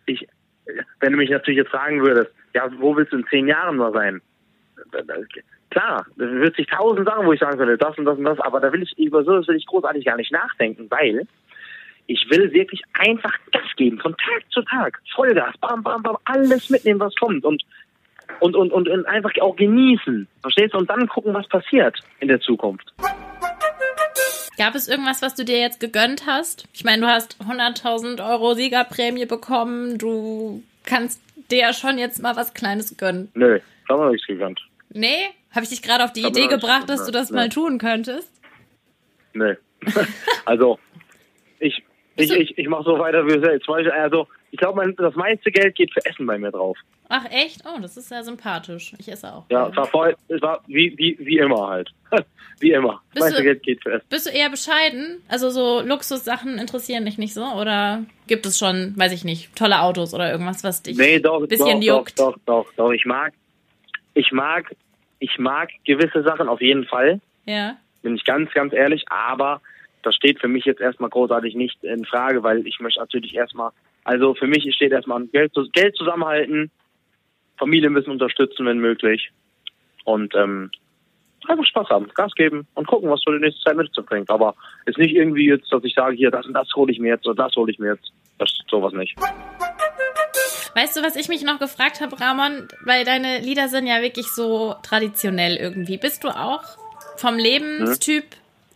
Ich, 0.06 0.26
wenn 1.00 1.12
du 1.12 1.18
mich 1.18 1.30
natürlich 1.30 1.58
jetzt 1.58 1.70
fragen 1.70 2.00
würdest, 2.02 2.30
ja, 2.54 2.68
wo 2.78 2.96
willst 2.96 3.12
du 3.12 3.18
in 3.18 3.26
zehn 3.26 3.46
Jahren 3.46 3.76
mal 3.76 3.92
sein? 3.92 4.20
Klar, 5.70 6.06
da 6.16 6.30
wird 6.30 6.56
sich 6.56 6.66
tausend 6.66 7.06
Sachen, 7.06 7.26
wo 7.26 7.32
ich 7.32 7.40
sagen 7.40 7.58
würde, 7.58 7.76
das 7.76 7.96
und 7.98 8.04
das 8.04 8.18
und 8.18 8.24
das, 8.24 8.38
aber 8.40 8.60
da 8.60 8.72
will 8.72 8.82
ich 8.82 8.96
über 8.98 9.24
so, 9.24 9.38
das 9.38 9.48
will 9.48 9.56
ich 9.56 9.66
großartig 9.66 10.04
gar 10.04 10.16
nicht 10.16 10.32
nachdenken, 10.32 10.86
weil 10.90 11.26
ich 12.06 12.26
will 12.30 12.52
wirklich 12.52 12.82
einfach 12.94 13.32
Gas 13.52 13.64
geben, 13.76 13.98
von 13.98 14.12
Tag 14.12 14.50
zu 14.50 14.62
Tag. 14.62 15.00
Vollgas, 15.14 15.56
bam, 15.58 15.82
bam, 15.82 16.02
bam, 16.02 16.16
alles 16.24 16.70
mitnehmen, 16.70 17.00
was 17.00 17.14
kommt 17.16 17.44
und, 17.44 17.62
und, 18.40 18.54
und, 18.56 18.72
und, 18.72 19.06
einfach 19.06 19.30
auch 19.40 19.56
genießen. 19.56 20.26
Verstehst 20.42 20.74
du? 20.74 20.78
Und 20.78 20.90
dann 20.90 21.06
gucken, 21.08 21.34
was 21.34 21.48
passiert 21.48 21.98
in 22.20 22.28
der 22.28 22.40
Zukunft. 22.40 22.92
Gab 24.56 24.74
es 24.74 24.88
irgendwas, 24.88 25.20
was 25.22 25.34
du 25.34 25.44
dir 25.44 25.58
jetzt 25.58 25.80
gegönnt 25.80 26.26
hast? 26.26 26.68
Ich 26.72 26.84
meine, 26.84 27.02
du 27.02 27.08
hast 27.08 27.38
100.000 27.40 28.26
Euro 28.28 28.54
Siegerprämie 28.54 29.26
bekommen. 29.26 29.98
Du 29.98 30.62
kannst 30.84 31.20
dir 31.50 31.58
ja 31.58 31.72
schon 31.72 31.98
jetzt 31.98 32.22
mal 32.22 32.36
was 32.36 32.54
Kleines 32.54 32.96
gönnen. 32.96 33.30
Nö, 33.34 33.58
haben 33.88 34.00
wir 34.00 34.10
nichts 34.10 34.26
gegönnt. 34.26 34.60
Nee? 34.90 35.30
Habe 35.50 35.64
ich 35.64 35.70
dich 35.70 35.82
gerade 35.82 36.04
auf 36.04 36.12
die 36.12 36.24
Idee 36.24 36.46
gebracht, 36.46 36.88
dass 36.88 37.04
du 37.04 37.12
das 37.12 37.30
nee. 37.30 37.36
mal 37.36 37.48
tun 37.48 37.78
könntest? 37.78 38.30
Nö. 39.32 39.56
also, 40.44 40.78
ich, 41.58 41.82
ich, 42.16 42.30
ich, 42.30 42.58
ich 42.58 42.68
mache 42.68 42.84
so 42.84 42.98
weiter 42.98 43.26
wie 43.26 43.38
selbst. 43.40 43.68
Also, 43.68 44.28
ich 44.50 44.58
glaube, 44.58 44.94
das 44.96 45.14
meiste 45.14 45.50
Geld 45.50 45.74
geht 45.74 45.92
für 45.92 46.04
Essen 46.04 46.26
bei 46.26 46.38
mir 46.38 46.52
drauf. 46.52 46.78
Ach 47.08 47.24
echt? 47.30 47.62
Oh, 47.66 47.80
das 47.80 47.96
ist 47.96 48.08
sehr 48.08 48.22
sympathisch. 48.24 48.92
Ich 48.98 49.10
esse 49.10 49.32
auch. 49.32 49.44
Ja, 49.50 49.68
es 49.68 49.76
war, 49.76 49.86
voll, 49.86 50.16
es 50.28 50.40
war 50.40 50.62
wie, 50.66 50.96
wie, 50.96 51.16
wie 51.18 51.38
immer 51.38 51.68
halt. 51.68 51.90
wie 52.60 52.72
immer. 52.72 53.02
Das 53.12 53.24
meiste 53.24 53.38
du, 53.38 53.42
Geld 53.42 53.62
geht 53.62 53.82
für 53.82 53.92
Essen. 53.92 54.06
Bist 54.08 54.26
du 54.26 54.30
eher 54.30 54.48
bescheiden? 54.48 55.22
Also 55.28 55.50
so 55.50 55.80
Luxussachen 55.80 56.58
interessieren 56.58 57.04
dich 57.04 57.18
nicht 57.18 57.34
so? 57.34 57.44
Oder 57.44 58.04
gibt 58.26 58.46
es 58.46 58.58
schon, 58.58 58.94
weiß 58.96 59.12
ich 59.12 59.24
nicht, 59.24 59.54
tolle 59.56 59.80
Autos 59.80 60.14
oder 60.14 60.30
irgendwas, 60.30 60.64
was 60.64 60.82
dich 60.82 60.96
nee, 60.96 61.18
doch, 61.18 61.42
ein 61.42 61.48
bisschen 61.48 61.80
doch, 61.80 61.86
juckt? 61.86 62.18
Doch, 62.18 62.36
doch, 62.46 62.66
doch, 62.66 62.72
doch. 62.76 62.92
Ich 62.92 63.04
mag, 63.04 63.32
ich 64.14 64.32
mag, 64.32 64.74
ich 65.18 65.38
mag 65.38 65.70
gewisse 65.84 66.22
Sachen 66.22 66.48
auf 66.48 66.60
jeden 66.60 66.84
Fall. 66.84 67.20
Ja. 67.44 67.76
Bin 68.02 68.16
ich 68.16 68.24
ganz, 68.24 68.52
ganz 68.52 68.72
ehrlich. 68.72 69.04
Aber 69.10 69.60
das 70.04 70.14
steht 70.14 70.40
für 70.40 70.48
mich 70.48 70.64
jetzt 70.64 70.80
erstmal 70.80 71.10
großartig 71.10 71.54
nicht 71.54 71.82
in 71.82 72.04
Frage, 72.04 72.42
weil 72.42 72.66
ich 72.66 72.78
möchte 72.80 73.00
natürlich 73.00 73.34
erstmal, 73.34 73.70
also 74.04 74.34
für 74.34 74.46
mich 74.46 74.64
steht 74.74 74.92
erstmal 74.92 75.26
Geld, 75.26 75.52
Geld 75.72 75.96
zusammenhalten, 75.96 76.70
Familie 77.58 77.90
müssen 77.90 78.10
unterstützen, 78.10 78.66
wenn 78.66 78.78
möglich. 78.78 79.30
Und 80.04 80.34
ähm, 80.34 80.70
einfach 81.48 81.66
Spaß 81.66 81.88
haben, 81.88 82.08
Gas 82.14 82.32
geben 82.34 82.66
und 82.74 82.86
gucken, 82.86 83.10
was 83.10 83.20
so 83.24 83.32
die 83.32 83.38
nächste 83.38 83.62
Zeit 83.62 83.76
mitzubringen. 83.76 84.28
Aber 84.28 84.54
ist 84.86 84.98
nicht 84.98 85.14
irgendwie 85.14 85.48
jetzt, 85.48 85.72
dass 85.72 85.84
ich 85.84 85.94
sage, 85.94 86.16
hier, 86.16 86.30
das 86.30 86.46
und 86.46 86.54
das 86.54 86.68
hole 86.74 86.92
ich 86.92 86.98
mir 86.98 87.14
jetzt 87.14 87.26
oder 87.26 87.44
das 87.44 87.56
hole 87.56 87.70
ich 87.70 87.78
mir 87.78 87.94
jetzt. 87.94 88.12
Das 88.38 88.50
ist 88.50 88.68
sowas 88.68 88.92
nicht. 88.92 89.16
Weißt 90.74 90.96
du, 90.96 91.02
was 91.02 91.14
ich 91.14 91.28
mich 91.28 91.44
noch 91.44 91.60
gefragt 91.60 92.00
habe, 92.00 92.18
Ramon? 92.20 92.66
Weil 92.84 93.04
deine 93.04 93.38
Lieder 93.38 93.68
sind 93.68 93.86
ja 93.86 94.02
wirklich 94.02 94.26
so 94.26 94.74
traditionell 94.82 95.56
irgendwie. 95.56 95.98
Bist 95.98 96.24
du 96.24 96.28
auch 96.28 96.64
vom 97.16 97.36
Lebenstyp 97.36 98.24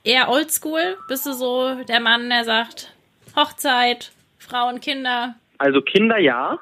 eher 0.04 0.28
oldschool? 0.28 0.96
Bist 1.08 1.26
du 1.26 1.32
so 1.32 1.82
der 1.84 2.00
Mann, 2.00 2.28
der 2.28 2.44
sagt, 2.44 2.92
Hochzeit, 3.36 4.12
Frauen, 4.38 4.80
Kinder? 4.80 5.34
Also 5.58 5.80
Kinder 5.82 6.18
ja. 6.18 6.58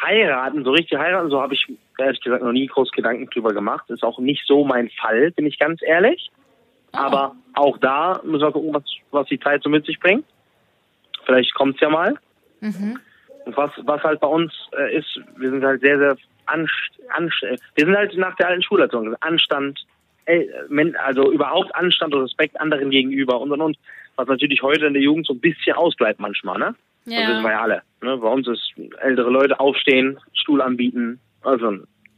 Heiraten, 0.00 0.64
so 0.64 0.72
richtig 0.72 0.98
heiraten, 0.98 1.30
so 1.30 1.40
habe 1.40 1.54
ich 1.54 1.66
ehrlich 1.98 2.20
gesagt 2.20 2.42
noch 2.42 2.52
nie 2.52 2.66
groß 2.66 2.90
Gedanken 2.90 3.30
drüber 3.30 3.54
gemacht. 3.54 3.88
Ist 3.88 4.02
auch 4.02 4.18
nicht 4.18 4.44
so 4.46 4.64
mein 4.64 4.90
Fall, 4.90 5.30
bin 5.30 5.46
ich 5.46 5.58
ganz 5.58 5.80
ehrlich. 5.82 6.30
Oh. 6.92 6.98
Aber 6.98 7.36
auch 7.54 7.78
da 7.78 8.20
müssen 8.24 8.42
wir 8.42 8.52
gucken, 8.52 8.74
was, 8.74 8.84
was 9.10 9.28
die 9.28 9.38
Zeit 9.38 9.62
so 9.62 9.70
mit 9.70 9.86
sich 9.86 10.00
bringt. 10.00 10.24
Vielleicht 11.24 11.54
kommt's 11.54 11.80
ja 11.80 11.88
mal. 11.88 12.18
Mhm. 12.60 12.98
Und 13.44 13.56
was, 13.56 13.70
was 13.84 14.02
halt 14.02 14.20
bei 14.20 14.26
uns 14.26 14.52
äh, 14.76 14.98
ist, 14.98 15.20
wir 15.36 15.50
sind 15.50 15.64
halt 15.64 15.80
sehr, 15.80 15.98
sehr 15.98 16.16
anst, 16.46 16.72
anst, 17.10 17.42
wir 17.42 17.86
sind 17.86 17.96
halt 17.96 18.16
nach 18.16 18.36
der 18.36 18.48
alten 18.48 18.62
Schulerziehung. 18.62 19.14
Anstand, 19.20 19.84
also 21.04 21.32
überhaupt 21.32 21.74
Anstand 21.74 22.14
und 22.14 22.22
Respekt 22.22 22.60
anderen 22.60 22.90
gegenüber 22.90 23.40
und 23.40 23.52
und 23.52 23.60
und. 23.60 23.78
Was 24.16 24.28
natürlich 24.28 24.62
heute 24.62 24.86
in 24.86 24.92
der 24.92 25.02
Jugend 25.02 25.26
so 25.26 25.32
ein 25.32 25.40
bisschen 25.40 25.74
ausbleibt 25.74 26.20
manchmal, 26.20 26.58
ne? 26.58 26.74
Das 27.04 27.14
wissen 27.14 27.42
wir 27.42 27.50
ja 27.50 27.62
alle. 27.62 27.82
Ne? 28.00 28.16
Bei 28.16 28.28
uns 28.28 28.46
ist 28.46 28.72
ältere 29.00 29.30
Leute 29.30 29.58
aufstehen, 29.58 30.18
Stuhl 30.34 30.60
anbieten, 30.60 31.18
also 31.42 31.66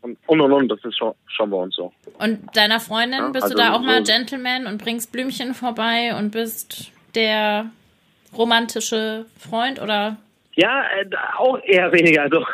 und 0.02 0.18
und 0.26 0.40
und, 0.40 0.52
und. 0.52 0.68
das 0.68 0.84
ist 0.84 0.98
schon, 0.98 1.14
schon 1.28 1.50
bei 1.50 1.56
uns 1.56 1.74
so. 1.76 1.92
Und 2.18 2.54
deiner 2.54 2.80
Freundin, 2.80 3.20
Ja, 3.20 3.28
bist 3.28 3.44
du 3.44 3.56
also 3.56 3.56
da 3.56 3.72
auch 3.72 3.80
mal 3.80 4.02
Gentleman 4.02 4.66
und 4.66 4.82
bringst 4.82 5.12
Blümchen 5.12 5.54
vorbei 5.54 6.14
und 6.18 6.32
bist 6.32 6.92
der 7.14 7.70
romantische 8.36 9.24
Freund 9.38 9.80
oder? 9.80 10.18
Ja, 10.56 10.84
äh, 11.00 11.06
auch 11.36 11.58
eher 11.64 11.90
weniger. 11.92 12.22
Also 12.22 12.44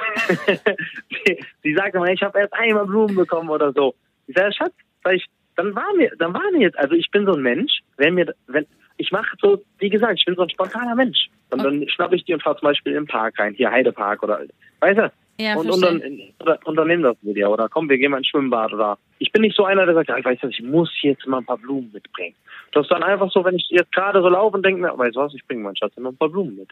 sie, 0.46 1.44
sie 1.62 1.74
sagt 1.74 1.94
immer, 1.94 2.06
ich 2.06 2.22
habe 2.22 2.38
erst 2.38 2.54
einmal 2.54 2.86
Blumen 2.86 3.16
bekommen 3.16 3.50
oder 3.50 3.72
so. 3.72 3.94
Ich 4.26 4.36
sage, 4.36 4.52
Schatz, 4.52 4.72
ich, 5.12 5.26
dann 5.60 5.74
war 5.74 5.92
mir, 5.94 6.10
dann 6.18 6.32
war 6.32 6.50
mir 6.52 6.60
jetzt, 6.60 6.78
also 6.78 6.94
ich 6.94 7.10
bin 7.10 7.26
so 7.26 7.32
ein 7.32 7.42
Mensch, 7.42 7.80
wenn 7.98 8.14
mir, 8.14 8.34
wenn 8.46 8.66
ich 8.96 9.12
mache 9.12 9.36
so, 9.40 9.62
wie 9.78 9.90
gesagt, 9.90 10.18
ich 10.18 10.24
bin 10.24 10.34
so 10.34 10.42
ein 10.42 10.50
spontaner 10.50 10.94
Mensch. 10.94 11.28
Und 11.50 11.62
dann 11.62 11.86
schnapp 11.88 12.12
ich 12.12 12.24
die 12.24 12.32
und 12.32 12.42
fahr 12.42 12.56
zum 12.56 12.66
Beispiel 12.66 12.92
in 12.92 13.02
den 13.02 13.06
Park 13.06 13.38
rein, 13.38 13.54
hier 13.54 13.70
Heidepark 13.70 14.22
oder, 14.22 14.40
weißt 14.80 14.98
du? 14.98 15.12
Ja, 15.38 15.56
und, 15.56 15.70
und, 15.70 15.82
dann, 15.82 16.02
oder, 16.40 16.58
unternehmen 16.64 17.02
das 17.02 17.16
mit 17.22 17.36
dir 17.36 17.50
oder 17.50 17.68
komm, 17.68 17.88
wir 17.88 17.98
gehen 17.98 18.10
mal 18.10 18.18
ins 18.18 18.28
Schwimmbad 18.28 18.72
oder 18.74 18.98
ich 19.18 19.32
bin 19.32 19.42
nicht 19.42 19.56
so 19.56 19.64
einer, 19.64 19.86
der 19.86 19.94
sagt, 19.94 20.08
ja, 20.08 20.18
ich 20.18 20.24
weiß 20.24 20.38
das, 20.42 20.50
ich 20.50 20.62
muss 20.62 20.90
jetzt 21.02 21.26
mal 21.26 21.38
ein 21.38 21.46
paar 21.46 21.58
Blumen 21.58 21.90
mitbringen. 21.92 22.36
Das 22.72 22.84
ist 22.84 22.90
dann 22.90 23.02
einfach 23.02 23.30
so, 23.30 23.44
wenn 23.44 23.56
ich 23.56 23.66
jetzt 23.70 23.92
gerade 23.92 24.20
so 24.20 24.28
laufe 24.28 24.56
und 24.56 24.64
denke 24.64 24.80
mir, 24.80 24.96
weißt 24.96 25.16
du 25.16 25.20
was, 25.20 25.34
ich 25.34 25.46
bringe 25.46 25.62
meinen 25.62 25.76
Schatz 25.76 25.92
immer 25.96 26.10
ein 26.10 26.16
paar 26.16 26.28
Blumen 26.28 26.56
mit. 26.56 26.70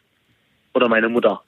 Oder 0.74 0.88
meine 0.88 1.08
Mutter. 1.08 1.42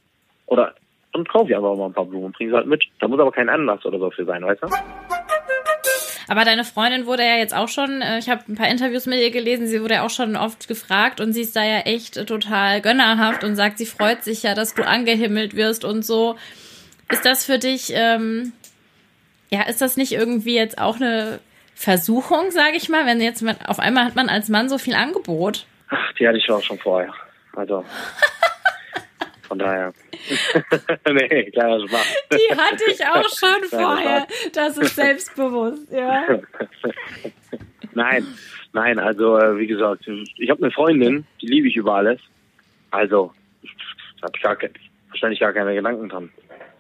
Oder 0.47 0.75
dann 1.13 1.25
kaufe 1.25 1.51
ich 1.51 1.57
einfach 1.57 1.77
mal 1.77 1.87
ein 1.87 1.93
paar 1.93 2.07
Blumen 2.07 2.27
und 2.27 2.37
bringe 2.37 2.51
sie 2.51 2.57
halt 2.57 2.67
mit. 2.67 2.85
Da 3.01 3.09
muss 3.09 3.21
aber 3.21 3.33
kein 3.33 3.49
Anlass 3.49 3.85
oder 3.85 3.99
so 3.99 4.11
für 4.11 4.25
sein, 4.25 4.43
weißt 4.43 4.63
du? 4.63 5.20
Aber 6.31 6.45
deine 6.45 6.63
Freundin 6.63 7.07
wurde 7.07 7.25
ja 7.25 7.39
jetzt 7.39 7.53
auch 7.53 7.67
schon, 7.67 8.03
äh, 8.03 8.21
ich 8.21 8.29
habe 8.29 8.45
ein 8.49 8.55
paar 8.55 8.69
Interviews 8.69 9.07
mit 9.07 9.19
ihr 9.19 9.33
gelesen, 9.33 9.67
sie 9.67 9.83
wurde 9.83 9.95
ja 9.95 10.07
auch 10.07 10.11
schon 10.11 10.37
oft 10.37 10.69
gefragt 10.69 11.21
und 11.21 11.33
sie 11.33 11.41
ist 11.41 11.57
da 11.57 11.65
ja 11.65 11.81
echt 11.81 12.17
äh, 12.17 12.25
total 12.25 12.81
gönnerhaft 12.81 13.43
und 13.43 13.57
sagt, 13.57 13.79
sie 13.79 13.85
freut 13.85 14.23
sich 14.23 14.45
ja, 14.45 14.55
dass 14.55 14.75
du 14.75 14.87
angehimmelt 14.87 15.57
wirst 15.57 15.85
und 15.85 16.07
so. 16.07 16.37
Ist 17.11 17.27
das 17.27 17.45
für 17.45 17.59
dich, 17.59 17.91
ähm, 17.97 18.53
ja, 19.51 19.63
ist 19.63 19.83
das 19.83 19.97
nicht 19.97 20.13
irgendwie 20.13 20.55
jetzt 20.55 20.79
auch 20.79 21.01
eine 21.01 21.41
Versuchung, 21.75 22.53
sage 22.53 22.77
ich 22.77 22.89
mal, 22.89 23.07
wenn 23.07 23.21
jetzt 23.21 23.43
man, 23.43 23.57
auf 23.67 23.81
einmal 23.81 24.05
hat 24.05 24.15
man 24.15 24.29
als 24.29 24.49
Mann 24.49 24.69
so 24.69 24.79
viel 24.79 24.95
Angebot? 24.95 25.67
Ach, 25.89 26.13
die 26.13 26.29
hatte 26.29 26.39
ich 26.39 26.49
auch 26.49 26.63
schon 26.63 26.79
vorher. 26.79 27.13
Also. 27.57 27.85
Von 29.51 29.59
daher. 29.59 29.93
nee, 31.11 31.51
kleiner 31.51 31.81
Spaß. 31.89 32.15
Die 32.31 32.57
hatte 32.57 32.85
ich 32.89 33.05
auch 33.05 33.29
schon 33.37 33.65
vorher. 33.69 34.29
Das 34.53 34.79
ist 34.79 34.95
selbstbewusst, 34.95 35.91
ja. 35.91 36.25
Nein, 37.93 38.25
nein, 38.73 39.01
also 39.01 39.37
äh, 39.37 39.59
wie 39.59 39.67
gesagt, 39.67 40.07
ich 40.37 40.49
habe 40.49 40.63
eine 40.63 40.71
Freundin, 40.71 41.27
die 41.43 41.49
liebe 41.49 41.67
ich 41.67 41.75
über 41.75 41.97
alles. 41.97 42.21
Also, 42.93 43.33
da 44.21 44.29
habe 44.29 44.37
ich 44.37 44.43
gar 44.43 44.55
kein, 44.55 44.71
wahrscheinlich 45.09 45.41
gar 45.41 45.53
keine 45.53 45.75
Gedanken 45.75 46.09
dran. 46.09 46.31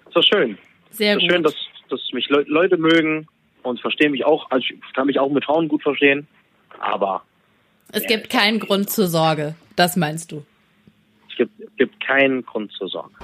Ist 0.06 0.14
doch 0.14 0.22
schön. 0.22 0.56
Sehr 0.92 1.14
ist 1.16 1.22
gut. 1.22 1.33
schön, 1.33 1.42
dass, 1.42 1.56
dass 1.88 2.00
mich 2.12 2.28
Leu 2.28 2.44
Leute 2.46 2.76
mögen 2.76 3.26
und 3.64 3.80
verstehen 3.80 4.12
mich 4.12 4.24
auch. 4.24 4.48
Also 4.52 4.64
ich 4.68 4.92
kann 4.94 5.09
mich 5.09 5.18
auch 5.18 5.33
mit 5.33 5.44
Frauen 5.44 5.66
gut 5.66 5.83
verstehen. 5.83 6.28
Aber 6.78 7.24
Es 7.90 8.06
gibt 8.06 8.30
keinen 8.30 8.61
Grund 8.61 8.88
zur 8.90 9.09
Sorge. 9.09 9.56
Das 9.74 9.96
meinst 9.96 10.30
du? 10.30 10.44
Gibt 11.80 11.98
keinen 12.06 12.44
Grund 12.44 12.70
zur 12.72 12.88
Sorge. 12.88 13.14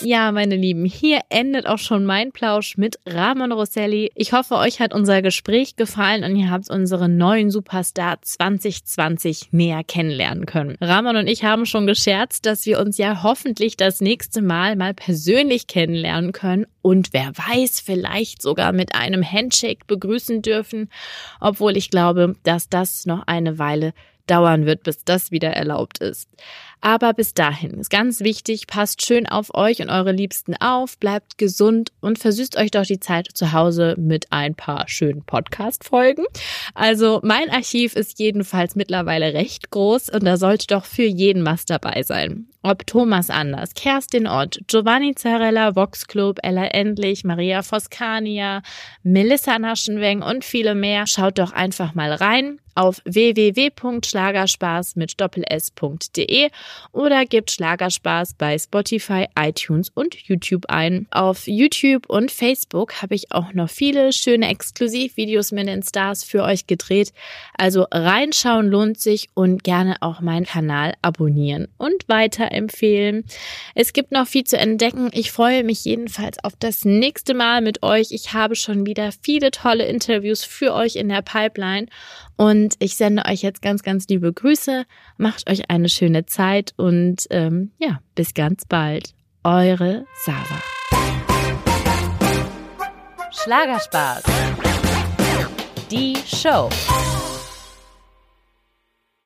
Ja, 0.00 0.32
meine 0.32 0.56
Lieben, 0.56 0.84
hier 0.84 1.20
endet 1.28 1.64
auch 1.68 1.78
schon 1.78 2.04
mein 2.04 2.32
Plausch 2.32 2.76
mit 2.76 2.98
Ramon 3.06 3.52
Rosselli. 3.52 4.10
Ich 4.16 4.32
hoffe, 4.32 4.56
euch 4.56 4.80
hat 4.80 4.92
unser 4.92 5.22
Gespräch 5.22 5.76
gefallen 5.76 6.24
und 6.24 6.34
ihr 6.34 6.50
habt 6.50 6.68
unseren 6.68 7.16
neuen 7.16 7.52
Superstar 7.52 8.20
2020 8.20 9.52
näher 9.52 9.84
kennenlernen 9.84 10.44
können. 10.44 10.76
Ramon 10.80 11.14
und 11.14 11.28
ich 11.28 11.44
haben 11.44 11.66
schon 11.66 11.86
gescherzt, 11.86 12.46
dass 12.46 12.66
wir 12.66 12.80
uns 12.80 12.98
ja 12.98 13.22
hoffentlich 13.22 13.76
das 13.76 14.00
nächste 14.00 14.42
Mal 14.42 14.74
mal 14.74 14.92
persönlich 14.92 15.68
kennenlernen 15.68 16.32
können 16.32 16.66
und 16.82 17.12
wer 17.12 17.28
weiß, 17.28 17.78
vielleicht 17.78 18.42
sogar 18.42 18.72
mit 18.72 18.96
einem 18.96 19.22
Handshake 19.22 19.86
begrüßen 19.86 20.42
dürfen, 20.42 20.90
obwohl 21.40 21.76
ich 21.76 21.90
glaube, 21.90 22.34
dass 22.42 22.68
das 22.68 23.06
noch 23.06 23.22
eine 23.28 23.60
Weile 23.60 23.94
dauern 24.26 24.66
wird, 24.66 24.82
bis 24.82 25.04
das 25.04 25.30
wieder 25.30 25.50
erlaubt 25.50 25.98
ist. 25.98 26.28
Aber 26.84 27.14
bis 27.14 27.32
dahin 27.32 27.80
ist 27.80 27.88
ganz 27.88 28.20
wichtig, 28.20 28.66
passt 28.66 29.06
schön 29.06 29.26
auf 29.26 29.54
euch 29.54 29.80
und 29.80 29.88
eure 29.88 30.12
Liebsten 30.12 30.54
auf, 30.60 30.98
bleibt 30.98 31.38
gesund 31.38 31.92
und 32.02 32.18
versüßt 32.18 32.58
euch 32.58 32.70
doch 32.72 32.84
die 32.84 33.00
Zeit 33.00 33.26
zu 33.32 33.52
Hause 33.52 33.94
mit 33.96 34.26
ein 34.32 34.54
paar 34.54 34.86
schönen 34.86 35.22
Podcast-Folgen. 35.22 36.26
Also 36.74 37.20
mein 37.22 37.48
Archiv 37.48 37.96
ist 37.96 38.18
jedenfalls 38.18 38.76
mittlerweile 38.76 39.32
recht 39.32 39.70
groß 39.70 40.10
und 40.10 40.26
da 40.26 40.36
sollte 40.36 40.66
doch 40.66 40.84
für 40.84 41.06
jeden 41.06 41.46
was 41.46 41.64
dabei 41.64 42.02
sein. 42.02 42.48
Ob 42.62 42.86
Thomas 42.86 43.30
Anders, 43.30 43.72
Kerstin 43.72 44.26
Ott, 44.26 44.58
Giovanni 44.66 45.14
Zarella, 45.14 45.74
Vox 45.74 46.06
Club, 46.06 46.38
Ella 46.42 46.66
Endlich, 46.66 47.24
Maria 47.24 47.62
Foscania, 47.62 48.60
Melissa 49.02 49.58
Naschenweng 49.58 50.20
und 50.20 50.44
viele 50.44 50.74
mehr. 50.74 51.06
Schaut 51.06 51.38
doch 51.38 51.52
einfach 51.52 51.94
mal 51.94 52.12
rein 52.12 52.58
auf 52.74 53.00
www.schlagerspaß 53.04 54.96
mit 54.96 55.20
doppels.de 55.20 56.50
oder 56.92 57.24
gebt 57.26 57.50
Schlagerspaß 57.50 58.34
bei 58.34 58.58
Spotify, 58.58 59.26
iTunes 59.38 59.90
und 59.94 60.14
YouTube 60.14 60.66
ein. 60.68 61.06
Auf 61.10 61.46
YouTube 61.46 62.08
und 62.08 62.30
Facebook 62.30 63.02
habe 63.02 63.14
ich 63.14 63.32
auch 63.32 63.52
noch 63.52 63.70
viele 63.70 64.12
schöne 64.12 64.48
Exklusivvideos 64.48 65.52
mit 65.52 65.68
den 65.68 65.82
Stars 65.82 66.24
für 66.24 66.42
euch 66.42 66.66
gedreht. 66.66 67.12
Also 67.56 67.86
reinschauen 67.90 68.68
lohnt 68.68 69.00
sich 69.00 69.28
und 69.34 69.64
gerne 69.64 69.96
auch 70.00 70.20
meinen 70.20 70.46
Kanal 70.46 70.94
abonnieren 71.02 71.68
und 71.78 72.08
weiterempfehlen. 72.08 73.24
Es 73.74 73.92
gibt 73.92 74.12
noch 74.12 74.26
viel 74.26 74.44
zu 74.44 74.58
entdecken. 74.58 75.10
Ich 75.12 75.32
freue 75.32 75.64
mich 75.64 75.84
jedenfalls 75.84 76.42
auf 76.42 76.54
das 76.58 76.84
nächste 76.84 77.34
Mal 77.34 77.60
mit 77.60 77.82
euch. 77.82 78.08
Ich 78.10 78.32
habe 78.32 78.56
schon 78.56 78.86
wieder 78.86 79.10
viele 79.22 79.50
tolle 79.50 79.86
Interviews 79.86 80.44
für 80.44 80.74
euch 80.74 80.96
in 80.96 81.08
der 81.08 81.22
Pipeline 81.22 81.86
und 82.36 82.63
ich 82.78 82.96
sende 82.96 83.24
euch 83.26 83.42
jetzt 83.42 83.62
ganz, 83.62 83.82
ganz 83.82 84.06
liebe 84.08 84.32
Grüße. 84.32 84.84
Macht 85.16 85.50
euch 85.50 85.70
eine 85.70 85.88
schöne 85.88 86.26
Zeit 86.26 86.72
und 86.76 87.26
ähm, 87.30 87.72
ja, 87.78 88.00
bis 88.14 88.34
ganz 88.34 88.64
bald. 88.64 89.14
Eure 89.42 90.06
Sarah. 90.24 90.62
Schlagerspaß. 93.30 94.22
Die 95.90 96.16
Show. 96.26 96.70